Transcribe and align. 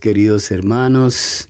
queridos 0.00 0.50
hermanos 0.50 1.46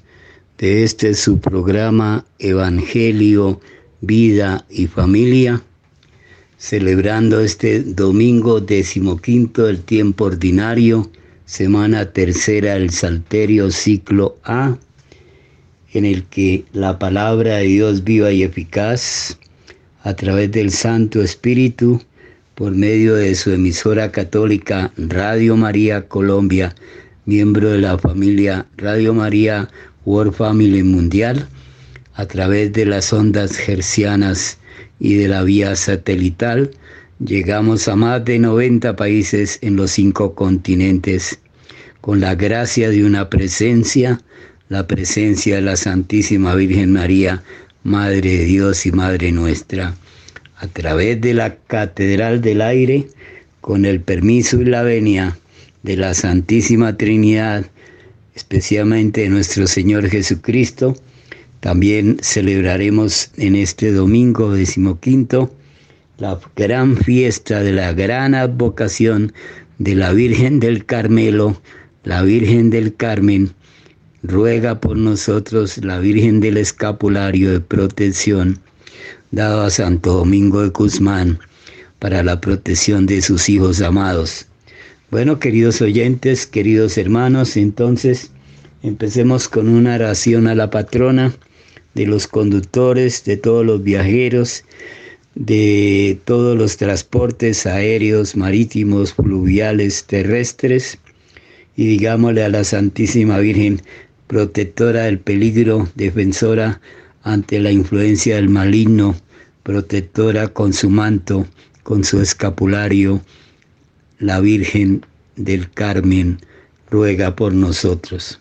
de 0.57 0.83
este 0.83 1.13
su 1.13 1.39
programa 1.39 2.25
Evangelio, 2.39 3.61
Vida 4.01 4.65
y 4.69 4.87
Familia, 4.87 5.63
celebrando 6.57 7.39
este 7.39 7.81
domingo 7.81 8.59
decimoquinto 8.59 9.67
del 9.67 9.79
tiempo 9.79 10.25
ordinario, 10.25 11.09
semana 11.45 12.11
tercera 12.11 12.73
del 12.73 12.89
Salterio 12.89 13.71
ciclo 13.71 14.37
A, 14.43 14.77
en 15.93 16.03
el 16.03 16.25
que 16.25 16.65
la 16.73 16.99
palabra 16.99 17.55
de 17.55 17.67
Dios 17.67 18.03
viva 18.03 18.33
y 18.33 18.43
eficaz, 18.43 19.39
a 20.03 20.13
través 20.13 20.51
del 20.51 20.71
Santo 20.71 21.23
Espíritu, 21.23 22.01
por 22.55 22.73
medio 22.73 23.15
de 23.15 23.33
su 23.33 23.51
emisora 23.51 24.11
católica 24.11 24.91
Radio 24.97 25.55
María 25.55 26.09
Colombia, 26.09 26.75
miembro 27.29 27.69
de 27.69 27.77
la 27.77 27.95
familia 27.95 28.65
Radio 28.77 29.13
María 29.13 29.69
World 30.03 30.33
Family 30.33 30.81
Mundial, 30.81 31.47
a 32.15 32.25
través 32.25 32.73
de 32.73 32.87
las 32.87 33.13
ondas 33.13 33.55
gercianas 33.55 34.57
y 34.99 35.13
de 35.13 35.27
la 35.27 35.43
vía 35.43 35.75
satelital, 35.75 36.71
llegamos 37.23 37.87
a 37.87 37.95
más 37.95 38.25
de 38.25 38.39
90 38.39 38.95
países 38.95 39.59
en 39.61 39.75
los 39.75 39.91
cinco 39.91 40.33
continentes, 40.33 41.39
con 42.01 42.19
la 42.19 42.33
gracia 42.33 42.89
de 42.89 43.05
una 43.05 43.29
presencia, 43.29 44.19
la 44.67 44.87
presencia 44.87 45.57
de 45.57 45.61
la 45.61 45.75
Santísima 45.75 46.55
Virgen 46.55 46.93
María, 46.93 47.43
Madre 47.83 48.37
de 48.39 48.45
Dios 48.45 48.87
y 48.87 48.91
Madre 48.91 49.31
nuestra 49.31 49.93
a 50.57 50.67
través 50.67 51.21
de 51.21 51.35
la 51.35 51.55
Catedral 51.55 52.41
del 52.41 52.61
Aire, 52.61 53.07
con 53.61 53.85
el 53.85 54.01
permiso 54.01 54.59
y 54.59 54.65
la 54.65 54.81
venia 54.81 55.37
de 55.83 55.97
la 55.97 56.13
Santísima 56.13 56.97
Trinidad, 56.97 57.65
especialmente 58.35 59.21
de 59.21 59.29
nuestro 59.29 59.67
Señor 59.67 60.09
Jesucristo, 60.09 60.95
también 61.59 62.17
celebraremos 62.21 63.31
en 63.37 63.55
este 63.55 63.91
domingo 63.91 64.53
decimoquinto 64.53 65.53
la 66.17 66.39
gran 66.55 66.97
fiesta 66.97 67.61
de 67.61 67.73
la 67.73 67.93
gran 67.93 68.35
advocación 68.35 69.33
de 69.77 69.95
la 69.95 70.13
Virgen 70.13 70.59
del 70.59 70.85
Carmelo, 70.85 71.61
la 72.03 72.21
Virgen 72.23 72.69
del 72.69 72.95
Carmen. 72.95 73.51
Ruega 74.21 74.81
por 74.81 74.97
nosotros 74.97 75.77
la 75.77 75.99
Virgen 75.99 76.41
del 76.41 76.57
Escapulario 76.57 77.51
de 77.51 77.61
Protección 77.61 78.59
dado 79.31 79.61
a 79.61 79.69
Santo 79.69 80.13
Domingo 80.13 80.61
de 80.61 80.69
Guzmán 80.69 81.39
para 81.99 82.23
la 82.23 82.41
protección 82.41 83.05
de 83.05 83.21
sus 83.21 83.49
hijos 83.49 83.81
amados. 83.81 84.48
Bueno, 85.11 85.39
queridos 85.39 85.81
oyentes, 85.81 86.45
queridos 86.45 86.95
hermanos, 86.99 87.57
entonces 87.57 88.29
empecemos 88.83 89.49
con 89.49 89.67
una 89.67 89.95
oración 89.95 90.45
a 90.45 90.53
la 90.53 90.69
patrona 90.69 91.33
de 91.95 92.05
los 92.05 92.27
conductores, 92.27 93.23
de 93.23 93.35
todos 93.35 93.65
los 93.65 93.81
viajeros, 93.81 94.63
de 95.33 96.19
todos 96.25 96.55
los 96.55 96.77
transportes 96.77 97.65
aéreos, 97.65 98.35
marítimos, 98.35 99.15
fluviales, 99.15 100.03
terrestres, 100.03 100.99
y 101.75 101.87
digámosle 101.87 102.43
a 102.43 102.49
la 102.49 102.63
Santísima 102.63 103.39
Virgen, 103.39 103.81
protectora 104.27 105.05
del 105.05 105.17
peligro, 105.17 105.89
defensora 105.95 106.81
ante 107.23 107.57
la 107.57 107.71
influencia 107.71 108.35
del 108.35 108.49
maligno, 108.49 109.15
protectora 109.63 110.49
con 110.49 110.71
su 110.71 110.91
manto, 110.91 111.47
con 111.81 112.03
su 112.03 112.21
escapulario, 112.21 113.23
la 114.19 114.39
Virgen 114.39 115.05
del 115.35 115.69
Carmen 115.71 116.39
ruega 116.91 117.35
por 117.35 117.53
nosotros. 117.53 118.39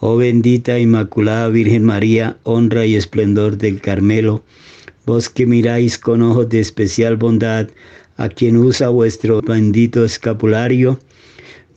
Oh 0.00 0.16
bendita 0.16 0.78
Inmaculada 0.78 1.48
Virgen 1.48 1.84
María, 1.84 2.36
honra 2.42 2.86
y 2.86 2.96
esplendor 2.96 3.56
del 3.56 3.80
Carmelo, 3.80 4.44
vos 5.06 5.28
que 5.28 5.46
miráis 5.46 5.98
con 5.98 6.22
ojos 6.22 6.48
de 6.48 6.60
especial 6.60 7.16
bondad 7.16 7.68
a 8.16 8.28
quien 8.28 8.56
usa 8.56 8.88
vuestro 8.88 9.40
bendito 9.40 10.04
escapulario, 10.04 11.00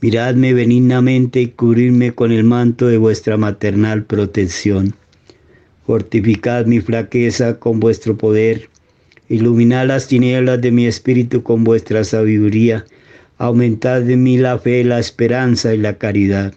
miradme 0.00 0.52
benignamente 0.52 1.40
y 1.40 1.48
cubrirme 1.48 2.14
con 2.14 2.32
el 2.32 2.44
manto 2.44 2.86
de 2.86 2.98
vuestra 2.98 3.36
maternal 3.36 4.04
protección 4.04 4.94
Fortificad 5.86 6.64
mi 6.64 6.80
flaqueza 6.80 7.58
con 7.58 7.78
vuestro 7.78 8.16
poder. 8.16 8.70
Iluminad 9.28 9.86
las 9.88 10.08
tinieblas 10.08 10.62
de 10.62 10.70
mi 10.70 10.86
espíritu 10.86 11.42
con 11.42 11.62
vuestra 11.62 12.04
sabiduría. 12.04 12.86
Aumentad 13.38 14.08
en 14.08 14.22
mí 14.22 14.38
la 14.38 14.58
fe, 14.58 14.84
la 14.84 15.00
esperanza 15.00 15.74
y 15.74 15.78
la 15.78 15.98
caridad. 15.98 16.54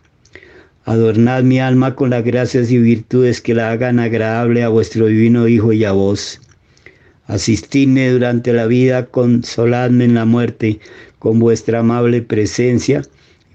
Adornad 0.86 1.44
mi 1.44 1.60
alma 1.60 1.96
con 1.96 2.12
las 2.12 2.24
gracias 2.24 2.72
y 2.72 2.78
virtudes 2.78 3.42
que 3.42 3.56
la 3.56 3.72
hagan 3.72 4.00
agradable 4.00 4.64
a 4.64 4.70
vuestro 4.70 5.08
divino 5.08 5.48
Hijo 5.48 5.74
y 5.74 5.84
a 5.84 5.92
vos. 5.92 6.40
Asistidme 7.26 8.10
durante 8.12 8.54
la 8.54 8.68
vida, 8.68 9.08
consoladme 9.08 10.06
en 10.06 10.14
la 10.14 10.26
muerte 10.26 10.80
con 11.20 11.40
vuestra 11.40 11.80
amable 11.80 12.22
presencia. 12.22 13.02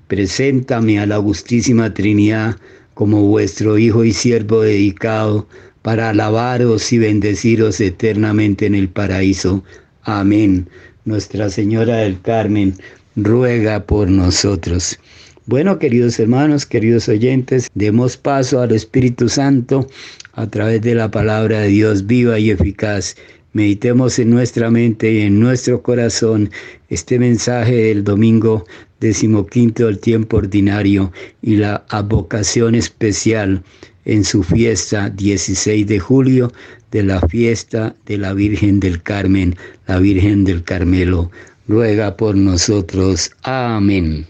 Preséntame 0.08 0.98
a 0.98 1.06
la 1.06 1.14
Augustísima 1.14 1.94
Trinidad 1.94 2.56
como 2.92 3.22
vuestro 3.22 3.78
Hijo 3.78 4.04
y 4.04 4.12
siervo 4.12 4.62
dedicado 4.62 5.46
para 5.80 6.10
alabaros 6.10 6.92
y 6.92 6.98
bendeciros 6.98 7.80
eternamente 7.80 8.66
en 8.66 8.74
el 8.74 8.88
paraíso. 8.88 9.64
Amén. 10.02 10.69
Nuestra 11.04 11.48
Señora 11.50 11.96
del 11.96 12.20
Carmen 12.20 12.74
ruega 13.17 13.85
por 13.85 14.09
nosotros. 14.09 14.99
Bueno, 15.47 15.79
queridos 15.79 16.20
hermanos, 16.20 16.67
queridos 16.67 17.09
oyentes, 17.09 17.69
demos 17.75 18.17
paso 18.17 18.61
al 18.61 18.73
Espíritu 18.73 19.29
Santo 19.29 19.87
a 20.35 20.47
través 20.47 20.82
de 20.82 20.94
la 20.94 21.11
palabra 21.11 21.61
de 21.61 21.69
Dios 21.69 22.06
viva 22.06 22.38
y 22.38 22.50
eficaz. 22.50 23.17
Meditemos 23.53 24.19
en 24.19 24.31
nuestra 24.31 24.70
mente 24.70 25.12
y 25.12 25.20
en 25.23 25.41
nuestro 25.41 25.82
corazón 25.82 26.50
este 26.88 27.19
mensaje 27.19 27.75
del 27.75 28.05
domingo 28.05 28.64
decimoquinto 29.00 29.87
del 29.87 29.99
tiempo 29.99 30.37
ordinario 30.37 31.12
y 31.43 31.56
la 31.56 31.85
advocación 31.88 32.76
especial 32.76 33.62
en 34.05 34.25
su 34.25 34.43
fiesta 34.43 35.11
16 35.11 35.87
de 35.87 35.99
julio 35.99 36.53
de 36.93 37.03
la 37.03 37.20
fiesta 37.29 37.97
de 38.06 38.19
la 38.19 38.32
Virgen 38.32 38.79
del 38.81 39.03
Carmen, 39.03 39.56
la 39.87 39.99
Virgen 39.99 40.44
del 40.44 40.62
Carmelo 40.62 41.31
ruega 41.69 42.17
por 42.17 42.37
nosotros. 42.37 43.31
Amén. 43.43 44.26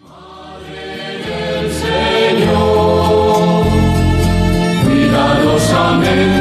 Madre 0.00 1.18
del 1.26 1.70
Señor, 1.72 3.66
cuidados, 4.84 5.70
amén. 5.72 6.35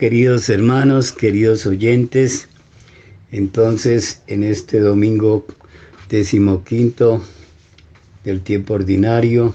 Queridos 0.00 0.48
hermanos, 0.48 1.12
queridos 1.12 1.66
oyentes, 1.66 2.48
entonces 3.32 4.22
en 4.28 4.44
este 4.44 4.80
domingo 4.80 5.44
decimoquinto 6.08 7.22
del 8.24 8.40
tiempo 8.40 8.72
ordinario, 8.72 9.54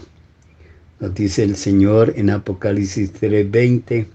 nos 0.99 1.15
dice 1.15 1.41
el 1.41 1.55
Señor 1.55 2.13
en 2.15 2.29
Apocalipsis 2.29 3.11
3:20, 3.13 4.05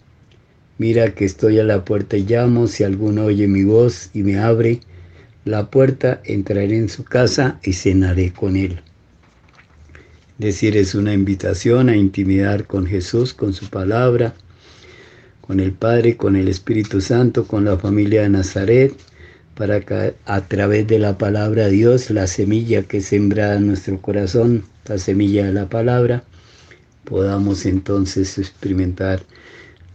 mira 0.78 1.16
que 1.16 1.24
estoy 1.24 1.58
a 1.58 1.64
la 1.64 1.84
puerta 1.84 2.16
y 2.16 2.22
llamo, 2.22 2.68
si 2.68 2.84
alguno 2.84 3.24
oye 3.24 3.48
mi 3.48 3.64
voz 3.64 4.10
y 4.14 4.22
me 4.22 4.38
abre 4.38 4.78
la 5.44 5.68
puerta, 5.68 6.20
entraré 6.22 6.78
en 6.78 6.88
su 6.88 7.02
casa 7.02 7.58
y 7.64 7.72
cenaré 7.72 8.32
con 8.32 8.54
él. 8.54 8.80
Es 10.38 10.46
decir, 10.46 10.76
es 10.76 10.94
una 10.94 11.12
invitación 11.12 11.88
a 11.88 11.96
intimidar 11.96 12.68
con 12.68 12.86
Jesús, 12.86 13.34
con 13.34 13.52
su 13.52 13.68
palabra, 13.68 14.32
con 15.50 15.58
el 15.58 15.72
Padre, 15.72 16.16
con 16.16 16.36
el 16.36 16.46
Espíritu 16.46 17.00
Santo, 17.00 17.44
con 17.44 17.64
la 17.64 17.76
familia 17.76 18.22
de 18.22 18.28
Nazaret, 18.28 18.94
para 19.56 19.80
que 19.80 20.14
a 20.24 20.40
través 20.42 20.86
de 20.86 21.00
la 21.00 21.18
palabra 21.18 21.64
de 21.64 21.72
Dios, 21.72 22.08
la 22.10 22.28
semilla 22.28 22.84
que 22.84 23.00
sembra 23.00 23.56
en 23.56 23.66
nuestro 23.66 24.00
corazón, 24.00 24.62
la 24.86 24.96
semilla 24.96 25.46
de 25.46 25.52
la 25.52 25.68
palabra, 25.68 26.22
podamos 27.02 27.66
entonces 27.66 28.38
experimentar 28.38 29.24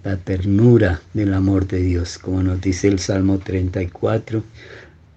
la 0.03 0.17
ternura 0.17 1.01
del 1.13 1.33
amor 1.33 1.65
de 1.69 1.81
Dios, 1.83 2.17
como 2.17 2.43
nos 2.43 2.59
dice 2.59 2.89
el 2.89 2.99
Salmo 2.99 3.39
34, 3.39 4.43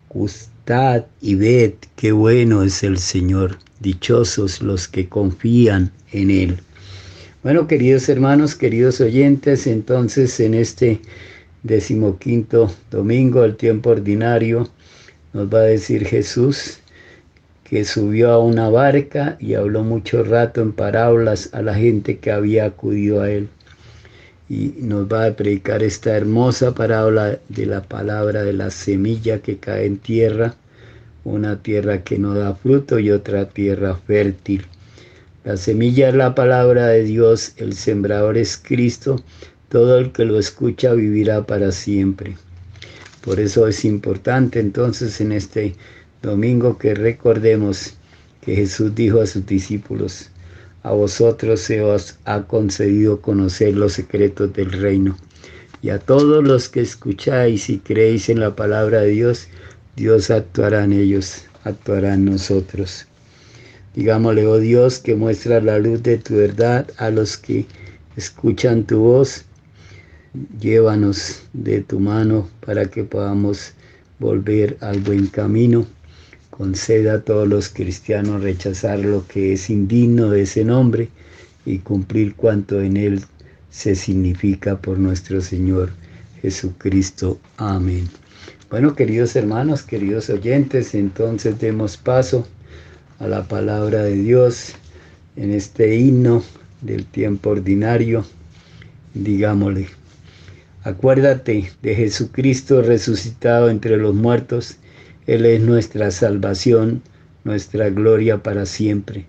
gustad 0.09 1.07
y 1.21 1.35
ved 1.35 1.73
qué 1.97 2.12
bueno 2.12 2.62
es 2.62 2.85
el 2.85 2.99
Señor, 2.99 3.59
dichosos 3.80 4.62
los 4.62 4.87
que 4.87 5.09
confían 5.09 5.90
en 6.12 6.30
Él. 6.30 6.61
Bueno, 7.48 7.66
queridos 7.66 8.10
hermanos, 8.10 8.54
queridos 8.54 9.00
oyentes, 9.00 9.66
entonces 9.66 10.38
en 10.38 10.52
este 10.52 11.00
decimoquinto 11.62 12.70
domingo 12.90 13.40
del 13.40 13.56
tiempo 13.56 13.88
ordinario 13.88 14.68
nos 15.32 15.48
va 15.48 15.60
a 15.60 15.62
decir 15.62 16.04
Jesús 16.04 16.80
que 17.64 17.86
subió 17.86 18.32
a 18.32 18.38
una 18.38 18.68
barca 18.68 19.38
y 19.40 19.54
habló 19.54 19.82
mucho 19.82 20.24
rato 20.24 20.60
en 20.60 20.72
parábolas 20.72 21.48
a 21.54 21.62
la 21.62 21.74
gente 21.74 22.18
que 22.18 22.32
había 22.32 22.66
acudido 22.66 23.22
a 23.22 23.30
él. 23.30 23.48
Y 24.50 24.74
nos 24.80 25.10
va 25.10 25.24
a 25.24 25.34
predicar 25.34 25.82
esta 25.82 26.14
hermosa 26.14 26.74
parábola 26.74 27.38
de 27.48 27.64
la 27.64 27.80
palabra 27.82 28.42
de 28.42 28.52
la 28.52 28.70
semilla 28.70 29.40
que 29.40 29.56
cae 29.56 29.86
en 29.86 29.96
tierra, 29.96 30.54
una 31.24 31.62
tierra 31.62 32.04
que 32.04 32.18
no 32.18 32.34
da 32.34 32.54
fruto 32.54 32.98
y 32.98 33.10
otra 33.10 33.48
tierra 33.48 33.96
fértil. 34.06 34.66
La 35.48 35.56
semilla 35.56 36.10
es 36.10 36.14
la 36.14 36.34
palabra 36.34 36.88
de 36.88 37.04
Dios, 37.04 37.54
el 37.56 37.72
sembrador 37.72 38.36
es 38.36 38.58
Cristo, 38.62 39.24
todo 39.70 39.98
el 39.98 40.12
que 40.12 40.26
lo 40.26 40.38
escucha 40.38 40.92
vivirá 40.92 41.46
para 41.46 41.72
siempre. 41.72 42.36
Por 43.22 43.40
eso 43.40 43.66
es 43.66 43.86
importante 43.86 44.60
entonces 44.60 45.22
en 45.22 45.32
este 45.32 45.74
domingo 46.20 46.76
que 46.76 46.94
recordemos 46.94 47.94
que 48.42 48.56
Jesús 48.56 48.94
dijo 48.94 49.22
a 49.22 49.26
sus 49.26 49.46
discípulos, 49.46 50.28
a 50.82 50.92
vosotros 50.92 51.60
se 51.60 51.80
os 51.80 52.18
ha 52.26 52.42
concedido 52.42 53.22
conocer 53.22 53.74
los 53.74 53.94
secretos 53.94 54.52
del 54.52 54.70
reino. 54.70 55.16
Y 55.80 55.88
a 55.88 55.98
todos 55.98 56.44
los 56.44 56.68
que 56.68 56.82
escucháis 56.82 57.70
y 57.70 57.78
creéis 57.78 58.28
en 58.28 58.40
la 58.40 58.54
palabra 58.54 59.00
de 59.00 59.12
Dios, 59.12 59.48
Dios 59.96 60.30
actuará 60.30 60.84
en 60.84 60.92
ellos, 60.92 61.46
actuará 61.64 62.12
en 62.12 62.26
nosotros. 62.26 63.07
Digámosle, 63.98 64.46
oh 64.46 64.60
Dios, 64.60 65.00
que 65.00 65.16
muestra 65.16 65.60
la 65.60 65.80
luz 65.80 66.04
de 66.04 66.18
tu 66.18 66.36
verdad 66.36 66.86
a 66.98 67.10
los 67.10 67.36
que 67.36 67.66
escuchan 68.16 68.84
tu 68.84 69.00
voz. 69.00 69.44
Llévanos 70.60 71.42
de 71.52 71.80
tu 71.80 71.98
mano 71.98 72.48
para 72.64 72.84
que 72.84 73.02
podamos 73.02 73.72
volver 74.20 74.76
al 74.82 75.00
buen 75.00 75.26
camino. 75.26 75.84
Conceda 76.50 77.14
a 77.14 77.20
todos 77.22 77.48
los 77.48 77.70
cristianos 77.70 78.40
rechazar 78.40 79.00
lo 79.00 79.26
que 79.26 79.54
es 79.54 79.68
indigno 79.68 80.30
de 80.30 80.42
ese 80.42 80.64
nombre 80.64 81.08
y 81.66 81.78
cumplir 81.78 82.36
cuanto 82.36 82.80
en 82.80 82.96
él 82.96 83.24
se 83.68 83.96
significa 83.96 84.80
por 84.80 84.96
nuestro 85.00 85.40
Señor 85.40 85.90
Jesucristo. 86.40 87.40
Amén. 87.56 88.08
Bueno, 88.70 88.94
queridos 88.94 89.34
hermanos, 89.34 89.82
queridos 89.82 90.30
oyentes, 90.30 90.94
entonces 90.94 91.58
demos 91.58 91.96
paso 91.96 92.46
a 93.18 93.26
la 93.26 93.42
palabra 93.42 94.04
de 94.04 94.14
Dios 94.14 94.75
en 95.34 95.52
este 95.52 95.96
himno 95.96 96.44
del 96.82 97.04
tiempo 97.04 97.50
ordinario, 97.50 98.25
digámosle, 99.14 99.88
acuérdate 100.84 101.72
de 101.82 101.94
Jesucristo 101.96 102.80
resucitado 102.80 103.70
entre 103.70 103.96
los 103.96 104.14
muertos, 104.14 104.76
Él 105.26 105.46
es 105.46 105.60
nuestra 105.60 106.12
salvación, 106.12 107.02
nuestra 107.42 107.90
gloria 107.90 108.38
para 108.42 108.66
siempre. 108.66 109.26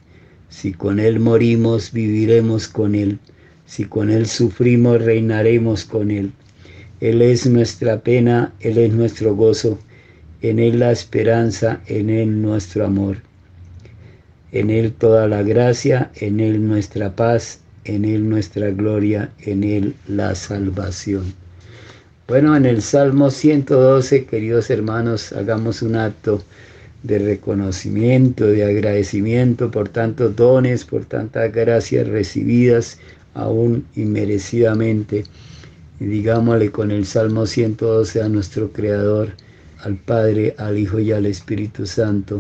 Si 0.49 0.71
con 0.71 0.99
Él 0.99 1.19
morimos, 1.19 1.91
viviremos 1.91 2.67
con 2.67 2.93
Él. 2.93 3.17
Si 3.65 3.85
con 3.85 4.11
Él 4.11 4.27
sufrimos, 4.27 5.01
reinaremos 5.01 5.85
con 5.85 6.11
Él. 6.11 6.31
Él 7.01 7.21
es 7.23 7.47
nuestra 7.47 8.01
pena, 8.01 8.53
Él 8.59 8.77
es 8.77 8.93
nuestro 8.93 9.35
gozo, 9.35 9.79
en 10.41 10.59
Él 10.59 10.79
la 10.79 10.91
esperanza, 10.91 11.81
en 11.87 12.09
Él 12.09 12.41
nuestro 12.41 12.85
amor 12.85 13.28
en 14.51 14.69
Él 14.69 14.93
toda 14.93 15.27
la 15.27 15.43
gracia, 15.43 16.11
en 16.15 16.39
Él 16.39 16.67
nuestra 16.67 17.15
paz, 17.15 17.59
en 17.83 18.05
Él 18.05 18.27
nuestra 18.27 18.71
gloria, 18.71 19.29
en 19.39 19.63
Él 19.63 19.95
la 20.07 20.33
salvación. 20.35 21.33
Bueno, 22.27 22.55
en 22.55 22.65
el 22.65 22.81
Salmo 22.81 23.31
112, 23.31 24.25
queridos 24.25 24.69
hermanos, 24.69 25.33
hagamos 25.33 25.81
un 25.81 25.95
acto 25.95 26.43
de 27.03 27.19
reconocimiento, 27.19 28.45
de 28.45 28.65
agradecimiento 28.65 29.71
por 29.71 29.89
tantos 29.89 30.35
dones, 30.35 30.83
por 30.83 31.05
tantas 31.05 31.51
gracias 31.51 32.07
recibidas, 32.07 32.99
aún 33.33 33.85
inmerecidamente. 33.95 35.23
Y 35.99 36.05
digámosle 36.05 36.71
con 36.71 36.91
el 36.91 37.05
Salmo 37.05 37.45
112 37.45 38.21
a 38.21 38.29
nuestro 38.29 38.71
Creador, 38.71 39.29
al 39.79 39.95
Padre, 39.97 40.55
al 40.57 40.77
Hijo 40.77 40.99
y 40.99 41.11
al 41.11 41.25
Espíritu 41.25 41.85
Santo 41.85 42.39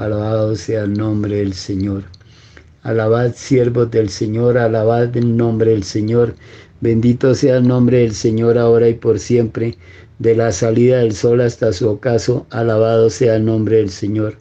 Alabado 0.00 0.56
sea 0.56 0.84
el 0.84 0.94
nombre 0.94 1.36
del 1.36 1.52
Señor. 1.52 2.04
Alabad 2.82 3.34
siervos 3.34 3.90
del 3.90 4.08
Señor, 4.08 4.56
alabad 4.56 5.14
el 5.14 5.36
nombre 5.36 5.72
del 5.72 5.82
Señor. 5.82 6.36
Bendito 6.80 7.34
sea 7.34 7.58
el 7.58 7.68
nombre 7.68 7.98
del 7.98 8.14
Señor 8.14 8.56
ahora 8.56 8.88
y 8.88 8.94
por 8.94 9.18
siempre. 9.18 9.76
De 10.18 10.34
la 10.34 10.52
salida 10.52 11.00
del 11.00 11.14
sol 11.14 11.42
hasta 11.42 11.74
su 11.74 11.86
ocaso, 11.86 12.46
alabado 12.48 13.10
sea 13.10 13.36
el 13.36 13.44
nombre 13.44 13.76
del 13.76 13.90
Señor. 13.90 14.38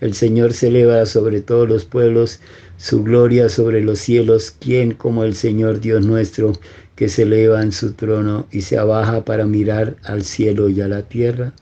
El 0.00 0.12
Señor 0.12 0.52
se 0.52 0.66
eleva 0.66 1.06
sobre 1.06 1.40
todos 1.40 1.68
los 1.68 1.84
pueblos, 1.84 2.40
su 2.76 3.04
gloria 3.04 3.48
sobre 3.48 3.82
los 3.82 4.00
cielos. 4.00 4.56
¿Quién 4.58 4.94
como 4.94 5.22
el 5.22 5.36
Señor 5.36 5.78
Dios 5.78 6.04
nuestro, 6.04 6.52
que 6.96 7.08
se 7.08 7.22
eleva 7.22 7.62
en 7.62 7.70
su 7.70 7.92
trono 7.92 8.48
y 8.50 8.62
se 8.62 8.76
abaja 8.76 9.24
para 9.24 9.46
mirar 9.46 9.94
al 10.02 10.24
cielo 10.24 10.68
y 10.68 10.80
a 10.80 10.88
la 10.88 11.02
tierra? 11.02 11.52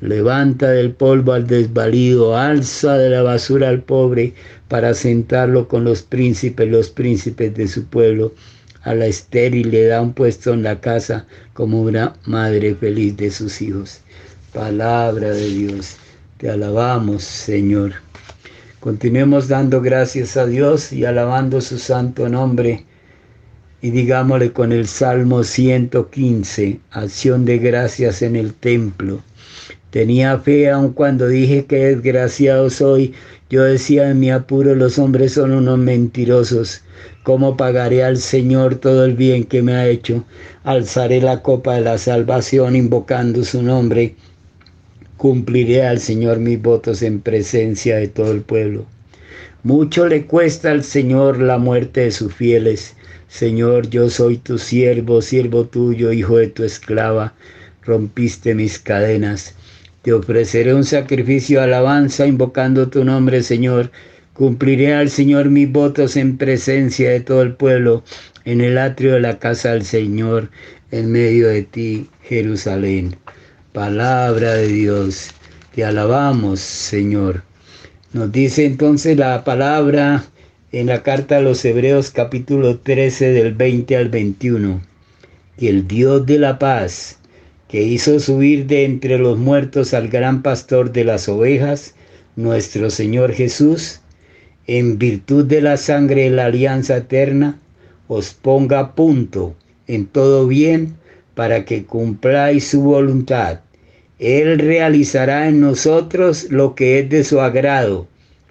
Levanta 0.00 0.70
del 0.70 0.92
polvo 0.92 1.32
al 1.32 1.46
desvalido, 1.46 2.36
alza 2.36 2.98
de 2.98 3.08
la 3.08 3.22
basura 3.22 3.70
al 3.70 3.82
pobre 3.82 4.34
para 4.68 4.92
sentarlo 4.92 5.68
con 5.68 5.84
los 5.84 6.02
príncipes, 6.02 6.68
los 6.68 6.90
príncipes 6.90 7.54
de 7.54 7.66
su 7.66 7.86
pueblo. 7.86 8.34
A 8.82 8.94
la 8.94 9.06
estéril 9.06 9.70
le 9.70 9.86
da 9.86 10.02
un 10.02 10.12
puesto 10.12 10.52
en 10.52 10.62
la 10.62 10.80
casa 10.80 11.26
como 11.54 11.80
una 11.80 12.14
madre 12.26 12.74
feliz 12.74 13.16
de 13.16 13.30
sus 13.30 13.62
hijos. 13.62 14.00
Palabra 14.52 15.30
de 15.30 15.48
Dios, 15.48 15.96
te 16.36 16.50
alabamos, 16.50 17.24
Señor. 17.24 17.94
Continuemos 18.80 19.48
dando 19.48 19.80
gracias 19.80 20.36
a 20.36 20.44
Dios 20.46 20.92
y 20.92 21.06
alabando 21.06 21.62
su 21.62 21.78
santo 21.78 22.28
nombre. 22.28 22.84
Y 23.80 23.90
digámosle 23.90 24.52
con 24.52 24.72
el 24.72 24.86
Salmo 24.86 25.42
115, 25.42 26.80
acción 26.90 27.46
de 27.46 27.58
gracias 27.58 28.20
en 28.20 28.36
el 28.36 28.52
templo. 28.52 29.22
Tenía 29.90 30.36
fe 30.38 30.68
aun 30.68 30.92
cuando 30.92 31.28
dije 31.28 31.64
que 31.64 31.76
desgraciado 31.76 32.70
soy. 32.70 33.14
Yo 33.48 33.62
decía 33.62 34.10
en 34.10 34.18
mi 34.18 34.30
apuro, 34.30 34.74
los 34.74 34.98
hombres 34.98 35.34
son 35.34 35.52
unos 35.52 35.78
mentirosos. 35.78 36.82
¿Cómo 37.22 37.56
pagaré 37.56 38.02
al 38.02 38.16
Señor 38.18 38.76
todo 38.76 39.04
el 39.04 39.14
bien 39.14 39.44
que 39.44 39.62
me 39.62 39.74
ha 39.74 39.86
hecho? 39.86 40.24
Alzaré 40.64 41.20
la 41.20 41.40
copa 41.40 41.76
de 41.76 41.82
la 41.82 41.98
salvación 41.98 42.74
invocando 42.74 43.44
su 43.44 43.62
nombre. 43.62 44.16
Cumpliré 45.16 45.86
al 45.86 46.00
Señor 46.00 46.40
mis 46.40 46.60
votos 46.60 47.02
en 47.02 47.20
presencia 47.20 47.96
de 47.96 48.08
todo 48.08 48.32
el 48.32 48.40
pueblo. 48.40 48.86
Mucho 49.62 50.08
le 50.08 50.26
cuesta 50.26 50.72
al 50.72 50.82
Señor 50.82 51.38
la 51.38 51.58
muerte 51.58 52.02
de 52.02 52.10
sus 52.10 52.34
fieles. 52.34 52.96
Señor, 53.28 53.88
yo 53.88 54.10
soy 54.10 54.38
tu 54.38 54.58
siervo, 54.58 55.22
siervo 55.22 55.64
tuyo, 55.64 56.12
hijo 56.12 56.38
de 56.38 56.48
tu 56.48 56.64
esclava. 56.64 57.34
Rompiste 57.82 58.54
mis 58.54 58.80
cadenas 58.80 59.54
te 60.06 60.12
ofreceré 60.12 60.72
un 60.72 60.84
sacrificio 60.84 61.58
de 61.58 61.64
alabanza 61.64 62.28
invocando 62.28 62.88
tu 62.88 63.04
nombre, 63.04 63.42
Señor. 63.42 63.90
Cumpliré 64.34 64.94
al 64.94 65.10
Señor 65.10 65.50
mis 65.50 65.68
votos 65.72 66.16
en 66.16 66.38
presencia 66.38 67.10
de 67.10 67.18
todo 67.18 67.42
el 67.42 67.54
pueblo, 67.54 68.04
en 68.44 68.60
el 68.60 68.78
atrio 68.78 69.14
de 69.14 69.20
la 69.20 69.40
casa 69.40 69.72
del 69.72 69.84
Señor, 69.84 70.48
en 70.92 71.10
medio 71.10 71.48
de 71.48 71.64
ti, 71.64 72.08
Jerusalén. 72.22 73.16
Palabra 73.72 74.54
de 74.54 74.68
Dios, 74.68 75.30
te 75.74 75.84
alabamos, 75.84 76.60
Señor. 76.60 77.42
Nos 78.12 78.30
dice 78.30 78.64
entonces 78.64 79.16
la 79.16 79.42
palabra 79.42 80.24
en 80.70 80.86
la 80.86 81.02
carta 81.02 81.38
a 81.38 81.40
los 81.40 81.64
Hebreos 81.64 82.12
capítulo 82.12 82.78
13 82.78 83.32
del 83.32 83.54
20 83.54 83.96
al 83.96 84.08
21, 84.08 84.82
que 85.58 85.68
el 85.68 85.88
Dios 85.88 86.24
de 86.26 86.38
la 86.38 86.60
paz, 86.60 87.18
que 87.68 87.82
hizo 87.82 88.20
subir 88.20 88.66
de 88.66 88.84
entre 88.84 89.18
los 89.18 89.38
muertos 89.38 89.94
al 89.94 90.08
gran 90.08 90.42
pastor 90.42 90.92
de 90.92 91.04
las 91.04 91.28
ovejas, 91.28 91.94
nuestro 92.36 92.90
Señor 92.90 93.32
Jesús, 93.32 94.00
en 94.66 94.98
virtud 94.98 95.44
de 95.44 95.60
la 95.60 95.76
sangre 95.76 96.24
de 96.24 96.30
la 96.30 96.46
alianza 96.46 96.98
eterna, 96.98 97.58
os 98.08 98.34
ponga 98.34 98.80
a 98.80 98.94
punto 98.94 99.56
en 99.86 100.06
todo 100.06 100.46
bien 100.46 100.96
para 101.34 101.64
que 101.64 101.84
cumpláis 101.84 102.68
su 102.68 102.82
voluntad. 102.82 103.60
Él 104.18 104.58
realizará 104.58 105.48
en 105.48 105.60
nosotros 105.60 106.46
lo 106.50 106.74
que 106.74 107.00
es 107.00 107.10
de 107.10 107.24
su 107.24 107.40
agrado 107.40 108.06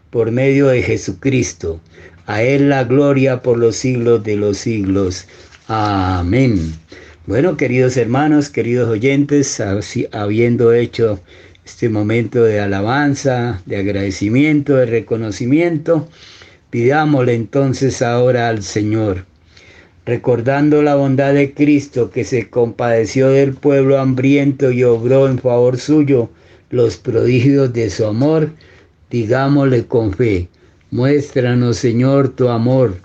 por 0.09 0.31
medio 0.31 0.67
de 0.67 0.83
Jesucristo. 0.83 1.79
A 2.27 2.43
Él 2.43 2.69
la 2.69 2.83
gloria 2.83 3.41
por 3.41 3.57
los 3.57 3.75
siglos 3.75 4.23
de 4.23 4.35
los 4.35 4.57
siglos. 4.57 5.27
Amén. 5.67 6.73
Bueno, 7.27 7.57
queridos 7.57 7.97
hermanos, 7.97 8.51
queridos 8.51 8.87
oyentes, 8.87 9.59
habiendo 10.11 10.73
hecho 10.73 11.19
este 11.65 11.89
momento 11.89 12.43
de 12.43 12.59
alabanza, 12.59 13.63
de 13.65 13.77
agradecimiento, 13.77 14.75
de 14.75 14.85
reconocimiento, 14.85 16.07
pidámosle 16.69 17.33
entonces 17.33 18.03
ahora 18.03 18.49
al 18.49 18.61
Señor, 18.61 19.25
recordando 20.05 20.83
la 20.83 20.93
bondad 20.93 21.33
de 21.33 21.51
Cristo 21.55 22.11
que 22.11 22.23
se 22.25 22.47
compadeció 22.47 23.29
del 23.29 23.55
pueblo 23.55 23.97
hambriento 23.97 24.69
y 24.71 24.83
obró 24.83 25.27
en 25.27 25.39
favor 25.39 25.79
suyo 25.79 26.29
los 26.69 26.97
prodigios 26.97 27.73
de 27.73 27.89
su 27.89 28.05
amor, 28.05 28.51
digámosle 29.09 29.87
con 29.87 30.13
fe, 30.13 30.47
muéstranos 30.91 31.77
Señor 31.77 32.29
tu 32.29 32.49
amor 32.49 33.03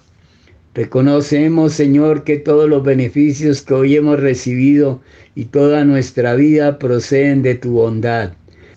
Reconocemos, 0.73 1.73
Señor, 1.73 2.23
que 2.23 2.37
todos 2.37 2.69
los 2.69 2.85
beneficios 2.85 3.62
que 3.62 3.75
hoy 3.75 3.97
hemos 3.97 4.21
recibido 4.21 5.00
y 5.35 5.47
toda 5.47 5.85
nuestra 5.85 6.37
vida 6.37 6.79
proceden 6.79 7.43
de 7.43 7.57
tu 7.57 7.73
bondad. 7.73 8.35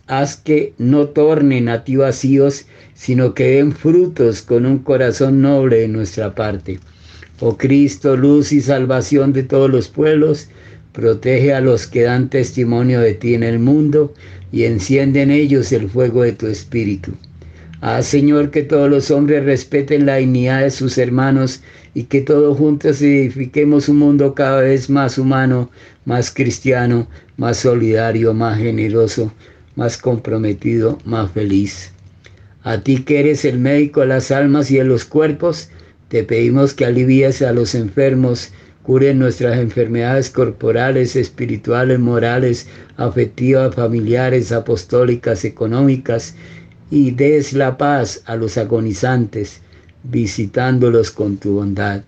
Haz 0.07 0.35
que 0.35 0.73
no 0.79 1.09
tornen 1.09 1.69
a 1.69 1.83
ti 1.83 1.95
vacíos, 1.95 2.65
sino 2.95 3.35
que 3.35 3.57
den 3.57 3.73
frutos 3.73 4.41
con 4.41 4.65
un 4.65 4.79
corazón 4.79 5.43
noble 5.43 5.81
de 5.81 5.87
nuestra 5.87 6.33
parte. 6.33 6.79
Oh 7.39 7.57
Cristo, 7.57 8.17
luz 8.17 8.51
y 8.51 8.61
salvación 8.61 9.31
de 9.31 9.43
todos 9.43 9.69
los 9.69 9.87
pueblos, 9.87 10.49
protege 10.93 11.53
a 11.53 11.61
los 11.61 11.85
que 11.85 12.03
dan 12.03 12.27
testimonio 12.29 13.01
de 13.01 13.13
ti 13.13 13.35
en 13.35 13.43
el 13.43 13.59
mundo 13.59 14.13
y 14.51 14.63
enciende 14.63 15.21
en 15.21 15.29
ellos 15.29 15.71
el 15.71 15.87
fuego 15.89 16.23
de 16.23 16.31
tu 16.31 16.47
espíritu. 16.47 17.11
Haz, 17.81 18.05
Señor, 18.05 18.49
que 18.49 18.63
todos 18.63 18.89
los 18.89 19.11
hombres 19.11 19.43
respeten 19.43 20.05
la 20.05 20.15
dignidad 20.15 20.61
de 20.61 20.71
sus 20.71 20.97
hermanos 20.97 21.61
y 21.93 22.03
que 22.05 22.21
todos 22.21 22.57
juntos 22.57 23.01
edifiquemos 23.01 23.87
un 23.87 23.97
mundo 23.97 24.33
cada 24.33 24.61
vez 24.61 24.89
más 24.89 25.17
humano, 25.17 25.69
más 26.05 26.31
cristiano, 26.31 27.07
más 27.37 27.57
solidario, 27.57 28.33
más 28.33 28.57
generoso, 28.57 29.31
más 29.75 29.97
comprometido, 29.97 30.97
más 31.05 31.31
feliz. 31.31 31.91
A 32.63 32.79
ti 32.79 33.03
que 33.03 33.19
eres 33.19 33.45
el 33.45 33.59
médico 33.59 34.01
de 34.01 34.07
las 34.07 34.31
almas 34.31 34.71
y 34.71 34.77
de 34.77 34.85
los 34.85 35.05
cuerpos, 35.05 35.69
te 36.07 36.23
pedimos 36.23 36.73
que 36.73 36.85
alivies 36.85 37.41
a 37.41 37.51
los 37.51 37.75
enfermos, 37.75 38.51
cures 38.83 39.15
nuestras 39.15 39.59
enfermedades 39.59 40.29
corporales, 40.29 41.15
espirituales, 41.15 41.99
morales, 41.99 42.67
afectivas, 42.97 43.75
familiares, 43.75 44.51
apostólicas, 44.51 45.45
económicas, 45.45 46.35
y 46.89 47.11
des 47.11 47.53
la 47.53 47.77
paz 47.77 48.21
a 48.25 48.35
los 48.35 48.57
agonizantes 48.57 49.61
visitándolos 50.03 51.11
con 51.11 51.37
tu 51.37 51.55
bondad. 51.55 52.03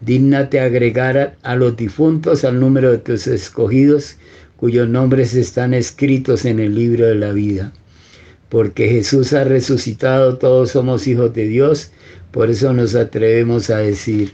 Dígnate 0.00 0.60
agregar 0.60 1.36
a 1.42 1.56
los 1.56 1.76
difuntos 1.76 2.44
al 2.44 2.60
número 2.60 2.90
de 2.92 2.98
tus 2.98 3.26
escogidos, 3.26 4.16
cuyos 4.56 4.88
nombres 4.88 5.34
están 5.34 5.74
escritos 5.74 6.44
en 6.44 6.60
el 6.60 6.74
libro 6.74 7.06
de 7.06 7.14
la 7.14 7.32
vida. 7.32 7.72
Porque 8.48 8.88
Jesús 8.88 9.32
ha 9.32 9.44
resucitado, 9.44 10.38
todos 10.38 10.70
somos 10.70 11.06
hijos 11.06 11.34
de 11.34 11.48
Dios, 11.48 11.90
por 12.30 12.50
eso 12.50 12.72
nos 12.72 12.94
atrevemos 12.94 13.70
a 13.70 13.78
decir, 13.78 14.32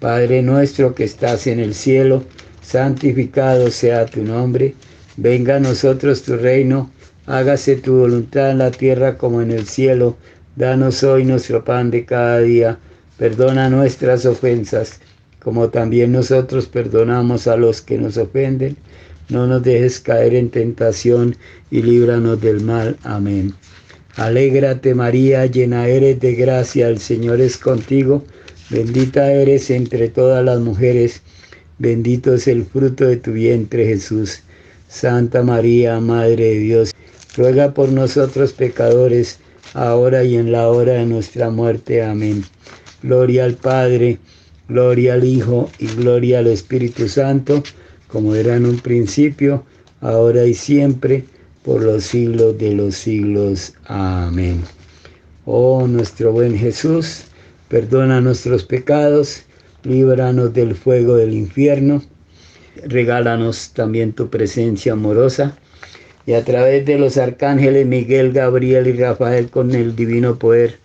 Padre 0.00 0.42
nuestro 0.42 0.94
que 0.94 1.04
estás 1.04 1.46
en 1.46 1.58
el 1.58 1.74
cielo, 1.74 2.24
santificado 2.62 3.70
sea 3.70 4.06
tu 4.06 4.22
nombre, 4.22 4.74
venga 5.16 5.56
a 5.56 5.60
nosotros 5.60 6.22
tu 6.22 6.36
reino, 6.36 6.90
hágase 7.26 7.76
tu 7.76 7.94
voluntad 8.00 8.50
en 8.50 8.58
la 8.58 8.70
tierra 8.70 9.16
como 9.16 9.40
en 9.40 9.50
el 9.50 9.66
cielo. 9.66 10.16
Danos 10.56 11.04
hoy 11.04 11.26
nuestro 11.26 11.62
pan 11.62 11.90
de 11.90 12.06
cada 12.06 12.40
día. 12.40 12.78
Perdona 13.18 13.68
nuestras 13.68 14.24
ofensas, 14.24 15.00
como 15.38 15.68
también 15.68 16.12
nosotros 16.12 16.66
perdonamos 16.66 17.46
a 17.46 17.58
los 17.58 17.82
que 17.82 17.98
nos 17.98 18.16
ofenden. 18.16 18.78
No 19.28 19.46
nos 19.46 19.62
dejes 19.62 20.00
caer 20.00 20.34
en 20.34 20.48
tentación 20.48 21.36
y 21.70 21.82
líbranos 21.82 22.40
del 22.40 22.62
mal. 22.62 22.96
Amén. 23.02 23.52
Alégrate 24.16 24.94
María, 24.94 25.44
llena 25.44 25.88
eres 25.88 26.20
de 26.20 26.34
gracia, 26.34 26.88
el 26.88 27.00
Señor 27.00 27.42
es 27.42 27.58
contigo. 27.58 28.24
Bendita 28.70 29.30
eres 29.30 29.68
entre 29.68 30.08
todas 30.08 30.42
las 30.42 30.58
mujeres. 30.60 31.20
Bendito 31.78 32.32
es 32.32 32.48
el 32.48 32.64
fruto 32.64 33.04
de 33.04 33.18
tu 33.18 33.32
vientre, 33.32 33.84
Jesús. 33.84 34.42
Santa 34.88 35.42
María, 35.42 36.00
Madre 36.00 36.44
de 36.44 36.58
Dios, 36.60 36.94
ruega 37.36 37.74
por 37.74 37.90
nosotros 37.90 38.54
pecadores 38.54 39.38
ahora 39.76 40.24
y 40.24 40.36
en 40.36 40.52
la 40.52 40.68
hora 40.70 40.94
de 40.94 41.06
nuestra 41.06 41.50
muerte. 41.50 42.02
Amén. 42.02 42.44
Gloria 43.02 43.44
al 43.44 43.54
Padre, 43.54 44.18
gloria 44.68 45.14
al 45.14 45.24
Hijo 45.24 45.70
y 45.78 45.86
gloria 45.86 46.38
al 46.38 46.46
Espíritu 46.46 47.08
Santo, 47.08 47.62
como 48.08 48.34
era 48.34 48.56
en 48.56 48.64
un 48.64 48.78
principio, 48.78 49.64
ahora 50.00 50.46
y 50.46 50.54
siempre, 50.54 51.24
por 51.62 51.82
los 51.82 52.04
siglos 52.04 52.56
de 52.56 52.72
los 52.72 52.94
siglos. 52.94 53.74
Amén. 53.84 54.62
Oh 55.44 55.86
nuestro 55.86 56.32
buen 56.32 56.56
Jesús, 56.56 57.24
perdona 57.68 58.22
nuestros 58.22 58.64
pecados, 58.64 59.42
líbranos 59.84 60.54
del 60.54 60.74
fuego 60.74 61.16
del 61.16 61.34
infierno, 61.34 62.02
regálanos 62.82 63.72
también 63.74 64.14
tu 64.14 64.30
presencia 64.30 64.94
amorosa 64.94 65.56
y 66.26 66.34
a 66.34 66.44
través 66.44 66.84
de 66.84 66.98
los 66.98 67.16
arcángeles 67.16 67.86
Miguel, 67.86 68.32
Gabriel 68.32 68.88
y 68.88 68.92
Rafael 68.92 69.48
con 69.48 69.72
el 69.72 69.94
divino 69.94 70.38
poder. 70.38 70.78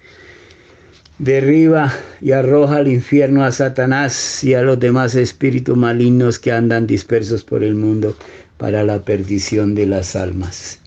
Derriba 1.17 1.93
y 2.21 2.31
arroja 2.31 2.77
al 2.77 2.87
infierno 2.87 3.43
a 3.43 3.51
Satanás 3.51 4.43
y 4.43 4.53
a 4.53 4.61
los 4.61 4.79
demás 4.79 5.15
espíritus 5.15 5.75
malignos 5.75 6.39
que 6.39 6.51
andan 6.51 6.87
dispersos 6.87 7.43
por 7.43 7.63
el 7.63 7.75
mundo 7.75 8.15
para 8.57 8.83
la 8.83 9.01
perdición 9.01 9.73
de 9.73 9.87
las 9.87 10.15
almas. 10.15 10.79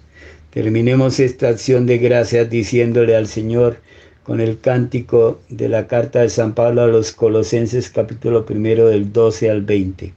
Terminemos 0.51 1.19
esta 1.19 1.49
acción 1.49 1.87
de 1.87 1.99
gracias 1.99 2.49
diciéndole 2.49 3.17
al 3.17 3.27
Señor 3.27 3.79
con 4.23 4.41
el 4.41 4.59
cántico 4.61 5.41
de 5.49 5.69
la 5.69 5.89
carta 5.89 6.21
de 6.21 6.31
San 6.31 6.55
Pablo 6.55 6.83
a 6.83 6.87
los 6.87 7.11
Colosenses 7.13 7.91
capítulo 7.91 8.47
primero 8.47 8.87
del 8.89 9.13
12 9.13 9.51
al 9.51 9.63
20. 9.63 10.15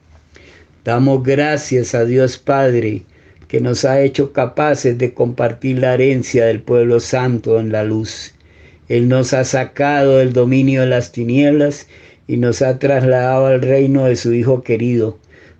Damos 0.83 1.23
gracias 1.23 1.95
a 1.95 2.05
Dios 2.05 2.37
Padre 2.37 3.03
que 3.47 3.61
nos 3.61 3.85
ha 3.85 4.01
hecho 4.01 4.33
capaces 4.33 4.97
de 4.97 5.13
compartir 5.13 5.79
la 5.79 5.93
herencia 5.93 6.45
del 6.45 6.61
pueblo 6.61 6.99
santo 6.99 7.59
en 7.59 7.71
la 7.71 7.83
luz. 7.83 8.33
Él 8.89 9.07
nos 9.07 9.33
ha 9.33 9.43
sacado 9.43 10.17
del 10.17 10.33
dominio 10.33 10.81
de 10.81 10.87
las 10.87 11.11
tinieblas 11.11 11.87
y 12.27 12.37
nos 12.37 12.61
ha 12.61 12.79
trasladado 12.79 13.47
al 13.47 13.61
reino 13.61 14.05
de 14.05 14.15
su 14.15 14.33
Hijo 14.33 14.61
querido, 14.61 15.17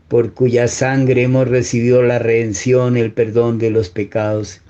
por 0.08 0.34
cuya 0.34 0.68
sangre 0.68 1.24
hemos 1.24 1.48
recibido 1.48 2.04
la 2.04 2.20
redención, 2.20 2.98
el 2.98 3.12
perdón 3.12 3.58
de 3.58 3.72
los 3.72 3.90
pecados. 3.90 4.62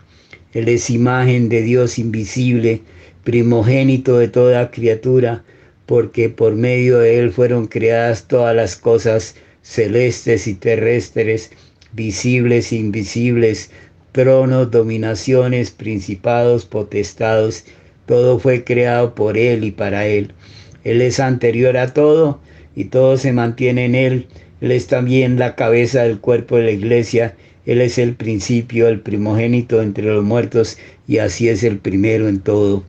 Él 0.53 0.69
es 0.69 0.89
imagen 0.89 1.49
de 1.49 1.61
Dios 1.61 1.99
invisible, 1.99 2.81
primogénito 3.23 4.17
de 4.17 4.27
toda 4.27 4.71
criatura, 4.71 5.43
porque 5.85 6.29
por 6.29 6.55
medio 6.55 6.99
de 6.99 7.19
Él 7.19 7.31
fueron 7.31 7.67
creadas 7.67 8.27
todas 8.27 8.55
las 8.55 8.75
cosas 8.75 9.35
celestes 9.61 10.47
y 10.47 10.53
terrestres, 10.53 11.51
visibles 11.93 12.73
invisibles, 12.73 13.71
tronos, 14.11 14.71
dominaciones, 14.71 15.71
principados, 15.71 16.65
potestados, 16.65 17.65
todo 18.05 18.39
fue 18.39 18.63
creado 18.63 19.15
por 19.15 19.37
Él 19.37 19.63
y 19.63 19.71
para 19.71 20.07
Él. 20.07 20.33
Él 20.83 21.01
es 21.01 21.19
anterior 21.19 21.77
a 21.77 21.93
todo 21.93 22.39
y 22.75 22.85
todo 22.85 23.17
se 23.17 23.33
mantiene 23.33 23.85
en 23.85 23.95
Él. 23.95 24.27
Él 24.61 24.71
es 24.71 24.87
también 24.87 25.37
la 25.37 25.55
cabeza 25.55 26.03
del 26.03 26.19
cuerpo 26.19 26.57
de 26.57 26.63
la 26.63 26.71
iglesia. 26.71 27.35
Él 27.65 27.81
es 27.81 27.97
el 27.97 28.15
principio, 28.15 28.87
el 28.87 29.01
primogénito 29.01 29.81
entre 29.81 30.05
los 30.05 30.23
muertos 30.23 30.77
y 31.07 31.17
así 31.17 31.49
es 31.49 31.63
el 31.63 31.77
primero 31.79 32.27
en 32.27 32.39
todo 32.39 32.83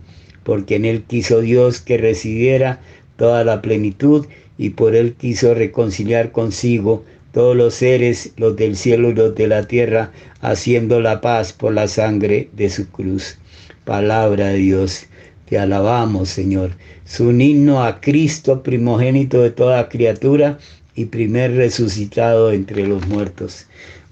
porque 0.48 0.76
en 0.76 0.86
él 0.86 1.02
quiso 1.02 1.42
Dios 1.42 1.82
que 1.82 1.98
residiera 1.98 2.80
toda 3.18 3.44
la 3.44 3.60
plenitud 3.60 4.24
y 4.56 4.70
por 4.70 4.96
él 4.96 5.12
quiso 5.12 5.52
reconciliar 5.52 6.32
consigo 6.32 7.04
todos 7.38 7.54
los 7.54 7.74
seres, 7.74 8.32
los 8.36 8.56
del 8.56 8.76
cielo 8.76 9.10
y 9.10 9.14
los 9.14 9.32
de 9.36 9.46
la 9.46 9.62
tierra, 9.62 10.10
haciendo 10.40 11.00
la 11.00 11.20
paz 11.20 11.52
por 11.52 11.72
la 11.72 11.86
sangre 11.86 12.48
de 12.54 12.68
su 12.68 12.88
cruz. 12.88 13.38
Palabra 13.84 14.48
de 14.48 14.56
Dios, 14.56 15.06
te 15.48 15.56
alabamos, 15.56 16.30
Señor. 16.30 16.72
Es 17.06 17.20
un 17.20 17.40
himno 17.40 17.84
a 17.84 18.00
Cristo, 18.00 18.64
primogénito 18.64 19.40
de 19.40 19.52
toda 19.52 19.88
criatura 19.88 20.58
y 20.96 21.04
primer 21.04 21.52
resucitado 21.54 22.50
entre 22.50 22.84
los 22.88 23.06
muertos. 23.06 23.66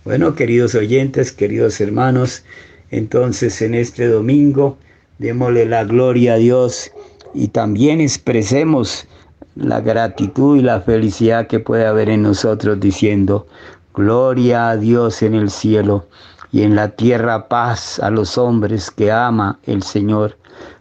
Bueno, 0.04 0.36
queridos 0.36 0.76
oyentes, 0.76 1.32
queridos 1.32 1.80
hermanos, 1.80 2.44
entonces 2.92 3.60
en 3.60 3.74
este 3.74 4.06
domingo 4.06 4.78
démosle 5.18 5.66
la 5.66 5.82
gloria 5.82 6.34
a 6.34 6.36
Dios 6.36 6.92
y 7.34 7.48
también 7.48 8.00
expresemos 8.00 9.08
la 9.57 9.81
gratitud 9.81 10.59
y 10.59 10.62
la 10.62 10.81
felicidad 10.83 11.47
que 11.47 11.61
puede 11.61 11.87
haber 11.87 12.11
en 12.11 12.23
nosotros 12.23 12.79
diciendo, 12.79 13.47
gloria 13.95 14.69
a 14.69 14.77
Dios 14.77 15.23
en 15.23 15.35
el 15.35 15.51
cielo 15.51 16.07
y 16.53 16.62
en 16.62 16.77
la 16.77 16.90
tierra 16.90 17.49
paz 17.49 17.99
a 17.99 18.11
los 18.11 18.37
hombres 18.37 18.90
que 18.90 19.11
ama 19.11 19.59
el 19.64 19.83
Señor. 19.83 20.37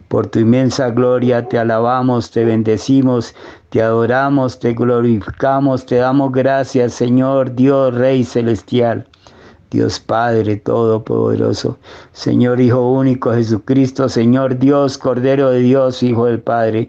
Por 0.08 0.26
tu 0.28 0.38
inmensa 0.38 0.90
gloria 0.90 1.48
te 1.48 1.58
alabamos, 1.58 2.30
te 2.30 2.44
bendecimos, 2.44 3.34
te 3.70 3.82
adoramos, 3.82 4.60
te 4.60 4.74
glorificamos, 4.74 5.86
te 5.86 5.96
damos 5.96 6.30
gracias, 6.32 6.92
Señor 6.92 7.54
Dios 7.54 7.94
Rey 7.94 8.24
Celestial. 8.24 9.06
Dios 9.70 9.98
Padre 9.98 10.56
Todopoderoso, 10.56 11.76
Señor 12.12 12.60
Hijo 12.60 12.92
único 12.92 13.32
Jesucristo, 13.32 14.08
Señor 14.08 14.58
Dios, 14.58 14.96
Cordero 14.96 15.50
de 15.50 15.58
Dios, 15.58 16.02
Hijo 16.04 16.26
del 16.26 16.40
Padre, 16.40 16.88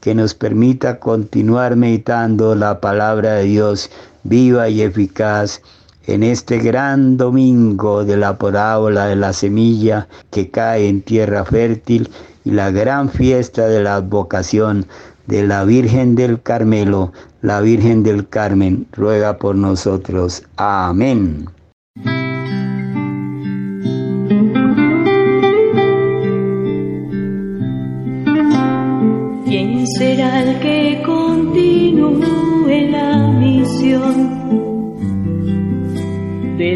que 0.00 0.14
nos 0.14 0.34
permita 0.34 0.98
continuar 0.98 1.76
meditando 1.76 2.54
la 2.54 2.80
palabra 2.80 3.34
de 3.34 3.44
Dios 3.44 3.90
viva 4.22 4.68
y 4.68 4.82
eficaz 4.82 5.62
en 6.06 6.22
este 6.22 6.58
gran 6.58 7.16
domingo 7.16 8.04
de 8.04 8.16
la 8.16 8.38
parábola 8.38 9.06
de 9.06 9.16
la 9.16 9.32
semilla 9.32 10.08
que 10.30 10.50
cae 10.50 10.88
en 10.88 11.02
tierra 11.02 11.44
fértil 11.44 12.08
y 12.44 12.52
la 12.52 12.70
gran 12.70 13.10
fiesta 13.10 13.66
de 13.68 13.82
la 13.82 13.96
advocación 13.96 14.86
de 15.26 15.46
la 15.46 15.64
Virgen 15.64 16.14
del 16.14 16.40
Carmelo, 16.40 17.12
la 17.42 17.60
Virgen 17.60 18.02
del 18.02 18.26
Carmen, 18.26 18.86
ruega 18.92 19.36
por 19.36 19.54
nosotros. 19.54 20.42
Amén. 20.56 21.46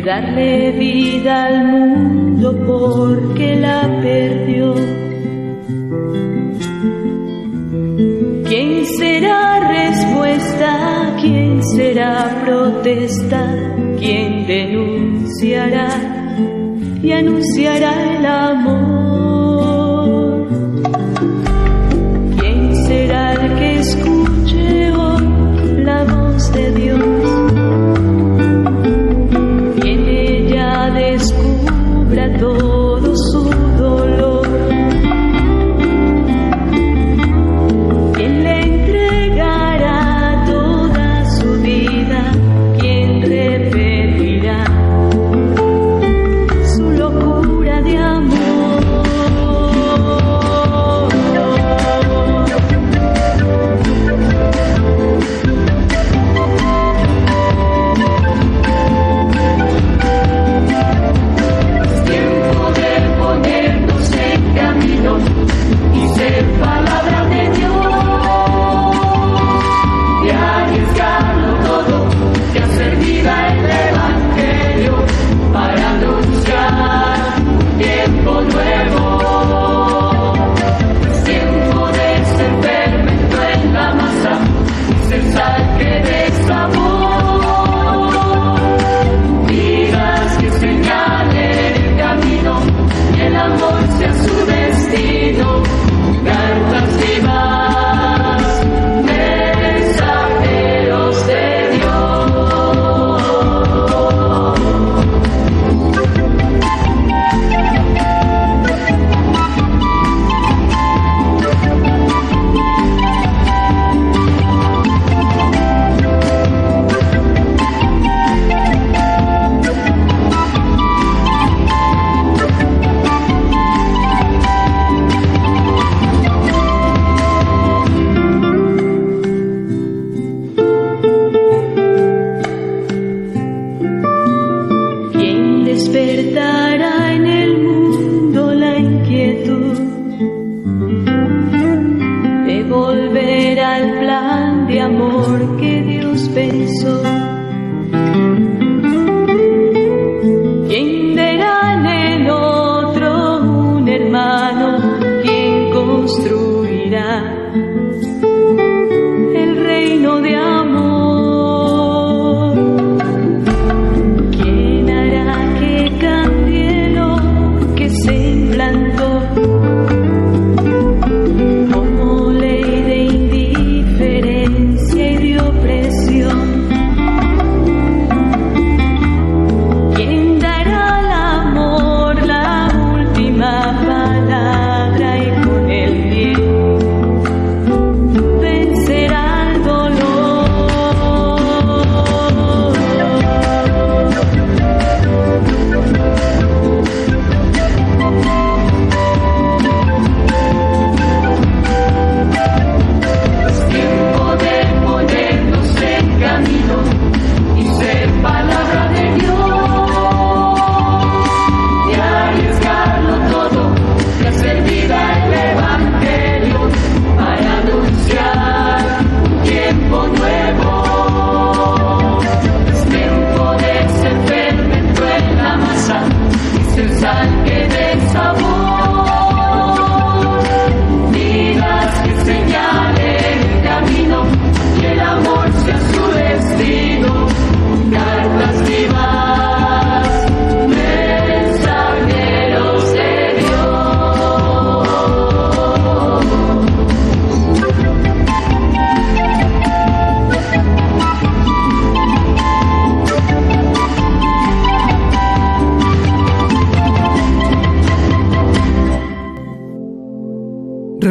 Darle 0.04 0.72
vida 0.72 1.44
al 1.44 1.64
mundo 1.64 2.54
porque 2.66 3.56
la 3.56 3.82
perdió? 4.00 4.74
¿Quién 8.48 8.84
será 8.98 9.60
respuesta? 9.68 11.16
¿Quién 11.20 11.62
será 11.62 12.42
protesta? 12.44 13.46
¿Quién 13.98 14.46
denunciará 14.46 15.88
y 17.02 17.12
anunciará 17.12 18.16
el 18.18 18.26
amor? 18.26 19.01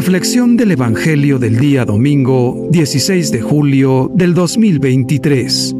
Reflexión 0.02 0.58
del 0.58 0.72
Evangelio 0.72 1.38
del 1.38 1.60
día 1.60 1.86
domingo 1.86 2.70
16 2.72 3.32
de 3.32 3.40
julio 3.40 4.10
del 4.12 4.34
2023. 4.34 5.76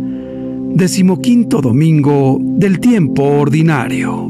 Decimoquinto 0.76 1.60
domingo 1.60 2.38
del 2.40 2.80
tiempo 2.80 3.24
ordinario. 3.24 4.30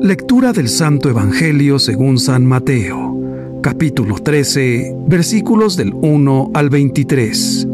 Lectura 0.00 0.54
del 0.54 0.70
Santo 0.70 1.10
Evangelio 1.10 1.78
según 1.78 2.18
San 2.18 2.46
Mateo, 2.46 3.60
capítulo 3.62 4.14
13, 4.14 4.96
versículos 5.06 5.76
del 5.76 5.92
1 5.92 6.52
al 6.54 6.70
23. 6.70 7.68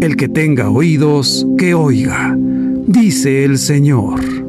El 0.00 0.16
que 0.16 0.28
tenga 0.28 0.70
oídos, 0.70 1.46
que 1.56 1.74
oiga, 1.74 2.36
dice 2.36 3.44
el 3.44 3.58
Señor. 3.58 4.45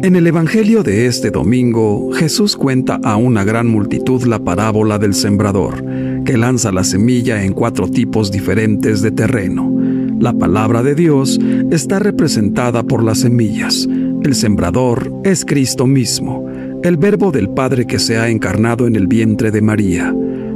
En 0.00 0.14
el 0.14 0.28
Evangelio 0.28 0.84
de 0.84 1.06
este 1.06 1.32
domingo, 1.32 2.12
Jesús 2.12 2.56
cuenta 2.56 3.00
a 3.02 3.16
una 3.16 3.42
gran 3.42 3.66
multitud 3.66 4.22
la 4.22 4.38
parábola 4.38 4.96
del 4.96 5.12
sembrador, 5.12 5.84
que 6.24 6.38
lanza 6.38 6.70
la 6.70 6.84
semilla 6.84 7.42
en 7.42 7.52
cuatro 7.52 7.88
tipos 7.88 8.30
diferentes 8.30 9.02
de 9.02 9.10
terreno. 9.10 9.74
La 10.20 10.32
palabra 10.32 10.84
de 10.84 10.94
Dios 10.94 11.40
está 11.72 11.98
representada 11.98 12.84
por 12.84 13.02
las 13.02 13.18
semillas. 13.18 13.88
El 14.22 14.36
sembrador 14.36 15.12
es 15.24 15.44
Cristo 15.44 15.88
mismo, 15.88 16.48
el 16.84 16.96
verbo 16.96 17.32
del 17.32 17.48
Padre 17.48 17.84
que 17.84 17.98
se 17.98 18.18
ha 18.18 18.28
encarnado 18.28 18.86
en 18.86 18.94
el 18.94 19.08
vientre 19.08 19.50
de 19.50 19.62
María. 19.62 20.14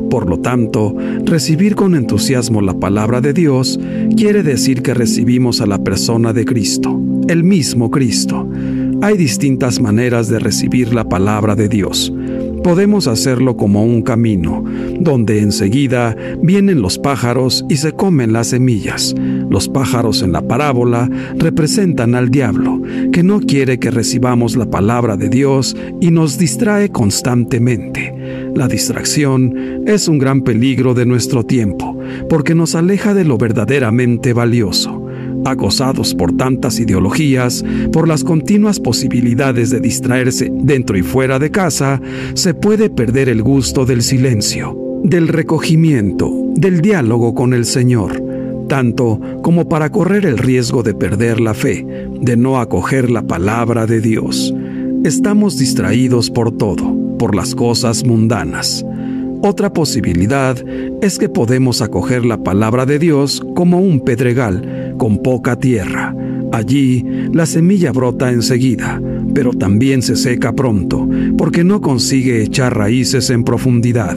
Por 0.08 0.28
lo 0.28 0.38
tanto, 0.38 0.94
recibir 1.24 1.74
con 1.74 1.96
entusiasmo 1.96 2.60
la 2.60 2.74
palabra 2.74 3.20
de 3.20 3.32
Dios 3.32 3.80
quiere 4.16 4.44
decir 4.44 4.82
que 4.82 4.94
recibimos 4.94 5.60
a 5.60 5.66
la 5.66 5.82
persona 5.82 6.32
de 6.32 6.44
Cristo, 6.44 7.00
el 7.28 7.42
mismo 7.42 7.90
Cristo. 7.90 8.46
Hay 9.02 9.16
distintas 9.16 9.80
maneras 9.80 10.28
de 10.28 10.38
recibir 10.38 10.94
la 10.94 11.02
palabra 11.02 11.56
de 11.56 11.68
Dios. 11.68 12.12
Podemos 12.62 13.08
hacerlo 13.08 13.56
como 13.56 13.84
un 13.84 14.02
camino, 14.02 14.62
donde 15.00 15.40
enseguida 15.40 16.16
vienen 16.40 16.80
los 16.80 17.00
pájaros 17.00 17.64
y 17.68 17.78
se 17.78 17.90
comen 17.90 18.32
las 18.32 18.50
semillas. 18.50 19.12
Los 19.50 19.68
pájaros 19.68 20.22
en 20.22 20.30
la 20.30 20.42
parábola 20.42 21.10
representan 21.36 22.14
al 22.14 22.30
diablo, 22.30 22.80
que 23.10 23.24
no 23.24 23.40
quiere 23.40 23.80
que 23.80 23.90
recibamos 23.90 24.54
la 24.54 24.70
palabra 24.70 25.16
de 25.16 25.28
Dios 25.28 25.76
y 26.00 26.12
nos 26.12 26.38
distrae 26.38 26.90
constantemente. 26.90 28.14
La 28.54 28.68
distracción 28.68 29.82
es 29.84 30.06
un 30.06 30.20
gran 30.20 30.42
peligro 30.42 30.94
de 30.94 31.06
nuestro 31.06 31.42
tiempo, 31.44 31.98
porque 32.28 32.54
nos 32.54 32.76
aleja 32.76 33.14
de 33.14 33.24
lo 33.24 33.36
verdaderamente 33.36 34.32
valioso 34.32 35.01
acosados 35.44 36.14
por 36.14 36.36
tantas 36.36 36.78
ideologías, 36.78 37.64
por 37.92 38.08
las 38.08 38.24
continuas 38.24 38.80
posibilidades 38.80 39.70
de 39.70 39.80
distraerse 39.80 40.50
dentro 40.52 40.96
y 40.96 41.02
fuera 41.02 41.38
de 41.38 41.50
casa, 41.50 42.00
se 42.34 42.54
puede 42.54 42.90
perder 42.90 43.28
el 43.28 43.42
gusto 43.42 43.84
del 43.84 44.02
silencio, 44.02 44.76
del 45.04 45.28
recogimiento, 45.28 46.30
del 46.54 46.80
diálogo 46.80 47.34
con 47.34 47.54
el 47.54 47.64
Señor, 47.64 48.22
tanto 48.68 49.20
como 49.42 49.68
para 49.68 49.90
correr 49.90 50.26
el 50.26 50.38
riesgo 50.38 50.82
de 50.82 50.94
perder 50.94 51.40
la 51.40 51.54
fe, 51.54 51.86
de 52.20 52.36
no 52.36 52.60
acoger 52.60 53.10
la 53.10 53.22
palabra 53.22 53.86
de 53.86 54.00
Dios. 54.00 54.54
Estamos 55.04 55.58
distraídos 55.58 56.30
por 56.30 56.56
todo, 56.56 56.96
por 57.18 57.34
las 57.34 57.54
cosas 57.54 58.04
mundanas. 58.04 58.84
Otra 59.44 59.72
posibilidad 59.72 60.56
es 61.02 61.18
que 61.18 61.28
podemos 61.28 61.82
acoger 61.82 62.24
la 62.24 62.44
palabra 62.44 62.86
de 62.86 63.00
Dios 63.00 63.42
como 63.56 63.80
un 63.80 63.98
pedregal, 63.98 64.62
con 65.02 65.18
poca 65.18 65.56
tierra. 65.56 66.14
Allí 66.52 67.04
la 67.32 67.44
semilla 67.44 67.90
brota 67.90 68.30
enseguida, 68.30 69.02
pero 69.34 69.50
también 69.50 70.00
se 70.00 70.14
seca 70.14 70.52
pronto, 70.52 71.08
porque 71.36 71.64
no 71.64 71.80
consigue 71.80 72.40
echar 72.40 72.78
raíces 72.78 73.28
en 73.30 73.42
profundidad. 73.42 74.16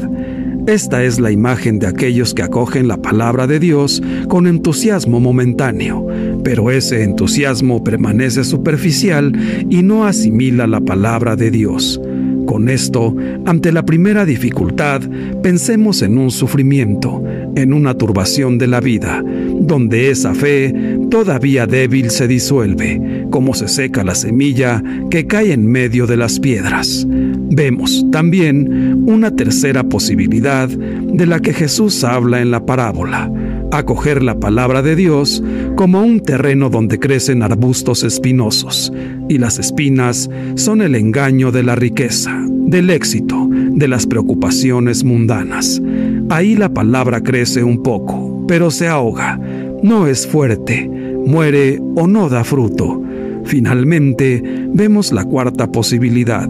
Esta 0.67 1.03
es 1.03 1.19
la 1.19 1.31
imagen 1.31 1.79
de 1.79 1.87
aquellos 1.87 2.35
que 2.35 2.43
acogen 2.43 2.87
la 2.87 2.97
palabra 2.97 3.47
de 3.47 3.59
Dios 3.59 4.03
con 4.27 4.45
entusiasmo 4.45 5.19
momentáneo, 5.19 6.05
pero 6.43 6.69
ese 6.69 7.01
entusiasmo 7.01 7.83
permanece 7.83 8.43
superficial 8.43 9.33
y 9.67 9.81
no 9.81 10.05
asimila 10.05 10.67
la 10.67 10.81
palabra 10.81 11.35
de 11.35 11.49
Dios. 11.49 11.99
Con 12.45 12.69
esto, 12.69 13.15
ante 13.45 13.71
la 13.71 13.83
primera 13.85 14.23
dificultad, 14.23 15.01
pensemos 15.41 16.03
en 16.03 16.19
un 16.19 16.29
sufrimiento, 16.29 17.23
en 17.55 17.73
una 17.73 17.95
turbación 17.95 18.59
de 18.59 18.67
la 18.67 18.81
vida, 18.81 19.23
donde 19.65 20.09
esa 20.11 20.33
fe, 20.33 20.73
todavía 21.09 21.65
débil, 21.65 22.09
se 22.09 22.27
disuelve, 22.27 23.25
como 23.29 23.53
se 23.53 23.67
seca 23.67 24.03
la 24.03 24.15
semilla 24.15 24.83
que 25.09 25.27
cae 25.27 25.53
en 25.53 25.67
medio 25.67 26.07
de 26.07 26.17
las 26.17 26.39
piedras. 26.39 27.05
Vemos 27.07 28.05
también 28.11 29.03
una 29.07 29.35
tercera 29.35 29.83
posibilidad 29.83 30.67
de 30.67 31.25
la 31.25 31.39
que 31.39 31.53
Jesús 31.53 32.03
habla 32.03 32.41
en 32.41 32.51
la 32.51 32.65
parábola, 32.65 33.31
acoger 33.71 34.23
la 34.23 34.39
palabra 34.39 34.81
de 34.81 34.95
Dios 34.95 35.43
como 35.75 36.01
un 36.01 36.19
terreno 36.19 36.69
donde 36.69 36.99
crecen 36.99 37.43
arbustos 37.43 38.03
espinosos, 38.03 38.91
y 39.29 39.37
las 39.37 39.59
espinas 39.59 40.29
son 40.55 40.81
el 40.81 40.95
engaño 40.95 41.51
de 41.51 41.63
la 41.63 41.75
riqueza, 41.75 42.35
del 42.47 42.89
éxito, 42.89 43.47
de 43.49 43.87
las 43.87 44.07
preocupaciones 44.07 45.03
mundanas. 45.03 45.81
Ahí 46.29 46.55
la 46.55 46.73
palabra 46.73 47.21
crece 47.21 47.63
un 47.63 47.83
poco, 47.83 48.45
pero 48.47 48.71
se 48.71 48.87
ahoga, 48.87 49.39
no 49.83 50.07
es 50.07 50.27
fuerte, 50.27 50.89
muere 51.25 51.79
o 51.95 52.07
no 52.07 52.29
da 52.29 52.43
fruto. 52.43 53.01
Finalmente, 53.43 54.41
vemos 54.73 55.11
la 55.11 55.23
cuarta 55.23 55.67
posibilidad. 55.67 56.49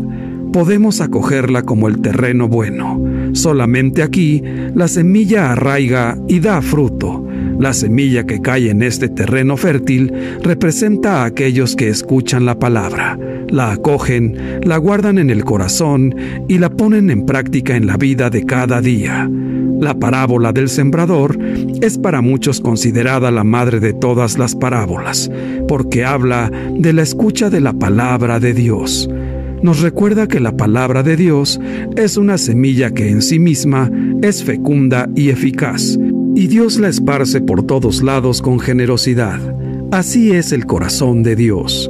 Podemos 0.53 1.01
acogerla 1.01 1.63
como 1.63 1.87
el 1.87 2.01
terreno 2.01 2.47
bueno. 2.47 3.01
Solamente 3.33 4.03
aquí 4.03 4.41
la 4.73 4.87
semilla 4.87 5.51
arraiga 5.51 6.17
y 6.27 6.39
da 6.39 6.61
fruto 6.61 7.25
la 7.59 7.73
semilla 7.73 8.25
que 8.25 8.41
cae 8.41 8.69
en 8.69 8.81
este 8.81 9.07
terreno 9.07 9.55
fértil 9.55 10.11
representa 10.41 11.21
a 11.21 11.25
aquellos 11.25 11.75
que 11.75 11.87
escuchan 11.87 12.45
la 12.45 12.59
palabra, 12.59 13.17
la 13.47 13.71
acogen, 13.71 14.59
la 14.63 14.77
guardan 14.77 15.17
en 15.17 15.29
el 15.29 15.45
corazón 15.45 16.13
y 16.49 16.57
la 16.57 16.69
ponen 16.69 17.09
en 17.09 17.25
práctica 17.25 17.75
en 17.77 17.87
la 17.87 17.95
vida 17.95 18.29
de 18.29 18.45
cada 18.45 18.81
día. 18.81 19.29
La 19.79 19.93
parábola 19.93 20.51
del 20.53 20.69
sembrador 20.69 21.37
es 21.81 21.97
para 21.97 22.21
muchos 22.21 22.61
considerada 22.61 23.31
la 23.31 23.43
madre 23.43 23.79
de 23.79 23.93
todas 23.93 24.37
las 24.37 24.55
parábolas, 24.55 25.29
porque 25.67 26.05
habla 26.05 26.51
de 26.71 26.93
la 26.93 27.01
escucha 27.01 27.49
de 27.49 27.61
la 27.61 27.73
palabra 27.73 28.39
de 28.39 28.53
Dios 28.53 29.09
nos 29.65 29.81
recuerda 29.81 30.27
que 30.27 30.39
la 30.39 30.55
palabra 30.55 31.01
de 31.01 31.15
Dios 31.15 31.59
es 31.95 32.17
una 32.17 32.37
semilla 32.37 32.91
que 32.91 33.09
en 33.09 33.23
sí 33.23 33.39
misma 33.39 33.89
es 34.21 34.43
fecunda 34.43 35.09
y 35.15 35.29
eficaz, 35.29 35.97
y 36.35 36.45
Dios 36.45 36.77
la 36.77 36.87
esparce 36.87 37.41
por 37.41 37.63
todos 37.63 38.03
lados 38.03 38.43
con 38.43 38.59
generosidad. 38.59 39.39
Así 39.91 40.33
es 40.33 40.51
el 40.51 40.67
corazón 40.67 41.23
de 41.23 41.35
Dios. 41.35 41.89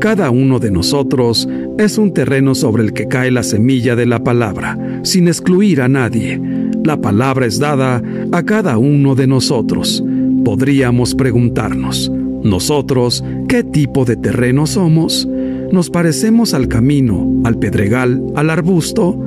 Cada 0.00 0.30
uno 0.30 0.58
de 0.58 0.72
nosotros 0.72 1.48
es 1.78 1.98
un 1.98 2.12
terreno 2.12 2.56
sobre 2.56 2.82
el 2.82 2.92
que 2.92 3.06
cae 3.06 3.30
la 3.30 3.44
semilla 3.44 3.94
de 3.94 4.06
la 4.06 4.24
palabra, 4.24 4.76
sin 5.04 5.28
excluir 5.28 5.82
a 5.82 5.88
nadie. 5.88 6.40
La 6.84 7.00
palabra 7.00 7.46
es 7.46 7.58
dada 7.58 8.02
a 8.30 8.42
cada 8.42 8.76
uno 8.76 9.14
de 9.14 9.26
nosotros. 9.26 10.04
Podríamos 10.44 11.14
preguntarnos, 11.14 12.12
¿nosotros 12.42 13.24
qué 13.48 13.64
tipo 13.64 14.04
de 14.04 14.16
terreno 14.16 14.66
somos? 14.66 15.26
¿Nos 15.72 15.88
parecemos 15.88 16.52
al 16.52 16.68
camino, 16.68 17.40
al 17.44 17.58
pedregal, 17.58 18.22
al 18.36 18.50
arbusto? 18.50 19.18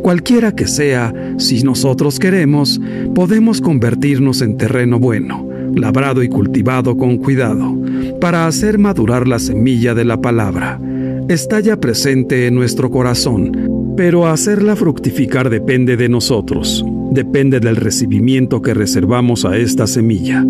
Cualquiera 0.00 0.52
que 0.52 0.66
sea, 0.66 1.12
si 1.36 1.62
nosotros 1.62 2.18
queremos, 2.18 2.80
podemos 3.14 3.60
convertirnos 3.60 4.40
en 4.40 4.56
terreno 4.56 4.98
bueno, 4.98 5.46
labrado 5.76 6.22
y 6.22 6.30
cultivado 6.30 6.96
con 6.96 7.18
cuidado, 7.18 7.76
para 8.22 8.46
hacer 8.46 8.78
madurar 8.78 9.28
la 9.28 9.38
semilla 9.38 9.94
de 9.94 10.06
la 10.06 10.18
palabra. 10.18 10.80
Está 11.28 11.60
ya 11.60 11.76
presente 11.76 12.46
en 12.46 12.54
nuestro 12.54 12.90
corazón, 12.90 13.94
pero 13.98 14.26
hacerla 14.26 14.76
fructificar 14.76 15.50
depende 15.50 15.98
de 15.98 16.08
nosotros, 16.08 16.84
depende 17.14 17.60
del 17.60 17.76
recibimiento 17.76 18.62
que 18.62 18.74
reservamos 18.74 19.44
a 19.44 19.56
esta 19.56 19.86
semilla. 19.86 20.44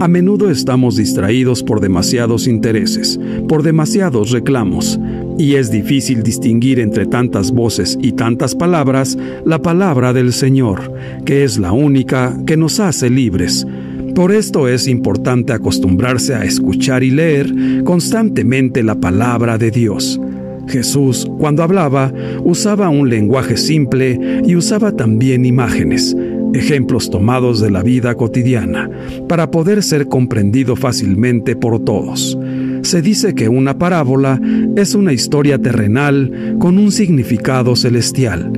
A 0.00 0.08
menudo 0.08 0.50
estamos 0.50 0.96
distraídos 0.96 1.62
por 1.62 1.80
demasiados 1.80 2.46
intereses, 2.46 3.20
por 3.48 3.62
demasiados 3.62 4.30
reclamos, 4.30 4.98
y 5.38 5.54
es 5.54 5.70
difícil 5.70 6.22
distinguir 6.22 6.80
entre 6.80 7.06
tantas 7.06 7.52
voces 7.52 7.98
y 8.00 8.12
tantas 8.12 8.54
palabras 8.54 9.16
la 9.44 9.60
palabra 9.60 10.12
del 10.12 10.32
Señor, 10.32 10.92
que 11.24 11.44
es 11.44 11.58
la 11.58 11.72
única 11.72 12.36
que 12.46 12.56
nos 12.56 12.80
hace 12.80 13.10
libres. 13.10 13.66
Por 14.14 14.32
esto 14.32 14.68
es 14.68 14.88
importante 14.88 15.52
acostumbrarse 15.52 16.34
a 16.34 16.44
escuchar 16.44 17.02
y 17.02 17.10
leer 17.10 17.82
constantemente 17.84 18.82
la 18.82 18.96
palabra 18.96 19.56
de 19.56 19.70
Dios. 19.70 20.20
Jesús, 20.68 21.28
cuando 21.38 21.62
hablaba, 21.62 22.12
usaba 22.44 22.88
un 22.88 23.08
lenguaje 23.08 23.56
simple 23.56 24.18
y 24.44 24.56
usaba 24.56 24.92
también 24.92 25.44
imágenes, 25.44 26.16
ejemplos 26.54 27.10
tomados 27.10 27.60
de 27.60 27.70
la 27.70 27.82
vida 27.82 28.14
cotidiana, 28.14 28.90
para 29.28 29.50
poder 29.50 29.82
ser 29.82 30.08
comprendido 30.08 30.76
fácilmente 30.76 31.56
por 31.56 31.84
todos. 31.84 32.38
se 32.82 33.00
dice 33.00 33.34
que 33.34 33.48
una 33.48 33.78
parábola 33.78 34.40
es 34.76 34.94
una 34.94 35.12
historia 35.12 35.58
terrenal 35.58 36.56
con 36.58 36.78
un 36.78 36.90
significado 36.90 37.76
celestial. 37.76 38.50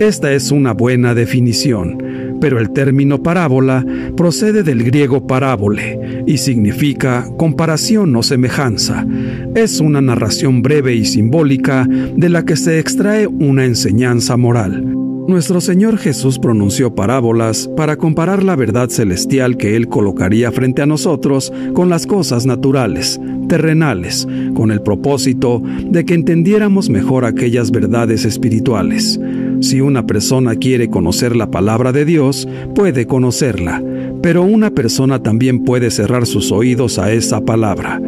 Esta 0.00 0.32
es 0.32 0.50
una 0.50 0.72
buena 0.72 1.14
definición, 1.14 1.98
pero 2.40 2.58
el 2.58 2.70
término 2.70 3.22
parábola 3.22 3.84
procede 4.16 4.62
del 4.62 4.82
griego 4.84 5.26
parábole 5.26 6.24
y 6.26 6.38
significa 6.38 7.26
comparación 7.36 8.14
o 8.16 8.22
semejanza. 8.22 9.06
Es 9.54 9.80
una 9.80 10.00
narración 10.00 10.62
breve 10.62 10.94
y 10.94 11.04
simbólica 11.04 11.86
de 11.88 12.28
la 12.28 12.44
que 12.44 12.56
se 12.56 12.78
extrae 12.78 13.26
una 13.26 13.64
enseñanza 13.64 14.36
moral. 14.36 14.96
Nuestro 15.28 15.60
Señor 15.60 15.98
Jesús 15.98 16.38
pronunció 16.38 16.94
parábolas 16.94 17.68
para 17.76 17.96
comparar 17.96 18.44
la 18.44 18.54
verdad 18.54 18.90
celestial 18.90 19.56
que 19.56 19.74
Él 19.74 19.88
colocaría 19.88 20.52
frente 20.52 20.82
a 20.82 20.86
nosotros 20.86 21.52
con 21.74 21.88
las 21.88 22.06
cosas 22.06 22.46
naturales, 22.46 23.20
terrenales, 23.48 24.28
con 24.54 24.70
el 24.70 24.82
propósito 24.82 25.60
de 25.84 26.04
que 26.04 26.14
entendiéramos 26.14 26.90
mejor 26.90 27.24
aquellas 27.24 27.72
verdades 27.72 28.24
espirituales. 28.24 29.18
Si 29.60 29.80
una 29.80 30.06
persona 30.06 30.54
quiere 30.54 30.88
conocer 30.90 31.34
la 31.34 31.50
palabra 31.50 31.92
de 31.92 32.04
Dios, 32.04 32.46
puede 32.74 33.06
conocerla, 33.06 33.82
pero 34.22 34.42
una 34.42 34.70
persona 34.70 35.22
también 35.22 35.64
puede 35.64 35.90
cerrar 35.90 36.26
sus 36.26 36.52
oídos 36.52 36.98
a 36.98 37.12
esa 37.12 37.40
palabra. 37.40 38.00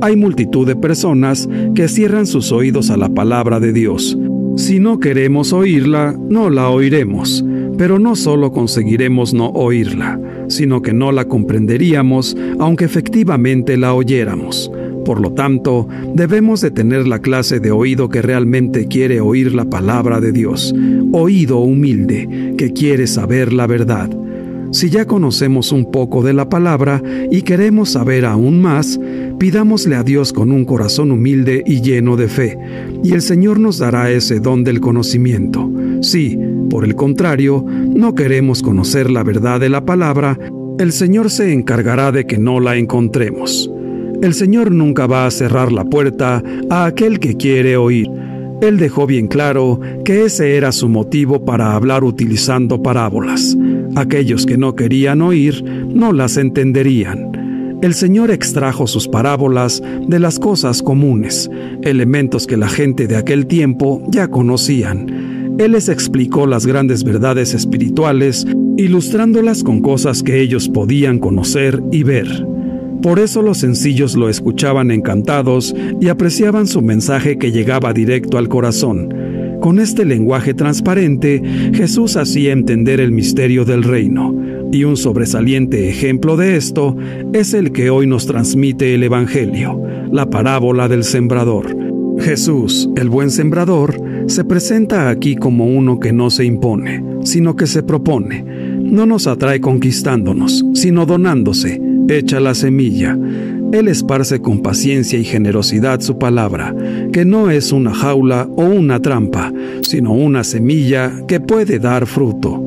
Hay 0.00 0.16
multitud 0.16 0.66
de 0.66 0.76
personas 0.76 1.48
que 1.74 1.88
cierran 1.88 2.26
sus 2.26 2.52
oídos 2.52 2.90
a 2.90 2.96
la 2.96 3.08
palabra 3.08 3.60
de 3.60 3.72
Dios. 3.72 4.16
Si 4.56 4.80
no 4.80 5.00
queremos 5.00 5.52
oírla, 5.52 6.14
no 6.28 6.50
la 6.50 6.68
oiremos, 6.68 7.44
pero 7.78 7.98
no 7.98 8.16
solo 8.16 8.52
conseguiremos 8.52 9.32
no 9.32 9.50
oírla, 9.50 10.20
sino 10.48 10.82
que 10.82 10.92
no 10.92 11.10
la 11.10 11.26
comprenderíamos 11.26 12.36
aunque 12.58 12.84
efectivamente 12.84 13.76
la 13.76 13.94
oyéramos. 13.94 14.70
Por 15.04 15.20
lo 15.20 15.32
tanto, 15.32 15.88
debemos 16.14 16.60
de 16.60 16.70
tener 16.70 17.06
la 17.06 17.20
clase 17.20 17.60
de 17.60 17.70
oído 17.72 18.08
que 18.08 18.22
realmente 18.22 18.86
quiere 18.86 19.20
oír 19.20 19.54
la 19.54 19.64
palabra 19.64 20.20
de 20.20 20.32
Dios, 20.32 20.74
oído 21.12 21.58
humilde 21.58 22.54
que 22.56 22.72
quiere 22.72 23.06
saber 23.06 23.52
la 23.52 23.66
verdad. 23.66 24.10
Si 24.72 24.88
ya 24.88 25.04
conocemos 25.04 25.70
un 25.70 25.90
poco 25.90 26.22
de 26.22 26.32
la 26.32 26.48
palabra 26.48 27.02
y 27.30 27.42
queremos 27.42 27.90
saber 27.90 28.24
aún 28.24 28.62
más, 28.62 28.98
pidámosle 29.38 29.96
a 29.96 30.02
Dios 30.02 30.32
con 30.32 30.50
un 30.50 30.64
corazón 30.64 31.10
humilde 31.10 31.62
y 31.66 31.82
lleno 31.82 32.16
de 32.16 32.28
fe, 32.28 32.58
y 33.04 33.12
el 33.12 33.20
Señor 33.20 33.60
nos 33.60 33.78
dará 33.78 34.10
ese 34.10 34.40
don 34.40 34.64
del 34.64 34.80
conocimiento. 34.80 35.70
Si, 36.00 36.38
por 36.70 36.84
el 36.84 36.94
contrario, 36.94 37.62
no 37.68 38.14
queremos 38.14 38.62
conocer 38.62 39.10
la 39.10 39.22
verdad 39.22 39.60
de 39.60 39.68
la 39.68 39.84
palabra, 39.84 40.38
el 40.78 40.92
Señor 40.92 41.30
se 41.30 41.52
encargará 41.52 42.10
de 42.10 42.26
que 42.26 42.38
no 42.38 42.58
la 42.58 42.76
encontremos. 42.76 43.71
El 44.22 44.34
Señor 44.34 44.70
nunca 44.70 45.08
va 45.08 45.26
a 45.26 45.30
cerrar 45.32 45.72
la 45.72 45.84
puerta 45.84 46.44
a 46.70 46.84
aquel 46.84 47.18
que 47.18 47.36
quiere 47.36 47.76
oír. 47.76 48.08
Él 48.60 48.78
dejó 48.78 49.04
bien 49.04 49.26
claro 49.26 49.80
que 50.04 50.26
ese 50.26 50.56
era 50.56 50.70
su 50.70 50.88
motivo 50.88 51.44
para 51.44 51.74
hablar 51.74 52.04
utilizando 52.04 52.80
parábolas. 52.80 53.56
Aquellos 53.96 54.46
que 54.46 54.56
no 54.56 54.76
querían 54.76 55.22
oír 55.22 55.64
no 55.64 56.12
las 56.12 56.36
entenderían. 56.36 57.80
El 57.82 57.94
Señor 57.94 58.30
extrajo 58.30 58.86
sus 58.86 59.08
parábolas 59.08 59.82
de 60.06 60.20
las 60.20 60.38
cosas 60.38 60.82
comunes, 60.82 61.50
elementos 61.82 62.46
que 62.46 62.56
la 62.56 62.68
gente 62.68 63.08
de 63.08 63.16
aquel 63.16 63.46
tiempo 63.48 64.04
ya 64.06 64.28
conocían. 64.28 65.56
Él 65.58 65.72
les 65.72 65.88
explicó 65.88 66.46
las 66.46 66.64
grandes 66.64 67.02
verdades 67.02 67.54
espirituales, 67.54 68.46
ilustrándolas 68.76 69.64
con 69.64 69.80
cosas 69.80 70.22
que 70.22 70.40
ellos 70.40 70.68
podían 70.68 71.18
conocer 71.18 71.82
y 71.90 72.04
ver. 72.04 72.51
Por 73.02 73.18
eso 73.18 73.42
los 73.42 73.58
sencillos 73.58 74.14
lo 74.14 74.28
escuchaban 74.28 74.92
encantados 74.92 75.74
y 76.00 76.08
apreciaban 76.08 76.68
su 76.68 76.82
mensaje 76.82 77.36
que 77.36 77.50
llegaba 77.50 77.92
directo 77.92 78.38
al 78.38 78.48
corazón. 78.48 79.12
Con 79.60 79.80
este 79.80 80.04
lenguaje 80.04 80.54
transparente, 80.54 81.42
Jesús 81.74 82.16
hacía 82.16 82.52
entender 82.52 83.00
el 83.00 83.10
misterio 83.10 83.64
del 83.64 83.82
reino, 83.82 84.34
y 84.72 84.84
un 84.84 84.96
sobresaliente 84.96 85.88
ejemplo 85.88 86.36
de 86.36 86.56
esto 86.56 86.96
es 87.32 87.54
el 87.54 87.72
que 87.72 87.90
hoy 87.90 88.06
nos 88.06 88.26
transmite 88.26 88.94
el 88.94 89.02
Evangelio, 89.02 89.80
la 90.10 90.30
parábola 90.30 90.88
del 90.88 91.04
sembrador. 91.04 91.76
Jesús, 92.18 92.88
el 92.96 93.08
buen 93.08 93.30
sembrador, 93.30 94.00
se 94.26 94.44
presenta 94.44 95.10
aquí 95.10 95.36
como 95.36 95.66
uno 95.66 95.98
que 95.98 96.12
no 96.12 96.30
se 96.30 96.44
impone, 96.44 97.02
sino 97.24 97.56
que 97.56 97.66
se 97.66 97.82
propone. 97.82 98.44
No 98.80 99.06
nos 99.06 99.26
atrae 99.26 99.60
conquistándonos, 99.60 100.64
sino 100.74 101.06
donándose, 101.06 101.80
echa 102.08 102.40
la 102.40 102.54
semilla. 102.54 103.16
Él 103.72 103.88
esparce 103.88 104.40
con 104.40 104.60
paciencia 104.60 105.18
y 105.18 105.24
generosidad 105.24 106.00
su 106.00 106.18
palabra, 106.18 106.74
que 107.12 107.24
no 107.24 107.50
es 107.50 107.72
una 107.72 107.94
jaula 107.94 108.46
o 108.56 108.64
una 108.64 109.00
trampa, 109.00 109.52
sino 109.80 110.12
una 110.12 110.44
semilla 110.44 111.12
que 111.26 111.40
puede 111.40 111.78
dar 111.78 112.06
fruto. 112.06 112.62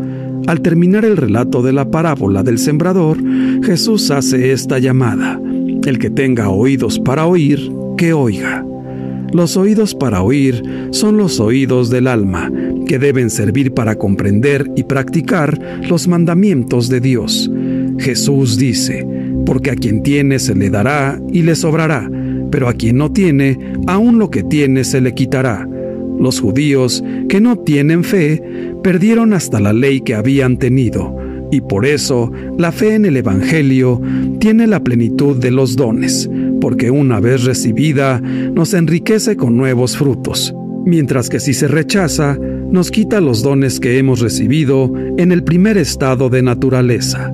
Al 0.48 0.62
terminar 0.62 1.06
el 1.06 1.18
relato 1.18 1.62
de 1.62 1.74
la 1.74 1.90
parábola 1.90 2.44
del 2.44 2.58
sembrador, 2.58 3.18
Jesús 3.64 4.12
hace 4.12 4.52
esta 4.52 4.80
llamada. 4.80 5.40
El 5.86 6.00
que 6.00 6.10
tenga 6.10 6.50
oídos 6.50 7.00
para 7.00 7.26
oír, 7.26 7.72
que 7.98 8.14
oiga. 8.14 8.66
Los 9.32 9.58
oídos 9.58 9.96
para 9.96 10.22
oír 10.22 10.64
son 10.92 11.18
los 11.18 11.40
oídos 11.40 11.90
del 11.90 12.08
alma, 12.08 12.52
que 12.88 13.00
deben 13.00 13.30
servir 13.30 13.74
para 13.74 13.96
comprender 13.96 14.70
y 14.76 14.84
practicar 14.84 15.60
los 15.90 16.08
mandamientos 16.08 16.90
de 16.90 17.00
Dios. 17.00 17.50
Jesús 17.98 18.58
dice, 18.58 19.06
porque 19.46 19.72
a 19.72 19.76
quien 19.76 20.04
tiene 20.04 20.40
se 20.40 20.56
le 20.56 20.70
dará 20.70 21.20
y 21.32 21.44
le 21.44 21.56
sobrará, 21.56 22.10
pero 22.52 22.68
a 22.68 22.74
quien 22.74 22.98
no 22.98 23.12
tiene, 23.12 23.58
aún 23.88 24.18
lo 24.18 24.30
que 24.30 24.44
tiene 24.44 24.84
se 24.84 25.02
le 25.02 25.14
quitará. 25.14 25.68
Los 26.20 26.40
judíos, 26.40 27.04
que 27.28 27.42
no 27.42 27.58
tienen 27.58 28.04
fe, 28.04 28.42
perdieron 28.84 29.34
hasta 29.34 29.60
la 29.60 29.74
ley 29.74 30.02
que 30.02 30.16
habían 30.16 30.58
tenido, 30.58 31.16
y 31.52 31.62
por 31.62 31.86
eso 31.86 32.32
la 32.58 32.72
fe 32.72 32.96
en 32.96 33.06
el 33.06 33.18
Evangelio 33.18 34.02
tiene 34.40 34.68
la 34.68 34.82
plenitud 34.82 35.38
de 35.38 35.52
los 35.52 35.76
dones, 35.76 36.30
porque 36.62 36.92
una 36.92 37.20
vez 37.20 37.44
recibida 37.44 38.20
nos 38.20 38.74
enriquece 38.74 39.36
con 39.36 39.58
nuevos 39.58 39.98
frutos, 39.98 40.56
mientras 40.86 41.30
que 41.30 41.40
si 41.40 41.54
se 41.54 41.68
rechaza, 41.68 42.38
nos 42.72 42.92
quita 42.92 43.22
los 43.22 43.44
dones 43.44 43.80
que 43.80 43.98
hemos 43.98 44.22
recibido 44.22 44.92
en 45.18 45.32
el 45.32 45.44
primer 45.44 45.78
estado 45.78 46.30
de 46.30 46.42
naturaleza. 46.42 47.34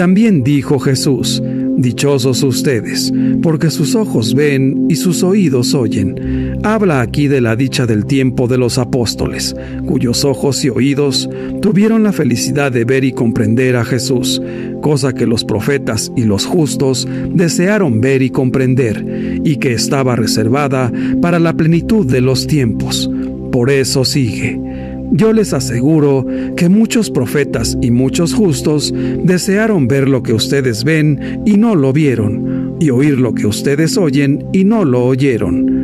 También 0.00 0.42
dijo 0.42 0.78
Jesús, 0.78 1.42
Dichosos 1.76 2.42
ustedes, 2.42 3.12
porque 3.42 3.70
sus 3.70 3.94
ojos 3.94 4.34
ven 4.34 4.86
y 4.88 4.96
sus 4.96 5.22
oídos 5.22 5.74
oyen. 5.74 6.58
Habla 6.62 7.02
aquí 7.02 7.28
de 7.28 7.42
la 7.42 7.54
dicha 7.54 7.84
del 7.84 8.06
tiempo 8.06 8.48
de 8.48 8.56
los 8.56 8.78
apóstoles, 8.78 9.54
cuyos 9.84 10.24
ojos 10.24 10.64
y 10.64 10.70
oídos 10.70 11.28
tuvieron 11.60 12.02
la 12.02 12.12
felicidad 12.12 12.72
de 12.72 12.86
ver 12.86 13.04
y 13.04 13.12
comprender 13.12 13.76
a 13.76 13.84
Jesús, 13.84 14.40
cosa 14.80 15.12
que 15.12 15.26
los 15.26 15.44
profetas 15.44 16.10
y 16.16 16.24
los 16.24 16.46
justos 16.46 17.06
desearon 17.34 18.00
ver 18.00 18.22
y 18.22 18.30
comprender, 18.30 19.04
y 19.44 19.56
que 19.56 19.74
estaba 19.74 20.16
reservada 20.16 20.90
para 21.20 21.38
la 21.38 21.52
plenitud 21.52 22.06
de 22.06 22.22
los 22.22 22.46
tiempos. 22.46 23.10
Por 23.52 23.68
eso 23.68 24.06
sigue. 24.06 24.69
Yo 25.12 25.32
les 25.32 25.52
aseguro 25.52 26.24
que 26.56 26.68
muchos 26.68 27.10
profetas 27.10 27.76
y 27.80 27.90
muchos 27.90 28.32
justos 28.32 28.94
desearon 29.24 29.88
ver 29.88 30.08
lo 30.08 30.22
que 30.22 30.32
ustedes 30.32 30.84
ven 30.84 31.42
y 31.44 31.56
no 31.56 31.74
lo 31.74 31.92
vieron, 31.92 32.76
y 32.78 32.90
oír 32.90 33.18
lo 33.18 33.34
que 33.34 33.46
ustedes 33.46 33.96
oyen 33.98 34.44
y 34.52 34.64
no 34.64 34.84
lo 34.84 35.04
oyeron. 35.04 35.80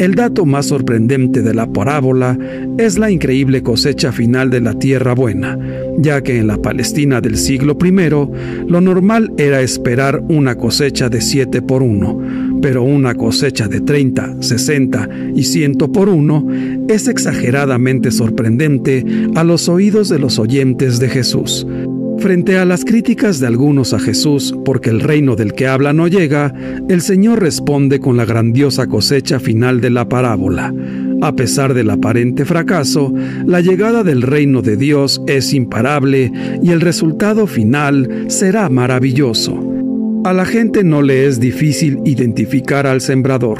El 0.00 0.14
dato 0.14 0.46
más 0.46 0.64
sorprendente 0.64 1.42
de 1.42 1.52
la 1.52 1.70
parábola 1.70 2.38
es 2.78 2.98
la 2.98 3.10
increíble 3.10 3.62
cosecha 3.62 4.12
final 4.12 4.48
de 4.48 4.62
la 4.62 4.72
tierra 4.72 5.14
buena, 5.14 5.58
ya 5.98 6.22
que 6.22 6.38
en 6.38 6.46
la 6.46 6.56
Palestina 6.56 7.20
del 7.20 7.36
siglo 7.36 7.76
I 7.84 7.90
lo 8.66 8.80
normal 8.80 9.30
era 9.36 9.60
esperar 9.60 10.22
una 10.30 10.54
cosecha 10.54 11.10
de 11.10 11.20
siete 11.20 11.60
por 11.60 11.82
uno, 11.82 12.18
pero 12.60 12.82
una 12.82 13.14
cosecha 13.14 13.68
de 13.68 13.80
30, 13.80 14.42
60 14.42 15.08
y 15.34 15.42
100 15.44 15.78
por 15.92 16.08
uno 16.08 16.46
es 16.88 17.08
exageradamente 17.08 18.10
sorprendente 18.10 19.04
a 19.34 19.44
los 19.44 19.68
oídos 19.68 20.08
de 20.08 20.18
los 20.18 20.38
oyentes 20.38 20.98
de 20.98 21.08
Jesús. 21.08 21.66
Frente 22.18 22.58
a 22.58 22.66
las 22.66 22.84
críticas 22.84 23.40
de 23.40 23.46
algunos 23.46 23.94
a 23.94 23.98
Jesús 23.98 24.54
porque 24.64 24.90
el 24.90 25.00
reino 25.00 25.36
del 25.36 25.54
que 25.54 25.66
habla 25.66 25.94
no 25.94 26.06
llega, 26.06 26.52
el 26.90 27.00
Señor 27.00 27.40
responde 27.40 27.98
con 27.98 28.18
la 28.18 28.26
grandiosa 28.26 28.86
cosecha 28.88 29.40
final 29.40 29.80
de 29.80 29.88
la 29.88 30.06
parábola. 30.06 30.74
A 31.22 31.34
pesar 31.34 31.72
del 31.72 31.88
aparente 31.88 32.44
fracaso, 32.44 33.12
la 33.46 33.62
llegada 33.62 34.04
del 34.04 34.20
reino 34.20 34.60
de 34.60 34.76
Dios 34.76 35.22
es 35.26 35.54
imparable 35.54 36.30
y 36.62 36.70
el 36.70 36.82
resultado 36.82 37.46
final 37.46 38.26
será 38.28 38.68
maravilloso. 38.68 39.69
A 40.24 40.32
la 40.32 40.44
gente 40.44 40.84
no 40.84 41.02
le 41.02 41.26
es 41.26 41.40
difícil 41.40 41.98
identificar 42.04 42.86
al 42.86 43.00
sembrador. 43.00 43.58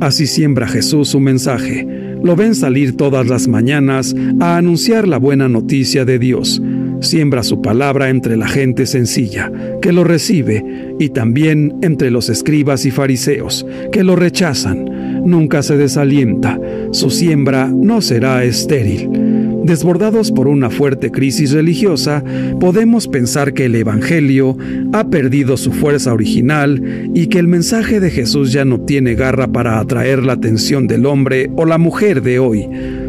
Así 0.00 0.26
siembra 0.26 0.66
Jesús 0.66 1.08
su 1.08 1.20
mensaje. 1.20 1.86
Lo 2.22 2.34
ven 2.34 2.54
salir 2.54 2.96
todas 2.96 3.26
las 3.26 3.48
mañanas 3.48 4.14
a 4.40 4.56
anunciar 4.56 5.06
la 5.06 5.18
buena 5.18 5.48
noticia 5.48 6.04
de 6.04 6.18
Dios 6.18 6.60
Siembra 7.00 7.44
su 7.44 7.62
palabra 7.62 8.08
entre 8.08 8.36
la 8.36 8.48
gente 8.48 8.84
sencilla, 8.84 9.52
que 9.80 9.92
lo 9.92 10.02
recibe, 10.02 10.96
y 10.98 11.10
también 11.10 11.76
entre 11.80 12.10
los 12.10 12.28
escribas 12.28 12.86
y 12.86 12.90
fariseos, 12.90 13.64
que 13.92 14.02
lo 14.02 14.16
rechazan. 14.16 15.22
Nunca 15.24 15.62
se 15.62 15.76
desalienta, 15.76 16.58
su 16.90 17.10
siembra 17.10 17.68
no 17.68 18.00
será 18.00 18.42
estéril. 18.42 19.27
Desbordados 19.68 20.32
por 20.32 20.48
una 20.48 20.70
fuerte 20.70 21.10
crisis 21.10 21.52
religiosa, 21.52 22.24
podemos 22.58 23.06
pensar 23.06 23.52
que 23.52 23.66
el 23.66 23.74
Evangelio 23.74 24.56
ha 24.94 25.10
perdido 25.10 25.58
su 25.58 25.72
fuerza 25.72 26.14
original 26.14 27.10
y 27.12 27.26
que 27.26 27.38
el 27.38 27.48
mensaje 27.48 28.00
de 28.00 28.10
Jesús 28.10 28.50
ya 28.50 28.64
no 28.64 28.80
tiene 28.80 29.14
garra 29.14 29.46
para 29.46 29.78
atraer 29.78 30.24
la 30.24 30.32
atención 30.32 30.86
del 30.86 31.04
hombre 31.04 31.50
o 31.54 31.66
la 31.66 31.76
mujer 31.76 32.22
de 32.22 32.38
hoy. 32.38 32.66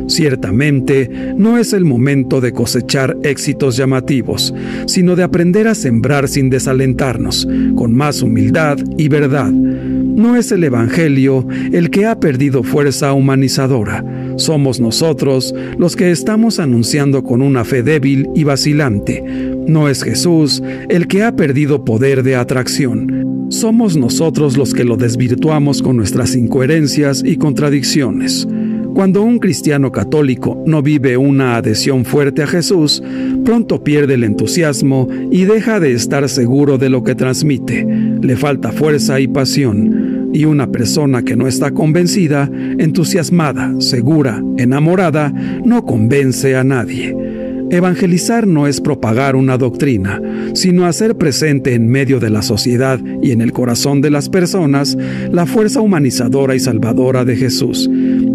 Ciertamente, 0.07 1.09
no 1.37 1.57
es 1.57 1.71
el 1.71 1.85
momento 1.85 2.41
de 2.41 2.51
cosechar 2.51 3.15
éxitos 3.23 3.77
llamativos, 3.77 4.53
sino 4.85 5.15
de 5.15 5.23
aprender 5.23 5.65
a 5.69 5.75
sembrar 5.75 6.27
sin 6.27 6.49
desalentarnos, 6.49 7.47
con 7.77 7.95
más 7.95 8.21
humildad 8.21 8.77
y 8.97 9.07
verdad. 9.07 9.49
No 9.49 10.35
es 10.35 10.51
el 10.51 10.65
Evangelio 10.65 11.47
el 11.71 11.89
que 11.89 12.05
ha 12.05 12.19
perdido 12.19 12.63
fuerza 12.63 13.13
humanizadora, 13.13 14.03
somos 14.39 14.79
nosotros 14.79 15.53
los 15.77 15.95
que 15.95 16.11
estamos 16.11 16.59
anunciando 16.59 17.23
con 17.23 17.41
una 17.41 17.65
fe 17.65 17.83
débil 17.83 18.27
y 18.33 18.43
vacilante. 18.43 19.23
No 19.67 19.89
es 19.89 20.03
Jesús 20.03 20.63
el 20.89 21.07
que 21.07 21.23
ha 21.23 21.35
perdido 21.35 21.85
poder 21.85 22.23
de 22.23 22.35
atracción. 22.35 23.47
Somos 23.49 23.97
nosotros 23.97 24.57
los 24.57 24.73
que 24.73 24.83
lo 24.83 24.95
desvirtuamos 24.97 25.81
con 25.81 25.97
nuestras 25.97 26.35
incoherencias 26.35 27.23
y 27.25 27.37
contradicciones. 27.37 28.47
Cuando 28.93 29.21
un 29.21 29.39
cristiano 29.39 29.91
católico 29.91 30.61
no 30.65 30.81
vive 30.81 31.15
una 31.15 31.55
adhesión 31.55 32.05
fuerte 32.05 32.43
a 32.43 32.47
Jesús, 32.47 33.01
pronto 33.45 33.83
pierde 33.83 34.15
el 34.15 34.23
entusiasmo 34.23 35.07
y 35.31 35.45
deja 35.45 35.79
de 35.79 35.93
estar 35.93 36.27
seguro 36.27 36.77
de 36.77 36.89
lo 36.89 37.03
que 37.03 37.15
transmite. 37.15 37.85
Le 38.21 38.35
falta 38.35 38.71
fuerza 38.71 39.19
y 39.19 39.27
pasión. 39.27 40.08
Y 40.33 40.45
una 40.45 40.71
persona 40.71 41.23
que 41.23 41.35
no 41.35 41.47
está 41.47 41.71
convencida, 41.71 42.49
entusiasmada, 42.77 43.73
segura, 43.79 44.43
enamorada, 44.57 45.29
no 45.65 45.85
convence 45.85 46.55
a 46.55 46.63
nadie. 46.63 47.15
Evangelizar 47.71 48.47
no 48.47 48.65
es 48.65 48.81
propagar 48.81 49.35
una 49.35 49.57
doctrina, 49.57 50.19
sino 50.53 50.85
hacer 50.85 51.17
presente 51.17 51.75
en 51.75 51.87
medio 51.87 52.19
de 52.19 52.31
la 52.31 52.41
sociedad 52.41 52.99
y 53.21 53.31
en 53.31 53.41
el 53.41 53.53
corazón 53.53 54.01
de 54.01 54.09
las 54.09 54.27
personas 54.27 54.97
la 55.31 55.45
fuerza 55.45 55.79
humanizadora 55.79 56.55
y 56.55 56.59
salvadora 56.59 57.25
de 57.25 57.35
Jesús. 57.35 57.87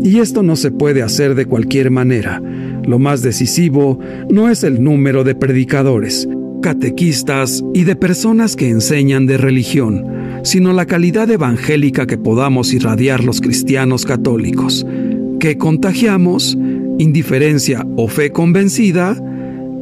Y 0.05 0.20
esto 0.20 0.45
no 0.45 0.55
se 0.55 0.70
puede 0.70 1.03
hacer 1.03 1.34
de 1.34 1.47
cualquier 1.47 1.90
manera. 1.90 2.40
Lo 2.86 3.01
más 3.01 3.22
decisivo 3.22 3.99
no 4.30 4.51
es 4.51 4.62
el 4.62 4.84
número 4.84 5.24
de 5.24 5.34
predicadores, 5.34 6.28
catequistas 6.62 7.64
y 7.74 7.82
de 7.82 7.97
personas 7.97 8.55
que 8.55 8.68
enseñan 8.68 9.26
de 9.26 9.36
religión, 9.36 10.07
sino 10.45 10.72
la 10.72 10.86
calidad 10.86 11.28
evangélica 11.30 12.07
que 12.07 12.16
podamos 12.16 12.72
irradiar 12.72 13.24
los 13.24 13.40
cristianos 13.40 14.05
católicos. 14.05 14.86
¿Qué 15.40 15.59
contagiamos? 15.59 16.57
indiferencia 16.99 17.86
o 17.97 18.09
fe 18.09 18.30
convencida, 18.30 19.20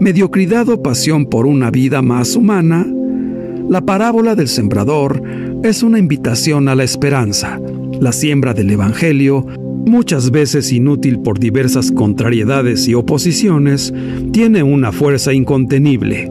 mediocridad 0.01 0.69
o 0.69 0.83
pasión 0.83 1.27
por 1.27 1.47
una 1.47 1.71
vida 1.71 2.03
más 2.03 2.37
humana, 2.37 2.87
la 3.69 3.81
parábola 3.81 4.35
del 4.35 4.49
sembrador 4.49 5.23
es 5.63 5.83
una 5.83 5.99
invitación 5.99 6.69
a 6.69 6.75
la 6.75 6.85
esperanza. 6.85 7.61
La 8.01 8.13
siembra 8.13 8.53
del 8.55 8.71
Evangelio, 8.71 9.47
muchas 9.87 10.31
veces 10.31 10.73
inútil 10.73 11.21
por 11.21 11.39
diversas 11.39 11.93
contrariedades 11.93 12.89
y 12.89 12.95
oposiciones, 12.95 13.95
tiene 14.33 14.63
una 14.63 14.91
fuerza 14.91 15.33
incontenible. 15.33 16.31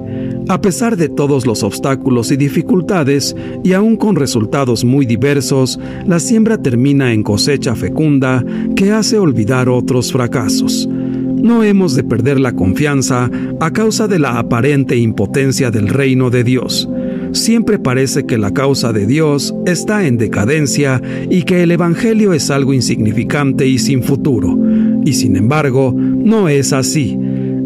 A 0.51 0.59
pesar 0.59 0.97
de 0.97 1.07
todos 1.07 1.45
los 1.45 1.63
obstáculos 1.63 2.29
y 2.29 2.35
dificultades, 2.35 3.33
y 3.63 3.71
aún 3.71 3.95
con 3.95 4.17
resultados 4.17 4.83
muy 4.83 5.05
diversos, 5.05 5.79
la 6.05 6.19
siembra 6.19 6.61
termina 6.61 7.13
en 7.13 7.23
cosecha 7.23 7.73
fecunda 7.73 8.43
que 8.75 8.91
hace 8.91 9.17
olvidar 9.17 9.69
otros 9.69 10.11
fracasos. 10.11 10.89
No 10.89 11.63
hemos 11.63 11.95
de 11.95 12.03
perder 12.03 12.37
la 12.37 12.51
confianza 12.51 13.31
a 13.61 13.71
causa 13.71 14.09
de 14.09 14.19
la 14.19 14.39
aparente 14.39 14.97
impotencia 14.97 15.71
del 15.71 15.87
reino 15.87 16.29
de 16.29 16.43
Dios. 16.43 16.89
Siempre 17.31 17.79
parece 17.79 18.25
que 18.25 18.37
la 18.37 18.51
causa 18.51 18.91
de 18.91 19.05
Dios 19.05 19.55
está 19.65 20.05
en 20.05 20.17
decadencia 20.17 21.01
y 21.29 21.43
que 21.43 21.63
el 21.63 21.71
Evangelio 21.71 22.33
es 22.33 22.51
algo 22.51 22.73
insignificante 22.73 23.65
y 23.67 23.79
sin 23.79 24.03
futuro. 24.03 24.59
Y 25.05 25.13
sin 25.13 25.37
embargo, 25.37 25.95
no 25.95 26.49
es 26.49 26.73
así. 26.73 27.17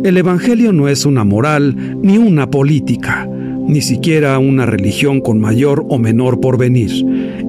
El 0.06 0.18
Evangelio 0.18 0.72
no 0.72 0.88
es 0.88 1.04
una 1.08 1.24
moral 1.24 1.98
ni 2.04 2.20
una 2.20 2.52
política, 2.52 3.28
ni 3.68 3.82
siquiera 3.82 4.38
una 4.38 4.68
religión 4.68 5.20
con 5.20 5.40
mayor 5.40 5.84
o 5.90 5.98
menor 5.98 6.40
porvenir. 6.40 6.92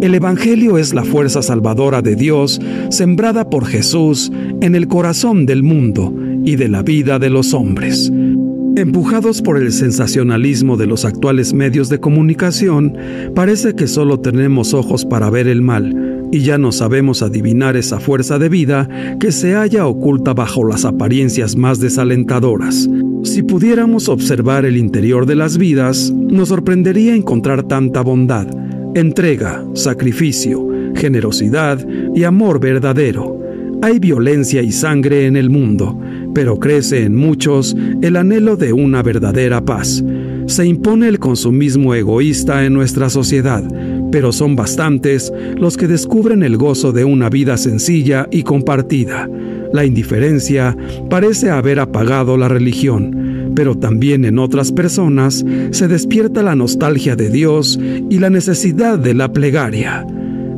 El 0.01 0.15
Evangelio 0.15 0.79
es 0.79 0.95
la 0.95 1.05
fuerza 1.05 1.43
salvadora 1.43 2.01
de 2.01 2.17
Dios 2.17 2.59
sembrada 2.89 3.51
por 3.51 3.67
Jesús 3.67 4.33
en 4.63 4.75
el 4.75 4.89
corazón 4.89 5.45
del 5.45 5.65
mundo 5.65 6.15
y 6.47 6.57
de 6.57 6.71
la 6.71 6.83
vida 6.83 7.19
de 7.19 7.29
los 7.29 7.53
hombres. 7.53 8.11
Empujados 8.75 9.43
por 9.43 9.59
el 9.59 9.71
sensacionalismo 9.71 10.79
de 10.79 10.87
los 10.87 11.05
actuales 11.05 11.53
medios 11.53 11.91
de 11.91 12.01
comunicación, 12.01 12.97
parece 13.35 13.75
que 13.75 13.87
solo 13.87 14.21
tenemos 14.21 14.73
ojos 14.73 15.05
para 15.05 15.29
ver 15.29 15.47
el 15.47 15.61
mal 15.61 16.06
y 16.33 16.41
ya 16.41 16.59
no 16.59 16.73
sabemos 16.73 17.23
adivinar 17.23 17.77
esa 17.77 18.01
fuerza 18.01 18.39
de 18.39 18.49
vida 18.49 18.89
que 19.21 19.33
se 19.33 19.55
halla 19.55 19.87
oculta 19.87 20.35
bajo 20.35 20.67
las 20.67 20.85
apariencias 20.85 21.57
más 21.57 21.81
desalentadoras. 21.81 22.89
Si 23.23 23.43
pudiéramos 23.43 24.09
observar 24.09 24.65
el 24.65 24.77
interior 24.77 25.27
de 25.27 25.37
las 25.37 25.59
vidas, 25.59 26.13
nos 26.13 26.49
sorprendería 26.49 27.15
encontrar 27.15 27.65
tanta 27.65 28.01
bondad, 28.03 28.47
entrega, 28.95 29.65
sacrificio, 29.75 30.67
generosidad 30.95 31.85
y 32.15 32.25
amor 32.25 32.61
verdadero. 32.61 33.41
Hay 33.83 33.99
violencia 33.99 34.63
y 34.63 34.73
sangre 34.73 35.27
en 35.27 35.37
el 35.37 35.51
mundo, 35.51 35.99
pero 36.35 36.59
crece 36.59 37.05
en 37.05 37.15
muchos 37.15 37.77
el 38.01 38.17
anhelo 38.17 38.57
de 38.57 38.73
una 38.73 39.03
verdadera 39.03 39.65
paz. 39.65 40.03
Se 40.47 40.65
impone 40.65 41.09
el 41.09 41.19
consumismo 41.19 41.95
egoísta 41.95 42.65
en 42.65 42.73
nuestra 42.73 43.11
sociedad, 43.11 43.65
pero 44.11 44.33
son 44.33 44.57
bastantes 44.57 45.33
los 45.57 45.77
que 45.77 45.89
descubren 45.89 46.43
el 46.43 46.57
gozo 46.57 46.93
de 46.93 47.05
una 47.05 47.29
vida 47.29 47.57
sencilla 47.57 48.29
y 48.31 48.43
compartida. 48.43 49.29
La 49.73 49.85
indiferencia 49.85 50.77
parece 51.11 51.51
haber 51.51 51.81
apagado 51.81 52.37
la 52.37 52.49
religión, 52.49 53.53
pero 53.55 53.77
también 53.77 54.25
en 54.25 54.39
otras 54.39 54.73
personas 54.73 55.45
se 55.71 55.89
despierta 55.89 56.43
la 56.43 56.55
nostalgia 56.55 57.17
de 57.17 57.31
Dios 57.31 57.79
y 58.11 58.19
la 58.19 58.31
necesidad 58.31 58.99
de 58.99 59.15
la 59.15 59.33
plegaria. 59.33 60.07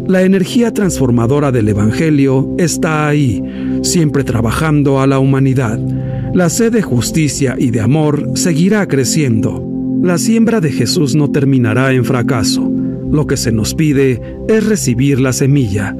La 0.09 0.22
energía 0.22 0.72
transformadora 0.72 1.53
del 1.53 1.68
Evangelio 1.68 2.55
está 2.59 3.09
ahí, 3.09 3.42
siempre 3.82 4.24
trabajando 4.24 5.01
a 5.01 5.07
la 5.07 5.18
humanidad. 5.18 5.78
La 6.32 6.49
sed 6.49 6.72
de 6.72 6.82
justicia 6.82 7.57
y 7.59 7.70
de 7.70 7.80
amor 7.80 8.30
seguirá 8.34 8.86
creciendo. 8.88 9.64
La 10.03 10.16
siembra 10.16 10.61
de 10.61 10.70
Jesús 10.70 11.14
no 11.14 11.30
terminará 11.30 11.92
en 11.92 12.05
fracaso. 12.05 12.68
Lo 13.11 13.26
que 13.26 13.36
se 13.36 13.52
nos 13.52 13.74
pide 13.74 14.20
es 14.48 14.66
recibir 14.66 15.20
la 15.20 15.32
semilla. 15.32 15.94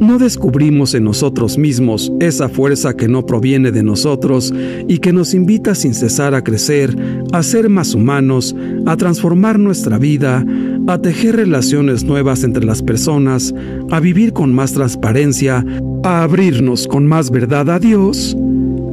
No 0.00 0.18
descubrimos 0.18 0.94
en 0.94 1.04
nosotros 1.04 1.58
mismos 1.58 2.12
esa 2.18 2.48
fuerza 2.48 2.96
que 2.96 3.06
no 3.06 3.24
proviene 3.24 3.70
de 3.70 3.84
nosotros 3.84 4.52
y 4.88 4.98
que 4.98 5.12
nos 5.12 5.32
invita 5.32 5.76
sin 5.76 5.94
cesar 5.94 6.34
a 6.34 6.42
crecer, 6.42 6.96
a 7.32 7.42
ser 7.44 7.68
más 7.68 7.94
humanos, 7.94 8.56
a 8.84 8.96
transformar 8.96 9.60
nuestra 9.60 9.98
vida, 9.98 10.44
a 10.88 10.98
tejer 10.98 11.36
relaciones 11.36 12.02
nuevas 12.02 12.42
entre 12.42 12.64
las 12.64 12.82
personas, 12.82 13.54
a 13.90 14.00
vivir 14.00 14.32
con 14.32 14.52
más 14.52 14.72
transparencia, 14.72 15.64
a 16.02 16.24
abrirnos 16.24 16.88
con 16.88 17.06
más 17.06 17.30
verdad 17.30 17.70
a 17.70 17.78
Dios. 17.78 18.36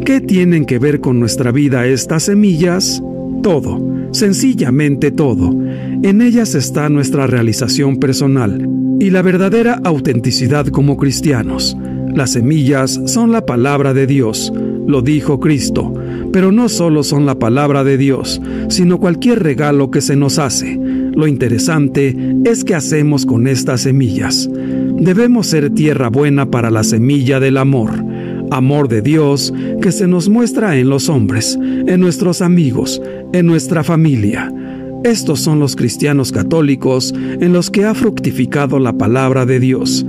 ¿Qué 0.05 0.22
tienen 0.22 0.66
que 0.66 0.78
ver 0.78 1.01
con 1.01 1.20
nuestra 1.20 1.51
vida 1.51 1.88
estas 1.88 2.24
semillas? 2.24 3.01
Todo, 3.41 3.82
sencillamente 4.12 5.12
todo. 5.12 5.55
En 6.02 6.22
ellas 6.22 6.56
está 6.56 6.88
nuestra 6.88 7.28
realización 7.28 7.97
personal 7.97 8.66
y 9.02 9.10
la 9.10 9.22
verdadera 9.22 9.82
autenticidad 9.84 10.68
como 10.68 10.95
cristianos. 10.95 11.76
Las 12.16 12.32
semillas 12.32 13.02
son 13.06 13.34
la 13.34 13.45
palabra 13.45 13.93
de 13.93 14.08
Dios, 14.08 14.54
lo 14.88 15.02
dijo 15.02 15.41
Cristo, 15.41 15.93
pero 16.32 16.54
no 16.54 16.70
solo 16.70 17.04
son 17.04 17.26
la 17.26 17.38
palabra 17.38 17.84
de 17.84 17.97
Dios, 17.97 18.41
sino 18.70 18.97
cualquier 18.97 19.43
regalo 19.43 19.91
que 19.91 20.00
se 20.00 20.16
nos 20.16 20.39
hace. 20.39 20.80
Lo 20.80 21.28
interesante 21.28 22.16
es 22.45 22.64
qué 22.64 22.76
hacemos 22.76 23.26
con 23.26 23.45
estas 23.45 23.82
semillas. 23.82 24.50
Debemos 24.54 25.47
ser 25.47 25.70
tierra 25.72 26.10
buena 26.10 26.50
para 26.50 26.72
la 26.72 26.86
semilla 26.86 27.41
del 27.41 27.58
amor, 27.58 27.91
amor 28.52 28.88
de 28.88 29.02
Dios 29.02 29.54
que 29.82 29.91
se 29.91 30.08
nos 30.08 30.30
muestra 30.30 30.78
en 30.78 30.89
los 30.89 31.10
hombres, 31.10 31.60
en 31.62 32.00
nuestros 32.00 32.41
amigos, 32.41 33.02
en 33.34 33.45
nuestra 33.45 33.84
familia. 33.84 34.50
Estos 35.04 35.39
son 35.39 35.60
los 35.60 35.78
cristianos 35.78 36.34
católicos 36.34 37.14
en 37.16 37.54
los 37.54 37.70
que 37.70 37.86
ha 37.86 37.93
fructificado 37.93 38.80
la 38.80 38.93
palabra 38.93 39.45
de 39.45 39.60
Dios. 39.60 40.06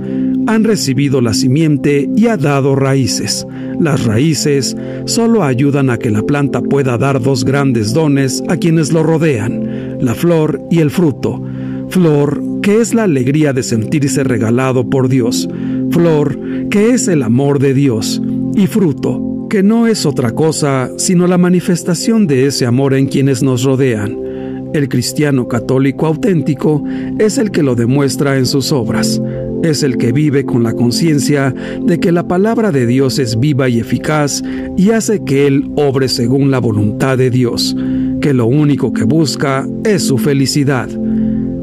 han 0.47 0.63
recibido 0.63 1.21
la 1.21 1.35
simiente 1.35 2.09
y 2.15 2.25
ha 2.25 2.35
dado 2.35 2.75
raíces. 2.75 3.45
Las 3.79 4.05
raíces 4.05 4.75
solo 5.05 5.43
ayudan 5.43 5.91
a 5.91 5.97
que 5.97 6.09
la 6.09 6.23
planta 6.23 6.61
pueda 6.61 6.97
dar 6.97 7.21
dos 7.21 7.45
grandes 7.45 7.93
dones 7.93 8.43
a 8.49 8.57
quienes 8.57 8.91
lo 8.91 9.03
rodean, 9.03 9.97
la 10.01 10.15
flor 10.15 10.59
y 10.71 10.79
el 10.79 10.89
fruto. 10.89 11.41
Flor, 11.89 12.41
que 12.61 12.81
es 12.81 12.93
la 12.93 13.03
alegría 13.03 13.53
de 13.53 13.63
sentirse 13.63 14.23
regalado 14.23 14.89
por 14.89 15.09
Dios. 15.09 15.47
Flor, 15.91 16.37
que 16.69 16.89
es 16.89 17.07
el 17.07 17.21
amor 17.23 17.59
de 17.59 17.73
Dios. 17.73 18.21
Y 18.55 18.67
fruto, 18.67 19.47
que 19.49 19.63
no 19.63 19.87
es 19.87 20.05
otra 20.05 20.31
cosa 20.31 20.89
sino 20.97 21.27
la 21.27 21.37
manifestación 21.37 22.25
de 22.27 22.47
ese 22.47 22.65
amor 22.65 22.93
en 22.93 23.07
quienes 23.07 23.43
nos 23.43 23.63
rodean. 23.63 24.30
El 24.73 24.87
cristiano 24.87 25.49
católico 25.49 26.07
auténtico 26.07 26.81
es 27.19 27.37
el 27.37 27.51
que 27.51 27.61
lo 27.61 27.75
demuestra 27.75 28.37
en 28.37 28.45
sus 28.45 28.71
obras, 28.71 29.21
es 29.63 29.83
el 29.83 29.97
que 29.97 30.13
vive 30.13 30.45
con 30.45 30.63
la 30.63 30.73
conciencia 30.73 31.53
de 31.83 31.99
que 31.99 32.13
la 32.13 32.25
palabra 32.25 32.71
de 32.71 32.85
Dios 32.85 33.19
es 33.19 33.37
viva 33.37 33.67
y 33.67 33.79
eficaz 33.79 34.41
y 34.77 34.91
hace 34.91 35.25
que 35.25 35.45
Él 35.45 35.69
obre 35.75 36.07
según 36.07 36.51
la 36.51 36.59
voluntad 36.59 37.17
de 37.17 37.29
Dios, 37.29 37.75
que 38.21 38.33
lo 38.33 38.45
único 38.45 38.93
que 38.93 39.03
busca 39.03 39.67
es 39.83 40.03
su 40.03 40.17
felicidad. 40.17 40.87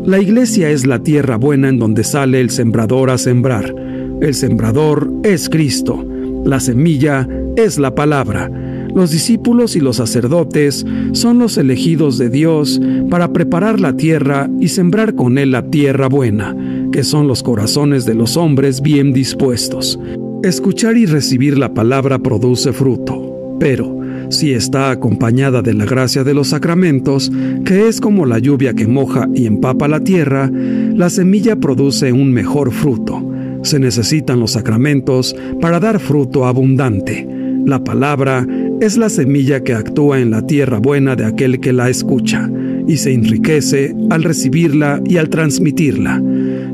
La 0.04 0.20
iglesia 0.20 0.68
es 0.68 0.86
la 0.86 1.02
tierra 1.02 1.36
buena 1.36 1.70
en 1.70 1.78
donde 1.78 2.04
sale 2.04 2.42
el 2.42 2.50
sembrador 2.50 3.08
a 3.08 3.16
sembrar. 3.16 3.74
El 4.20 4.34
sembrador 4.34 5.10
es 5.22 5.48
Cristo, 5.48 6.04
la 6.44 6.60
semilla 6.60 7.26
es 7.56 7.78
la 7.78 7.94
palabra 7.94 8.50
los 8.98 9.12
discípulos 9.12 9.76
y 9.76 9.80
los 9.80 9.96
sacerdotes 9.96 10.84
son 11.12 11.38
los 11.38 11.56
elegidos 11.56 12.18
de 12.18 12.30
Dios 12.30 12.80
para 13.08 13.32
preparar 13.32 13.78
la 13.78 13.96
tierra 13.96 14.50
y 14.60 14.68
sembrar 14.68 15.14
con 15.14 15.38
él 15.38 15.52
la 15.52 15.70
tierra 15.70 16.08
buena, 16.08 16.56
que 16.90 17.04
son 17.04 17.28
los 17.28 17.44
corazones 17.44 18.04
de 18.06 18.14
los 18.14 18.36
hombres 18.36 18.82
bien 18.82 19.12
dispuestos. 19.12 20.00
Escuchar 20.42 20.96
y 20.96 21.06
recibir 21.06 21.56
la 21.58 21.72
palabra 21.74 22.18
produce 22.18 22.72
fruto, 22.72 23.56
pero 23.60 23.96
si 24.30 24.52
está 24.52 24.90
acompañada 24.90 25.62
de 25.62 25.74
la 25.74 25.84
gracia 25.84 26.24
de 26.24 26.34
los 26.34 26.48
sacramentos, 26.48 27.30
que 27.64 27.86
es 27.86 28.00
como 28.00 28.26
la 28.26 28.40
lluvia 28.40 28.74
que 28.74 28.88
moja 28.88 29.28
y 29.32 29.46
empapa 29.46 29.86
la 29.86 30.00
tierra, 30.00 30.50
la 30.52 31.08
semilla 31.08 31.54
produce 31.54 32.12
un 32.12 32.32
mejor 32.32 32.72
fruto. 32.72 33.24
Se 33.62 33.78
necesitan 33.78 34.40
los 34.40 34.52
sacramentos 34.52 35.36
para 35.60 35.78
dar 35.78 36.00
fruto 36.00 36.46
abundante. 36.46 37.26
La 37.64 37.84
palabra 37.84 38.46
es 38.80 38.96
la 38.96 39.08
semilla 39.08 39.64
que 39.64 39.74
actúa 39.74 40.20
en 40.20 40.30
la 40.30 40.46
tierra 40.46 40.78
buena 40.78 41.16
de 41.16 41.24
aquel 41.24 41.58
que 41.58 41.72
la 41.72 41.90
escucha 41.90 42.48
y 42.86 42.96
se 42.96 43.12
enriquece 43.12 43.94
al 44.08 44.22
recibirla 44.22 45.02
y 45.04 45.16
al 45.16 45.28
transmitirla. 45.28 46.22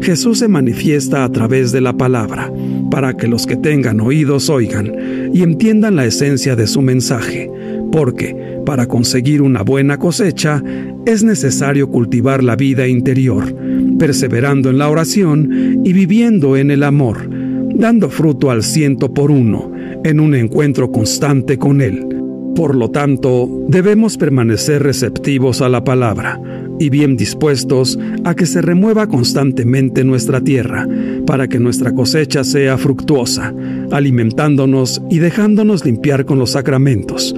Jesús 0.02 0.40
se 0.40 0.48
manifiesta 0.48 1.24
a 1.24 1.32
través 1.32 1.72
de 1.72 1.80
la 1.80 1.94
palabra, 1.94 2.52
para 2.90 3.16
que 3.16 3.26
los 3.26 3.46
que 3.46 3.57
tengan 3.57 4.00
oídos 4.00 4.50
oigan 4.50 4.92
y 5.32 5.42
entiendan 5.42 5.96
la 5.96 6.05
esencia 6.05 6.55
de 6.57 6.66
su 6.66 6.82
mensaje, 6.82 7.50
porque 7.90 8.61
para 8.66 8.86
conseguir 8.86 9.40
una 9.40 9.62
buena 9.62 9.98
cosecha 9.98 10.62
es 11.07 11.24
necesario 11.24 11.88
cultivar 11.88 12.44
la 12.44 12.55
vida 12.55 12.86
interior, 12.86 13.55
perseverando 13.98 14.68
en 14.68 14.78
la 14.78 14.90
oración 14.90 15.80
y 15.84 15.92
viviendo 15.94 16.57
en 16.57 16.70
el 16.70 16.82
amor, 16.82 17.28
dando 17.74 18.11
fruto 18.11 18.50
al 18.50 18.62
ciento 18.62 19.12
por 19.12 19.30
uno 19.30 19.74
en 20.05 20.20
un 20.20 20.34
encuentro 20.34 20.92
constante 20.92 21.59
con 21.59 21.80
Él. 21.80 22.07
Por 22.55 22.76
lo 22.76 22.90
tanto, 22.90 23.48
debemos 23.66 24.16
permanecer 24.16 24.82
receptivos 24.82 25.61
a 25.61 25.68
la 25.68 25.82
palabra 25.82 26.40
y 26.78 26.90
bien 26.90 27.16
dispuestos 27.16 27.98
a 28.24 28.34
que 28.34 28.46
se 28.46 28.62
remueva 28.62 29.09
constantemente 29.09 30.05
nuestra 30.05 30.40
tierra, 30.40 30.86
para 31.26 31.48
que 31.48 31.59
nuestra 31.59 31.92
cosecha 31.92 32.44
sea 32.44 32.78
fructuosa, 32.78 33.52
alimentándonos 33.90 35.02
y 35.11 35.18
dejándonos 35.18 35.84
limpiar 35.84 36.24
con 36.24 36.38
los 36.38 36.50
sacramentos. 36.50 37.34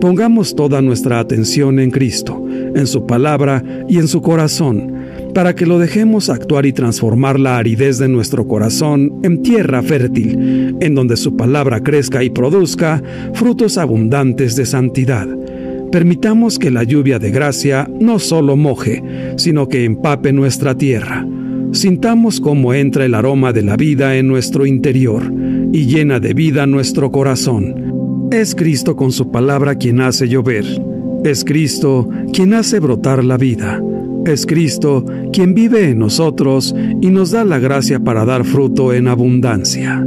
Pongamos 0.00 0.54
toda 0.54 0.80
nuestra 0.82 1.20
atención 1.20 1.78
en 1.78 1.90
Cristo, 1.90 2.44
en 2.48 2.86
su 2.86 3.06
palabra 3.06 3.62
y 3.88 3.98
en 3.98 4.08
su 4.08 4.22
corazón, 4.22 4.89
para 5.34 5.54
que 5.54 5.66
lo 5.66 5.78
dejemos 5.78 6.28
actuar 6.28 6.66
y 6.66 6.72
transformar 6.72 7.38
la 7.38 7.58
aridez 7.58 7.98
de 7.98 8.08
nuestro 8.08 8.46
corazón 8.46 9.20
en 9.22 9.42
tierra 9.42 9.82
fértil, 9.82 10.76
en 10.80 10.94
donde 10.94 11.16
su 11.16 11.36
palabra 11.36 11.80
crezca 11.80 12.22
y 12.22 12.30
produzca 12.30 13.02
frutos 13.34 13.78
abundantes 13.78 14.56
de 14.56 14.66
santidad. 14.66 15.28
Permitamos 15.90 16.58
que 16.58 16.70
la 16.70 16.84
lluvia 16.84 17.18
de 17.18 17.30
gracia 17.30 17.90
no 18.00 18.18
solo 18.18 18.56
moje, 18.56 19.02
sino 19.36 19.68
que 19.68 19.84
empape 19.84 20.32
nuestra 20.32 20.76
tierra. 20.76 21.26
Sintamos 21.72 22.40
cómo 22.40 22.74
entra 22.74 23.04
el 23.04 23.14
aroma 23.14 23.52
de 23.52 23.62
la 23.62 23.76
vida 23.76 24.16
en 24.16 24.28
nuestro 24.28 24.66
interior 24.66 25.32
y 25.72 25.86
llena 25.86 26.20
de 26.20 26.34
vida 26.34 26.66
nuestro 26.66 27.10
corazón. 27.10 28.28
Es 28.30 28.54
Cristo 28.54 28.94
con 28.94 29.10
su 29.10 29.30
palabra 29.30 29.74
quien 29.74 30.00
hace 30.00 30.28
llover. 30.28 30.64
Es 31.24 31.44
Cristo 31.44 32.08
quien 32.32 32.54
hace 32.54 32.78
brotar 32.78 33.24
la 33.24 33.36
vida. 33.36 33.82
Es 34.26 34.44
Cristo 34.44 35.04
quien 35.32 35.54
vive 35.54 35.90
en 35.90 35.98
nosotros 35.98 36.74
y 37.00 37.08
nos 37.08 37.30
da 37.30 37.44
la 37.44 37.58
gracia 37.58 38.00
para 38.00 38.24
dar 38.24 38.44
fruto 38.44 38.92
en 38.92 39.08
abundancia. 39.08 40.06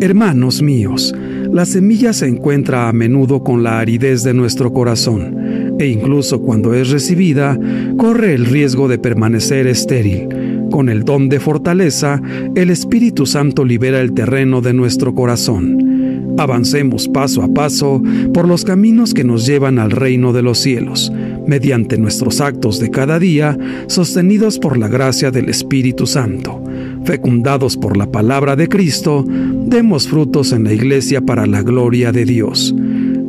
Hermanos 0.00 0.62
míos, 0.62 1.14
la 1.52 1.66
semilla 1.66 2.12
se 2.12 2.28
encuentra 2.28 2.88
a 2.88 2.92
menudo 2.92 3.44
con 3.44 3.62
la 3.62 3.78
aridez 3.78 4.22
de 4.24 4.34
nuestro 4.34 4.72
corazón 4.72 5.76
e 5.78 5.86
incluso 5.88 6.40
cuando 6.40 6.72
es 6.72 6.90
recibida, 6.90 7.58
corre 7.98 8.34
el 8.34 8.46
riesgo 8.46 8.88
de 8.88 8.98
permanecer 8.98 9.66
estéril. 9.66 10.28
Con 10.70 10.88
el 10.88 11.04
don 11.04 11.28
de 11.28 11.38
fortaleza, 11.38 12.20
el 12.54 12.70
Espíritu 12.70 13.26
Santo 13.26 13.64
libera 13.64 14.00
el 14.00 14.14
terreno 14.14 14.62
de 14.62 14.72
nuestro 14.72 15.14
corazón. 15.14 16.34
Avancemos 16.38 17.08
paso 17.08 17.42
a 17.42 17.48
paso 17.48 18.02
por 18.32 18.48
los 18.48 18.64
caminos 18.64 19.14
que 19.14 19.24
nos 19.24 19.46
llevan 19.46 19.78
al 19.78 19.90
reino 19.90 20.32
de 20.32 20.42
los 20.42 20.58
cielos 20.58 21.12
mediante 21.46 21.98
nuestros 21.98 22.40
actos 22.40 22.78
de 22.78 22.90
cada 22.90 23.18
día, 23.18 23.56
sostenidos 23.86 24.58
por 24.58 24.76
la 24.78 24.88
gracia 24.88 25.30
del 25.30 25.48
Espíritu 25.48 26.06
Santo, 26.06 26.62
fecundados 27.04 27.76
por 27.76 27.96
la 27.96 28.10
palabra 28.10 28.56
de 28.56 28.68
Cristo, 28.68 29.24
demos 29.26 30.08
frutos 30.08 30.52
en 30.52 30.64
la 30.64 30.72
iglesia 30.72 31.20
para 31.20 31.46
la 31.46 31.62
gloria 31.62 32.12
de 32.12 32.24
Dios. 32.24 32.74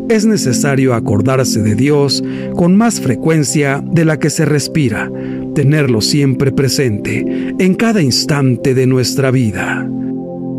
Es 0.10 0.26
necesario 0.26 0.94
acordarse 0.94 1.62
de 1.62 1.76
Dios 1.76 2.24
con 2.56 2.76
más 2.76 3.02
frecuencia 3.02 3.84
de 3.86 4.06
la 4.06 4.18
que 4.20 4.30
se 4.30 4.46
respira, 4.46 5.12
tenerlo 5.54 6.02
siempre 6.02 6.52
presente 6.52 7.54
en 7.60 7.74
cada 7.76 8.02
instante 8.02 8.74
de 8.74 8.88
nuestra 8.88 9.32
vida. 9.32 9.90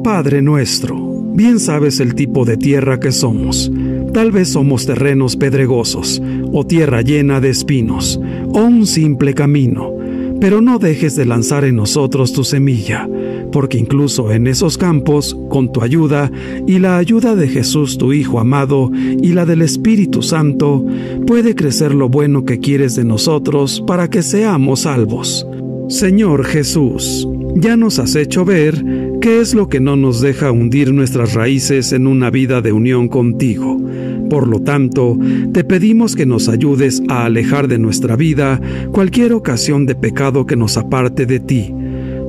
Padre 0.05 0.43
nuestro, 0.43 0.97
bien 1.35 1.61
sabes 1.61 2.01
el 2.01 2.15
tipo 2.15 2.45
de 2.45 2.57
tierra 2.57 3.01
que 3.01 3.11
somos 3.11 3.71
Tal 4.13 4.33
vez 4.33 4.49
somos 4.49 4.87
terrenos 4.87 5.37
pedregosos, 5.37 6.23
o 6.53 6.65
tierra 6.67 7.03
llena 7.03 7.41
de 7.41 7.51
espinos, 7.51 8.21
o 8.49 8.61
un 8.61 8.87
simple 8.87 9.35
camino, 9.35 9.93
pero 10.41 10.61
no 10.61 10.79
dejes 10.79 11.17
de 11.17 11.27
lanzar 11.27 11.65
en 11.65 11.77
nosotros 11.77 12.33
tu 12.33 12.45
semilla, 12.45 13.09
porque 13.53 13.79
incluso 13.79 14.31
en 14.33 14.47
esos 14.47 14.79
campos, 14.79 15.37
con 15.51 15.73
tu 15.73 15.83
ayuda 15.83 16.31
y 16.67 16.79
la 16.79 16.97
ayuda 16.97 17.35
de 17.35 17.49
Jesús 17.49 17.99
tu 17.99 18.13
Hijo 18.13 18.41
amado 18.41 18.91
y 18.95 19.33
la 19.33 19.45
del 19.45 19.63
Espíritu 19.63 20.23
Santo, 20.23 20.85
puede 21.27 21.55
crecer 21.55 21.95
lo 21.95 22.09
bueno 22.09 22.45
que 22.45 22.61
quieres 22.61 22.97
de 22.97 23.05
nosotros 23.05 23.83
para 23.87 24.09
que 24.09 24.23
seamos 24.23 24.81
salvos. 24.81 25.47
Señor 25.89 26.45
Jesús, 26.45 27.27
ya 27.57 27.77
nos 27.77 27.99
has 27.99 28.15
hecho 28.15 28.45
ver 28.45 28.85
qué 29.21 29.41
es 29.41 29.55
lo 29.55 29.69
que 29.69 29.81
no 29.81 29.97
nos 29.97 30.21
deja 30.21 30.53
hundir 30.53 30.93
nuestras 30.93 31.35
raíces 31.35 31.93
en 31.93 32.07
una 32.07 32.31
vida 32.31 32.61
de 32.61 32.73
unión 32.73 33.09
contigo. 33.09 33.81
Por 34.29 34.47
lo 34.47 34.61
tanto, 34.61 35.19
te 35.53 35.65
pedimos 35.65 36.15
que 36.15 36.27
nos 36.27 36.49
ayudes 36.49 37.03
a 37.09 37.25
alejar 37.25 37.69
de 37.69 37.79
nuestra 37.79 38.17
vida 38.17 38.61
cualquier 38.93 39.33
ocasión 39.33 39.87
de 39.87 39.95
pecado 39.95 40.47
que 40.47 40.57
nos 40.57 40.77
aparte 40.77 41.27
de 41.27 41.41
ti. 41.41 41.75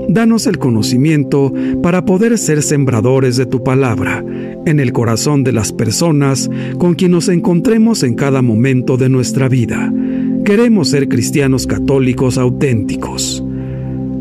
Danos 0.07 0.47
el 0.47 0.57
conocimiento 0.57 1.53
para 1.83 2.05
poder 2.05 2.37
ser 2.37 2.63
sembradores 2.63 3.37
de 3.37 3.45
tu 3.45 3.63
palabra 3.63 4.23
en 4.65 4.79
el 4.79 4.91
corazón 4.91 5.43
de 5.43 5.51
las 5.51 5.71
personas 5.71 6.49
con 6.77 6.95
quien 6.95 7.11
nos 7.11 7.29
encontremos 7.29 8.01
en 8.03 8.15
cada 8.15 8.41
momento 8.41 8.97
de 8.97 9.09
nuestra 9.09 9.47
vida. 9.49 9.93
Queremos 10.45 10.89
ser 10.89 11.09
cristianos 11.09 11.67
católicos 11.67 12.37
auténticos. 12.37 13.43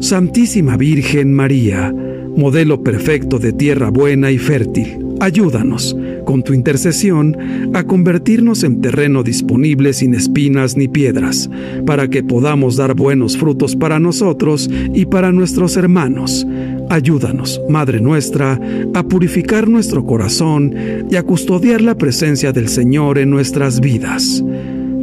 Santísima 0.00 0.76
Virgen 0.76 1.32
María, 1.32 1.94
modelo 2.38 2.82
perfecto 2.84 3.40
de 3.40 3.52
tierra 3.52 3.90
buena 3.90 4.30
y 4.30 4.38
fértil, 4.38 5.04
ayúdanos, 5.18 5.96
con 6.24 6.44
tu 6.44 6.54
intercesión, 6.54 7.36
a 7.74 7.82
convertirnos 7.82 8.62
en 8.62 8.80
terreno 8.80 9.24
disponible 9.24 9.92
sin 9.92 10.14
espinas 10.14 10.76
ni 10.76 10.86
piedras, 10.86 11.50
para 11.84 12.08
que 12.08 12.22
podamos 12.22 12.76
dar 12.76 12.94
buenos 12.94 13.36
frutos 13.36 13.74
para 13.74 13.98
nosotros 13.98 14.70
y 14.94 15.06
para 15.06 15.32
nuestros 15.32 15.76
hermanos. 15.76 16.46
Ayúdanos, 16.88 17.60
Madre 17.68 18.00
nuestra, 18.00 18.60
a 18.94 19.02
purificar 19.02 19.68
nuestro 19.68 20.06
corazón 20.06 20.74
y 21.10 21.16
a 21.16 21.24
custodiar 21.24 21.82
la 21.82 21.96
presencia 21.96 22.52
del 22.52 22.68
Señor 22.68 23.18
en 23.18 23.30
nuestras 23.30 23.80
vidas. 23.80 24.44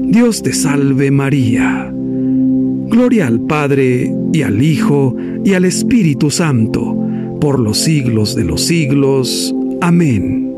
Dios 0.04 0.42
te 0.42 0.54
salve 0.54 1.12
María. 1.12 1.92
Gloria 1.92 3.28
al 3.28 3.42
Padre 3.42 4.14
y 4.32 4.42
al 4.42 4.64
Hijo 4.64 5.18
y 5.44 5.54
al 5.54 5.66
Espíritu 5.66 6.32
Santo 6.32 7.05
por 7.40 7.60
los 7.60 7.78
siglos 7.78 8.36
de 8.36 8.44
los 8.44 8.62
siglos. 8.62 9.54
Amén. 9.82 10.54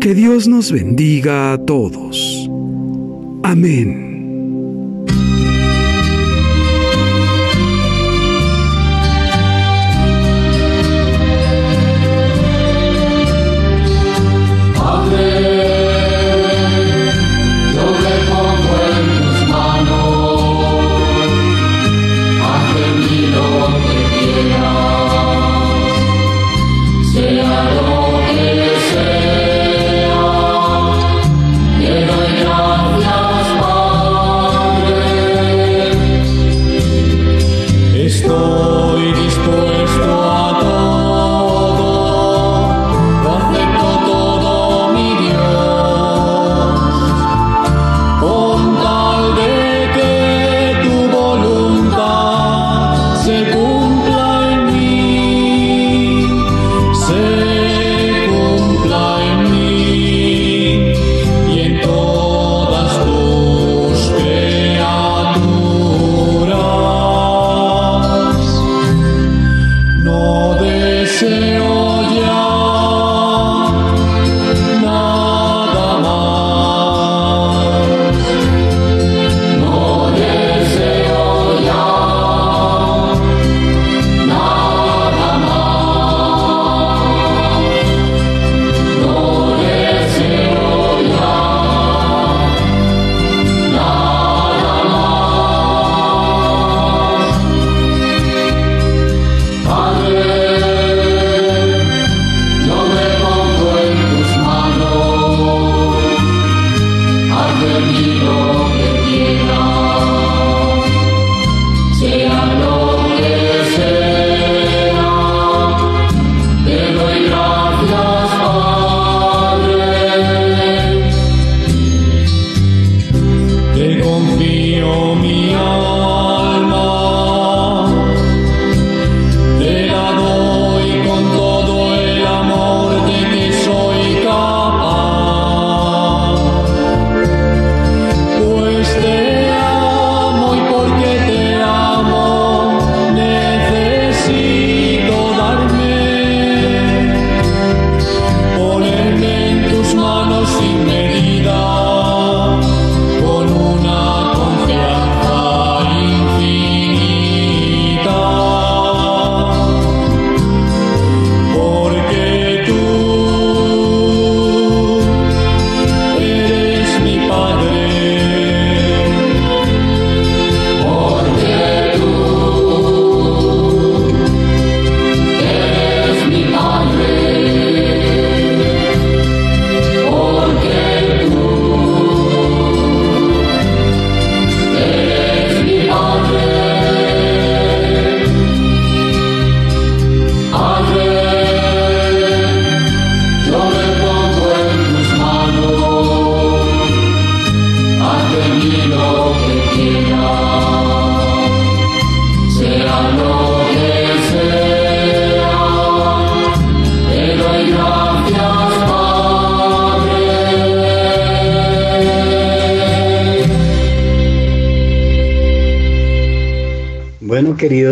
Que 0.00 0.14
Dios 0.14 0.48
nos 0.48 0.72
bendiga 0.72 1.52
a 1.52 1.58
todos. 1.58 2.48
Amén. 3.42 4.11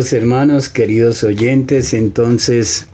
Hermanos, 0.01 0.71
queridos 0.71 1.23
oyentes, 1.23 1.93
entonces 1.93 2.89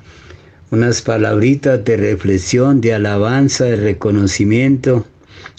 unas 0.72 1.00
palabritas 1.00 1.84
de 1.84 1.96
reflexión, 1.96 2.80
de 2.80 2.94
alabanza, 2.94 3.64
de 3.64 3.76
reconocimiento 3.76 5.06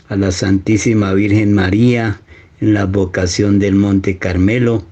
a 0.10 0.18
la 0.18 0.32
Santísima 0.32 1.14
Virgen 1.14 1.54
María 1.54 2.20
en 2.60 2.74
la 2.74 2.86
vocación 2.86 3.60
del 3.60 3.76
Monte 3.76 4.18
Carmelo. 4.18 4.86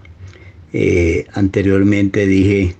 Eh, 0.72 1.26
anteriormente 1.34 2.26
dije 2.26 2.76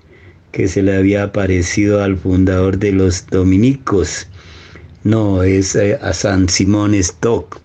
que 0.52 0.68
se 0.68 0.82
le 0.82 0.96
había 0.96 1.24
aparecido 1.24 2.02
al 2.02 2.16
fundador 2.16 2.78
de 2.78 2.92
los 2.92 3.26
dominicos. 3.26 4.26
No, 5.04 5.42
es 5.42 5.76
eh, 5.76 5.98
a 6.00 6.12
San 6.14 6.48
Simón 6.48 6.94
Stock. 6.94 7.60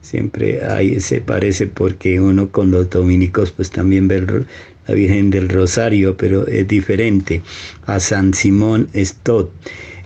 Siempre 0.00 0.64
ahí 0.64 1.00
se 1.00 1.20
parece 1.20 1.68
porque 1.68 2.20
uno 2.20 2.50
con 2.50 2.70
los 2.72 2.90
dominicos 2.90 3.52
pues 3.52 3.70
también 3.70 4.08
ve 4.08 4.44
la 4.86 4.94
Virgen 4.94 5.30
del 5.30 5.48
Rosario, 5.48 6.16
pero 6.16 6.46
es 6.46 6.66
diferente 6.68 7.42
a 7.86 8.00
San 8.00 8.34
Simón 8.34 8.88
Stott. 8.94 9.50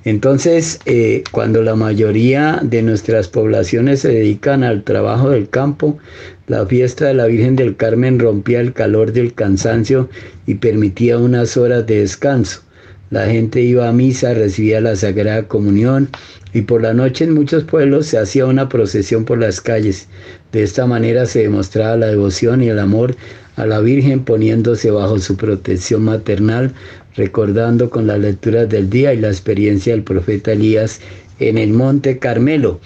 Entonces, 0.06 0.78
eh, 0.86 1.24
cuando 1.32 1.62
la 1.62 1.74
mayoría 1.74 2.60
de 2.62 2.80
nuestras 2.80 3.26
poblaciones 3.26 4.00
se 4.00 4.10
dedican 4.10 4.62
al 4.62 4.84
trabajo 4.84 5.30
del 5.30 5.48
campo, 5.48 5.98
la 6.46 6.64
fiesta 6.64 7.06
de 7.06 7.14
la 7.14 7.26
Virgen 7.26 7.56
del 7.56 7.74
Carmen 7.74 8.20
rompía 8.20 8.60
el 8.60 8.72
calor 8.72 9.12
del 9.12 9.34
cansancio 9.34 10.08
y 10.46 10.54
permitía 10.54 11.18
unas 11.18 11.56
horas 11.56 11.86
de 11.86 12.02
descanso. 12.02 12.62
La 13.10 13.26
gente 13.26 13.60
iba 13.60 13.88
a 13.88 13.92
misa, 13.92 14.32
recibía 14.32 14.80
la 14.80 14.94
Sagrada 14.94 15.48
Comunión 15.48 16.08
y 16.52 16.62
por 16.62 16.82
la 16.82 16.94
noche 16.94 17.24
en 17.24 17.34
muchos 17.34 17.64
pueblos 17.64 18.06
se 18.06 18.18
hacía 18.18 18.46
una 18.46 18.68
procesión 18.68 19.24
por 19.24 19.38
las 19.38 19.60
calles. 19.60 20.06
De 20.52 20.62
esta 20.62 20.86
manera 20.86 21.26
se 21.26 21.40
demostraba 21.40 21.96
la 21.96 22.06
devoción 22.06 22.62
y 22.62 22.68
el 22.68 22.78
amor 22.78 23.16
a 23.56 23.66
la 23.66 23.80
Virgen 23.80 24.24
poniéndose 24.24 24.90
bajo 24.90 25.18
su 25.18 25.36
protección 25.36 26.04
maternal, 26.04 26.72
recordando 27.16 27.90
con 27.90 28.06
las 28.06 28.18
lecturas 28.20 28.68
del 28.68 28.88
día 28.90 29.12
y 29.14 29.18
la 29.20 29.28
experiencia 29.28 29.92
del 29.94 30.04
profeta 30.04 30.52
Elías 30.52 31.00
en 31.38 31.58
el 31.58 31.72
monte 31.72 32.18
Carmelo. 32.18 32.80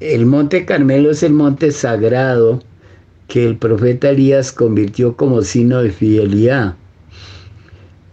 El 0.00 0.26
monte 0.26 0.64
Carmelo 0.66 1.10
es 1.10 1.22
el 1.22 1.32
monte 1.32 1.70
sagrado 1.72 2.62
que 3.28 3.46
el 3.46 3.56
profeta 3.58 4.10
Elías 4.10 4.52
convirtió 4.52 5.16
como 5.16 5.42
signo 5.42 5.82
de 5.82 5.90
fidelidad. 5.92 6.76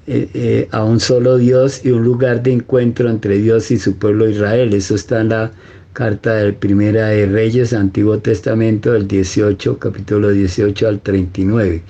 eh, 0.07 0.29
eh, 0.33 0.67
a 0.71 0.83
un 0.83 0.99
solo 0.99 1.37
Dios 1.37 1.85
y 1.85 1.91
un 1.91 2.03
lugar 2.03 2.41
de 2.43 2.53
encuentro 2.53 3.09
entre 3.09 3.37
Dios 3.37 3.71
y 3.71 3.77
su 3.77 3.97
pueblo 3.97 4.29
Israel. 4.29 4.73
Eso 4.73 4.95
está 4.95 5.21
en 5.21 5.29
la 5.29 5.51
carta 5.93 6.35
del 6.35 6.55
Primera 6.55 7.07
de 7.07 7.25
Reyes, 7.25 7.73
Antiguo 7.73 8.19
Testamento, 8.19 8.93
del 8.93 9.07
18, 9.07 9.77
capítulo 9.77 10.29
18 10.29 10.87
al 10.87 11.01
39. 11.01 11.81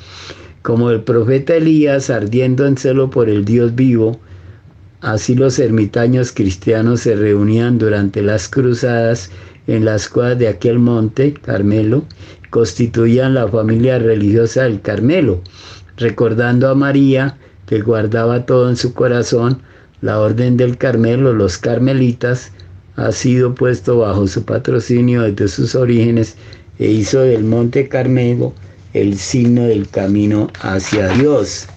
Como 0.63 0.89
el 0.89 1.01
profeta 1.01 1.55
Elías, 1.55 2.09
ardiendo 2.09 2.65
en 2.65 2.77
celo 2.77 3.09
por 3.11 3.29
el 3.29 3.45
Dios 3.45 3.75
vivo, 3.75 4.19
así 5.01 5.35
los 5.35 5.59
ermitaños 5.59 6.31
cristianos 6.31 7.01
se 7.01 7.15
reunían 7.15 7.77
durante 7.77 8.23
las 8.23 8.47
cruzadas 8.47 9.29
en 9.67 9.85
las 9.85 10.09
cuadras 10.09 10.39
de 10.39 10.47
aquel 10.47 10.79
monte, 10.79 11.33
Carmelo, 11.33 12.03
constituían 12.49 13.35
la 13.35 13.47
familia 13.47 13.99
religiosa 13.99 14.63
del 14.63 14.81
Carmelo, 14.81 15.41
recordando 15.97 16.69
a 16.69 16.75
María, 16.75 17.37
que 17.67 17.81
guardaba 17.81 18.45
todo 18.47 18.69
en 18.69 18.77
su 18.77 18.93
corazón, 18.93 19.61
la 20.01 20.19
orden 20.19 20.57
del 20.57 20.77
Carmelo, 20.77 21.33
los 21.33 21.59
carmelitas, 21.59 22.51
ha 22.95 23.11
sido 23.11 23.55
puesto 23.55 23.99
bajo 23.99 24.27
su 24.27 24.43
patrocinio 24.43 25.23
desde 25.23 25.47
sus 25.47 25.75
orígenes 25.75 26.35
e 26.79 26.87
hizo 26.87 27.21
del 27.21 27.43
monte 27.43 27.87
Carmelo 27.87 28.53
el 28.93 29.17
signo 29.17 29.63
del 29.63 29.87
camino 29.87 30.49
hacia 30.61 31.07
Dios. 31.09 31.67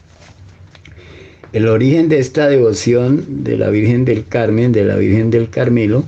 El 1.53 1.69
origen 1.69 2.09
de 2.09 2.19
esta 2.19 2.49
devoción 2.49 3.45
de 3.45 3.57
la 3.57 3.71
Virgen 3.71 4.05
del 4.05 4.27
Carmen, 4.27 4.73
de 4.73 4.85
la 4.85 4.97
Virgen 4.97 5.31
del 5.31 5.51
Carmelo, 5.51 6.05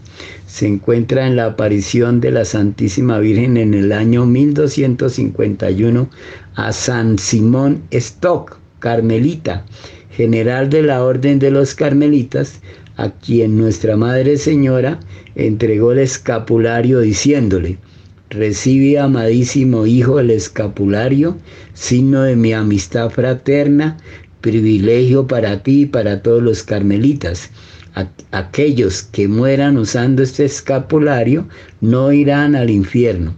se 0.46 0.66
encuentra 0.66 1.26
en 1.26 1.36
la 1.36 1.46
aparición 1.46 2.20
de 2.20 2.32
la 2.32 2.44
Santísima 2.44 3.20
Virgen 3.20 3.56
en 3.56 3.74
el 3.74 3.92
año 3.92 4.26
1251 4.26 6.08
a 6.56 6.72
San 6.72 7.18
Simón 7.18 7.82
Stock, 7.90 8.58
carmelita, 8.80 9.64
general 10.10 10.68
de 10.68 10.82
la 10.82 11.04
Orden 11.04 11.38
de 11.38 11.50
los 11.50 11.74
Carmelitas, 11.74 12.60
a 12.96 13.10
quien 13.10 13.58
nuestra 13.58 13.96
Madre 13.96 14.36
Señora 14.36 15.00
entregó 15.34 15.92
el 15.92 15.98
escapulario 15.98 17.00
diciéndole, 17.00 17.78
recibe 18.30 18.98
amadísimo 18.98 19.86
Hijo 19.86 20.18
el 20.18 20.30
escapulario, 20.30 21.36
signo 21.74 22.22
de 22.22 22.36
mi 22.36 22.52
amistad 22.52 23.10
fraterna, 23.10 23.98
privilegio 24.40 25.26
para 25.26 25.62
ti 25.62 25.82
y 25.82 25.86
para 25.86 26.22
todos 26.22 26.42
los 26.42 26.62
carmelitas. 26.62 27.50
Aquellos 28.30 29.02
que 29.02 29.26
mueran 29.26 29.78
usando 29.78 30.22
este 30.22 30.44
escapulario 30.44 31.48
no 31.80 32.12
irán 32.12 32.54
al 32.54 32.68
infierno. 32.68 33.34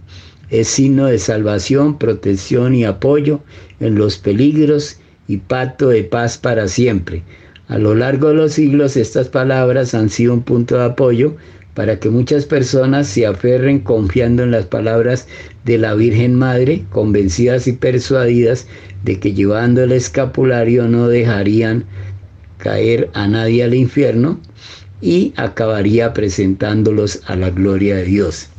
Es 0.49 0.67
signo 0.67 1.05
de 1.05 1.19
salvación, 1.19 1.97
protección 1.97 2.75
y 2.75 2.83
apoyo 2.83 3.41
en 3.79 3.95
los 3.95 4.17
peligros 4.17 4.97
y 5.27 5.37
pacto 5.37 5.89
de 5.89 6.03
paz 6.03 6.37
para 6.37 6.67
siempre. 6.67 7.23
A 7.69 7.77
lo 7.77 7.93
largo 7.93 8.29
de 8.29 8.33
los 8.33 8.53
siglos 8.53 8.97
estas 8.97 9.27
palabras 9.27 9.93
han 9.93 10.09
sido 10.09 10.33
un 10.33 10.41
punto 10.41 10.75
de 10.77 10.85
apoyo 10.85 11.35
para 11.75 11.99
que 11.99 12.09
muchas 12.09 12.45
personas 12.45 13.07
se 13.07 13.27
aferren 13.27 13.77
confiando 13.77 14.41
en 14.41 14.49
las 14.49 14.65
palabras 14.65 15.27
de 15.65 15.77
la 15.77 15.93
Virgen 15.93 16.33
Madre, 16.33 16.83
convencidas 16.89 17.67
y 17.67 17.73
persuadidas 17.73 18.65
de 19.03 19.19
que 19.19 19.35
llevando 19.35 19.83
el 19.83 19.91
escapulario 19.91 20.87
no 20.87 21.07
dejarían 21.07 21.85
caer 22.57 23.11
a 23.13 23.27
nadie 23.27 23.63
al 23.63 23.75
infierno 23.75 24.39
y 24.99 25.31
acabaría 25.37 26.11
presentándolos 26.11 27.21
a 27.27 27.35
la 27.35 27.51
gloria 27.51 27.97
de 27.97 28.05
Dios. 28.05 28.49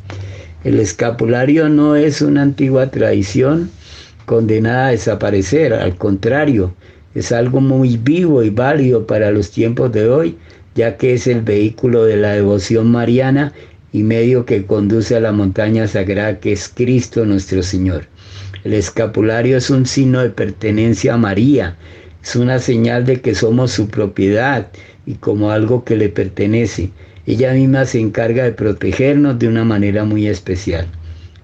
El 0.63 0.79
escapulario 0.79 1.67
no 1.67 1.97
es 1.97 2.21
una 2.21 2.43
antigua 2.43 2.91
tradición 2.91 3.71
condenada 4.25 4.87
a 4.87 4.91
desaparecer, 4.91 5.73
al 5.73 5.97
contrario, 5.97 6.73
es 7.15 7.31
algo 7.31 7.61
muy 7.61 7.97
vivo 7.97 8.43
y 8.43 8.49
válido 8.49 9.05
para 9.05 9.31
los 9.31 9.51
tiempos 9.51 9.91
de 9.91 10.09
hoy, 10.09 10.37
ya 10.75 10.97
que 10.97 11.13
es 11.13 11.27
el 11.27 11.41
vehículo 11.41 12.05
de 12.05 12.17
la 12.17 12.33
devoción 12.33 12.91
mariana 12.91 13.53
y 13.91 14.03
medio 14.03 14.45
que 14.45 14.65
conduce 14.65 15.15
a 15.15 15.19
la 15.19 15.31
montaña 15.31 15.87
sagrada 15.87 16.39
que 16.39 16.53
es 16.53 16.69
Cristo 16.69 17.25
nuestro 17.25 17.61
Señor. 17.63 18.05
El 18.63 18.73
escapulario 18.73 19.57
es 19.57 19.69
un 19.69 19.85
signo 19.85 20.21
de 20.21 20.29
pertenencia 20.29 21.15
a 21.15 21.17
María, 21.17 21.75
es 22.23 22.35
una 22.35 22.59
señal 22.59 23.05
de 23.05 23.19
que 23.19 23.35
somos 23.35 23.71
su 23.71 23.89
propiedad 23.89 24.67
y 25.05 25.15
como 25.15 25.51
algo 25.51 25.83
que 25.83 25.95
le 25.95 26.09
pertenece. 26.09 26.91
Ella 27.25 27.53
misma 27.53 27.85
se 27.85 27.99
encarga 27.99 28.43
de 28.43 28.51
protegernos 28.51 29.39
de 29.39 29.47
una 29.47 29.65
manera 29.65 30.05
muy 30.05 30.27
especial. 30.27 30.87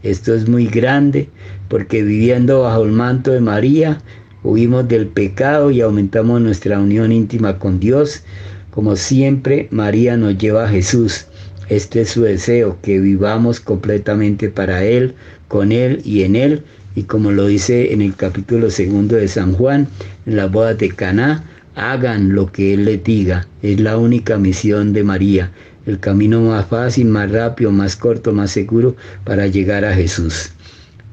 Esto 0.04 0.34
es 0.36 0.48
muy 0.48 0.68
grande 0.68 1.30
porque 1.68 2.04
viviendo 2.04 2.62
bajo 2.62 2.84
el 2.84 2.92
manto 2.92 3.32
de 3.32 3.42
María, 3.42 4.00
huimos 4.48 4.88
del 4.88 5.08
pecado 5.08 5.72
y 5.72 5.82
aumentamos 5.82 6.42
nuestra 6.42 6.80
unión 6.80 7.12
íntima 7.12 7.60
con 7.60 7.80
Dios. 7.80 8.24
Como 8.72 8.96
siempre, 8.96 9.68
María 9.72 10.16
nos 10.16 10.38
lleva 10.38 10.66
a 10.66 10.70
Jesús. 10.70 11.26
Este 11.70 12.02
es 12.02 12.12
su 12.12 12.22
deseo, 12.22 12.78
que 12.82 13.00
vivamos 13.00 13.60
completamente 13.60 14.50
para 14.50 14.86
Él, 14.86 15.16
con 15.50 15.72
Él 15.72 16.02
y 16.06 16.24
en 16.24 16.36
Él. 16.36 16.64
Y 16.96 17.04
como 17.04 17.32
lo 17.32 17.48
dice 17.48 17.92
en 17.92 18.02
el 18.02 18.16
capítulo 18.16 18.72
segundo 18.72 19.18
de 19.18 19.28
San 19.28 19.54
Juan, 19.54 19.88
en 20.26 20.38
la 20.38 20.48
boda 20.48 20.74
de 20.74 20.90
Caná, 20.90 21.44
hagan 21.76 22.34
lo 22.34 22.52
que 22.52 22.74
Él 22.74 22.86
les 22.86 23.04
diga. 23.04 23.48
Es 23.62 23.80
la 23.80 23.98
única 23.98 24.38
misión 24.38 24.94
de 24.94 25.04
María, 25.04 25.52
el 25.86 26.00
camino 26.00 26.42
más 26.42 26.66
fácil, 26.68 27.08
más 27.08 27.30
rápido, 27.32 27.72
más 27.72 27.98
corto, 27.98 28.32
más 28.32 28.52
seguro 28.52 28.96
para 29.26 29.48
llegar 29.48 29.84
a 29.84 29.94
Jesús. 29.94 30.52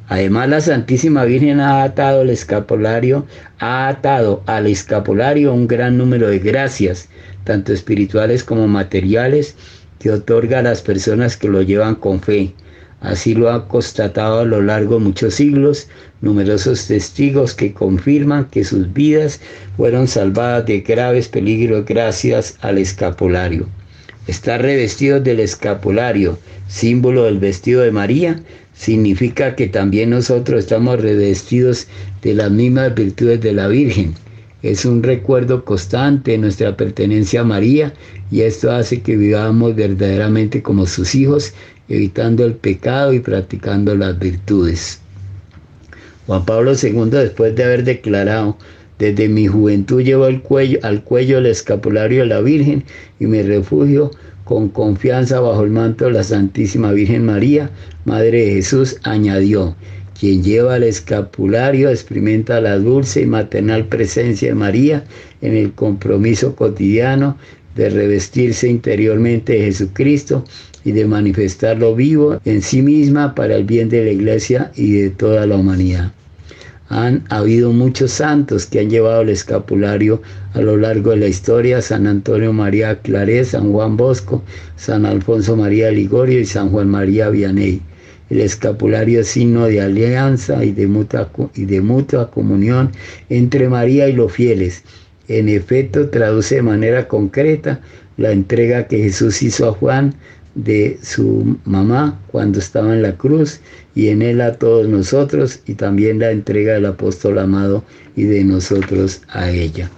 Además, 0.08 0.48
la 0.48 0.60
Santísima 0.60 1.24
Virgen 1.24 1.60
ha 1.60 1.82
atado 1.82 2.22
el 2.22 2.30
escapulario, 2.30 3.26
ha 3.58 3.88
atado 3.88 4.42
al 4.46 4.66
escapulario 4.66 5.54
un 5.54 5.66
gran 5.66 5.96
número 5.96 6.28
de 6.28 6.38
gracias, 6.38 7.08
tanto 7.44 7.72
espirituales 7.72 8.44
como 8.44 8.68
materiales, 8.68 9.56
que 9.98 10.10
otorga 10.10 10.58
a 10.58 10.62
las 10.62 10.82
personas 10.82 11.36
que 11.36 11.48
lo 11.48 11.62
llevan 11.62 11.94
con 11.94 12.20
fe. 12.20 12.52
Así 13.00 13.34
lo 13.34 13.50
ha 13.50 13.68
constatado 13.68 14.40
a 14.40 14.44
lo 14.44 14.62
largo 14.62 14.94
de 14.94 15.04
muchos 15.04 15.34
siglos 15.34 15.88
numerosos 16.24 16.86
testigos 16.86 17.54
que 17.54 17.74
confirman 17.74 18.46
que 18.46 18.64
sus 18.64 18.92
vidas 18.92 19.40
fueron 19.76 20.08
salvadas 20.08 20.66
de 20.66 20.80
graves 20.80 21.28
peligros 21.28 21.84
gracias 21.84 22.56
al 22.62 22.78
escapulario. 22.78 23.68
Estar 24.26 24.62
revestidos 24.62 25.22
del 25.22 25.40
escapulario, 25.40 26.38
símbolo 26.66 27.24
del 27.24 27.38
vestido 27.38 27.82
de 27.82 27.92
María, 27.92 28.40
significa 28.74 29.54
que 29.54 29.68
también 29.68 30.10
nosotros 30.10 30.60
estamos 30.60 31.00
revestidos 31.00 31.86
de 32.22 32.34
las 32.34 32.50
mismas 32.50 32.94
virtudes 32.94 33.40
de 33.40 33.52
la 33.52 33.68
Virgen. 33.68 34.14
Es 34.62 34.84
un 34.84 35.02
recuerdo 35.02 35.64
constante 35.64 36.32
de 36.32 36.38
nuestra 36.38 36.76
pertenencia 36.76 37.42
a 37.42 37.44
María 37.44 37.92
y 38.30 38.40
esto 38.40 38.72
hace 38.72 39.00
que 39.02 39.16
vivamos 39.16 39.76
verdaderamente 39.76 40.62
como 40.62 40.86
sus 40.86 41.14
hijos, 41.14 41.52
evitando 41.88 42.44
el 42.44 42.54
pecado 42.54 43.12
y 43.12 43.20
practicando 43.20 43.94
las 43.94 44.18
virtudes. 44.18 45.00
Juan 46.26 46.44
Pablo 46.46 46.72
II, 46.72 47.10
después 47.10 47.54
de 47.54 47.64
haber 47.64 47.84
declarado, 47.84 48.56
desde 48.98 49.28
mi 49.28 49.46
juventud 49.46 50.02
llevo 50.02 50.26
el 50.26 50.40
cuello, 50.40 50.78
al 50.82 51.02
cuello 51.04 51.38
el 51.38 51.46
escapulario 51.46 52.20
de 52.20 52.26
la 52.26 52.40
Virgen 52.40 52.84
y 53.20 53.26
me 53.26 53.42
refugio 53.42 54.10
con 54.44 54.68
confianza 54.68 55.40
bajo 55.40 55.64
el 55.64 55.70
manto 55.70 56.04
de 56.04 56.12
la 56.12 56.24
Santísima 56.24 56.92
Virgen 56.92 57.24
María, 57.24 57.70
Madre 58.04 58.44
de 58.44 58.52
Jesús, 58.52 58.98
añadió, 59.02 59.74
quien 60.18 60.42
lleva 60.42 60.76
el 60.76 60.84
escapulario 60.84 61.90
experimenta 61.90 62.60
la 62.60 62.78
dulce 62.78 63.22
y 63.22 63.26
maternal 63.26 63.86
presencia 63.86 64.48
de 64.48 64.54
María 64.54 65.04
en 65.40 65.54
el 65.54 65.72
compromiso 65.72 66.54
cotidiano 66.54 67.36
de 67.74 67.90
revestirse 67.90 68.68
interiormente 68.68 69.54
de 69.54 69.64
Jesucristo 69.64 70.44
y 70.84 70.92
de 70.92 71.06
manifestarlo 71.06 71.94
vivo 71.94 72.40
en 72.44 72.62
sí 72.62 72.82
misma 72.82 73.34
para 73.34 73.56
el 73.56 73.64
bien 73.64 73.88
de 73.88 74.04
la 74.04 74.12
iglesia 74.12 74.70
y 74.76 74.92
de 74.92 75.10
toda 75.10 75.46
la 75.46 75.56
humanidad 75.56 76.12
han 76.88 77.24
habido 77.30 77.72
muchos 77.72 78.12
santos 78.12 78.66
que 78.66 78.80
han 78.80 78.90
llevado 78.90 79.22
el 79.22 79.30
escapulario 79.30 80.20
a 80.52 80.60
lo 80.60 80.76
largo 80.76 81.10
de 81.10 81.16
la 81.16 81.26
historia, 81.26 81.80
San 81.80 82.06
Antonio 82.06 82.52
María 82.52 83.00
Claret, 83.00 83.46
San 83.46 83.72
Juan 83.72 83.96
Bosco, 83.96 84.42
San 84.76 85.06
Alfonso 85.06 85.56
María 85.56 85.90
Ligorio 85.90 86.40
y 86.40 86.44
San 86.46 86.70
Juan 86.70 86.88
María 86.88 87.30
Vianney. 87.30 87.80
El 88.30 88.40
escapulario 88.40 89.20
es 89.20 89.28
signo 89.28 89.66
de 89.66 89.80
alianza 89.80 90.64
y 90.64 90.72
de, 90.72 90.86
mutua, 90.86 91.30
y 91.54 91.64
de 91.64 91.80
mutua 91.80 92.30
comunión 92.30 92.90
entre 93.28 93.68
María 93.68 94.08
y 94.08 94.12
los 94.12 94.32
fieles. 94.32 94.82
En 95.28 95.48
efecto, 95.48 96.08
traduce 96.10 96.56
de 96.56 96.62
manera 96.62 97.08
concreta 97.08 97.80
la 98.16 98.32
entrega 98.32 98.86
que 98.86 98.98
Jesús 98.98 99.42
hizo 99.42 99.68
a 99.68 99.72
Juan 99.72 100.14
de 100.54 100.98
su 101.02 101.58
mamá 101.64 102.20
cuando 102.30 102.58
estaba 102.58 102.94
en 102.94 103.02
la 103.02 103.16
cruz 103.16 103.60
y 103.94 104.08
en 104.08 104.22
él 104.22 104.40
a 104.40 104.54
todos 104.54 104.88
nosotros 104.88 105.60
y 105.66 105.74
también 105.74 106.18
la 106.18 106.30
entrega 106.30 106.74
del 106.74 106.86
apóstol 106.86 107.38
amado 107.38 107.84
y 108.16 108.24
de 108.24 108.44
nosotros 108.44 109.22
a 109.28 109.50
ella. 109.50 109.90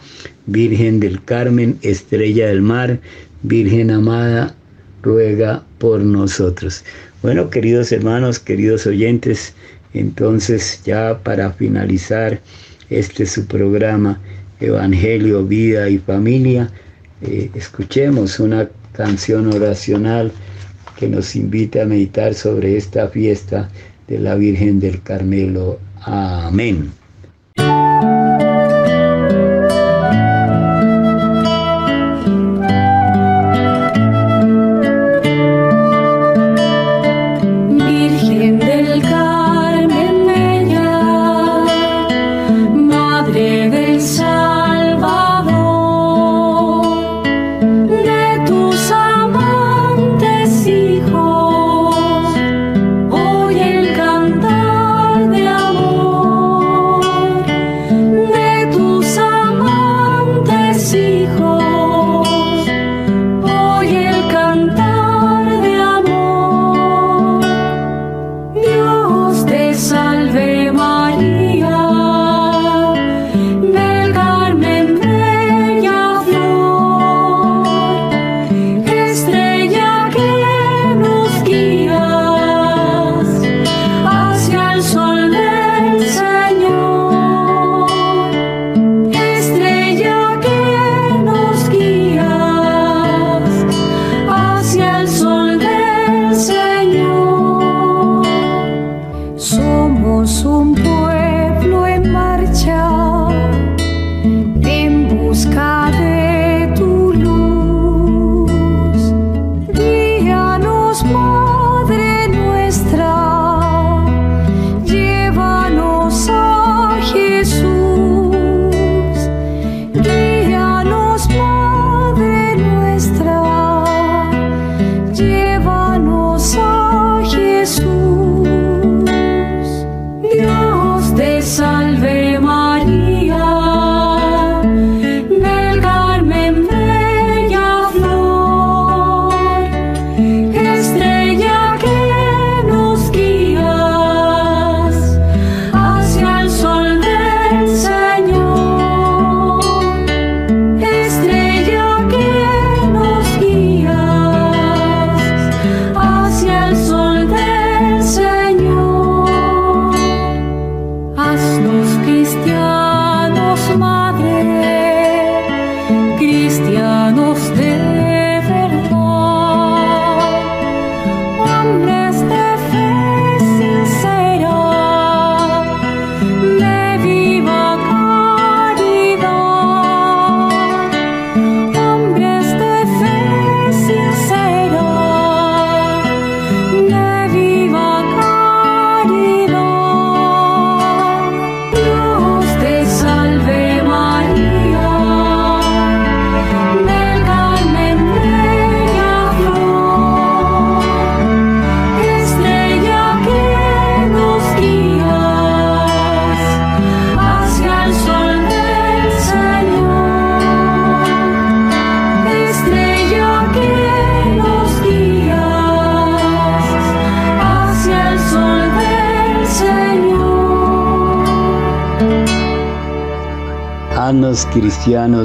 Virgen 0.47 1.01
del 1.01 1.23
Carmen, 1.25 1.79
estrella 1.83 2.49
del 2.49 2.63
mar, 2.63 3.01
Virgen 3.43 3.91
amada, 3.91 4.55
ruega 5.03 5.65
por 5.79 6.01
nosotros. 6.01 6.85
Bueno, 7.23 7.51
queridos 7.51 7.93
hermanos, 7.93 8.39
queridos 8.39 8.87
oyentes, 8.87 9.55
entonces 9.95 10.81
ya 10.85 11.19
para 11.23 11.53
finalizar 11.53 12.41
este 12.91 13.27
su 13.27 13.47
programa, 13.47 14.21
Evangelio, 14.61 15.45
Vida 15.45 15.89
y 15.89 15.99
Familia, 15.99 16.71
eh, 17.23 17.51
escuchemos 17.55 18.39
una 18.41 18.69
canción 18.93 19.53
oracional 19.53 20.33
que 20.97 21.09
nos 21.09 21.37
invita 21.37 21.83
a 21.83 21.87
meditar 21.87 22.35
sobre 22.35 22.77
esta 22.77 23.09
fiesta 23.09 23.69
de 24.09 24.19
la 24.19 24.35
Virgen 24.35 24.81
del 24.81 25.03
Carmelo. 25.03 25.79
Amén. 26.01 26.91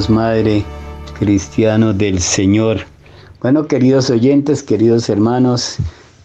Madre, 0.09 0.63
cristianos 1.19 1.97
del 1.97 2.19
Señor. 2.19 2.79
Bueno, 3.41 3.67
queridos 3.67 4.09
oyentes, 4.09 4.63
queridos 4.63 5.09
hermanos, 5.09 5.77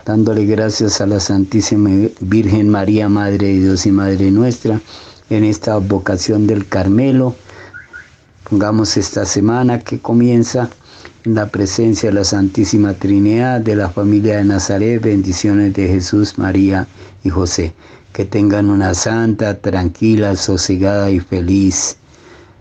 dándole 0.04 0.46
gracias 0.46 1.00
a 1.00 1.06
la 1.06 1.20
Santísima 1.20 1.90
Virgen 2.20 2.68
María, 2.68 3.08
Madre 3.08 3.48
de 3.48 3.60
Dios 3.60 3.84
y 3.86 3.90
Madre 3.90 4.30
nuestra, 4.30 4.80
en 5.30 5.44
esta 5.44 5.76
vocación 5.78 6.46
del 6.46 6.66
Carmelo. 6.66 7.34
Pongamos 8.48 8.96
esta 8.96 9.24
semana 9.24 9.80
que 9.80 9.98
comienza 9.98 10.70
en 11.24 11.34
la 11.34 11.48
presencia 11.48 12.08
de 12.08 12.14
la 12.14 12.24
Santísima 12.24 12.94
Trinidad, 12.94 13.60
de 13.60 13.76
la 13.76 13.90
familia 13.90 14.38
de 14.38 14.44
Nazaret, 14.44 15.02
bendiciones 15.02 15.74
de 15.74 15.88
Jesús, 15.88 16.38
María 16.38 16.86
y 17.24 17.30
José. 17.30 17.74
Que 18.12 18.24
tengan 18.24 18.70
una 18.70 18.94
santa, 18.94 19.58
tranquila, 19.58 20.36
sosegada 20.36 21.10
y 21.10 21.20
feliz 21.20 21.98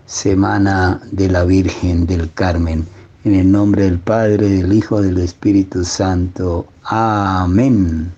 Semana 0.06 1.00
de 1.10 1.28
la 1.28 1.44
Virgen 1.44 2.06
del 2.06 2.32
Carmen. 2.32 2.86
En 3.24 3.34
el 3.34 3.50
nombre 3.50 3.82
del 3.82 3.98
Padre, 3.98 4.48
del 4.48 4.72
Hijo, 4.72 5.02
del 5.02 5.18
Espíritu 5.18 5.84
Santo. 5.84 6.66
Amén. 6.84 8.12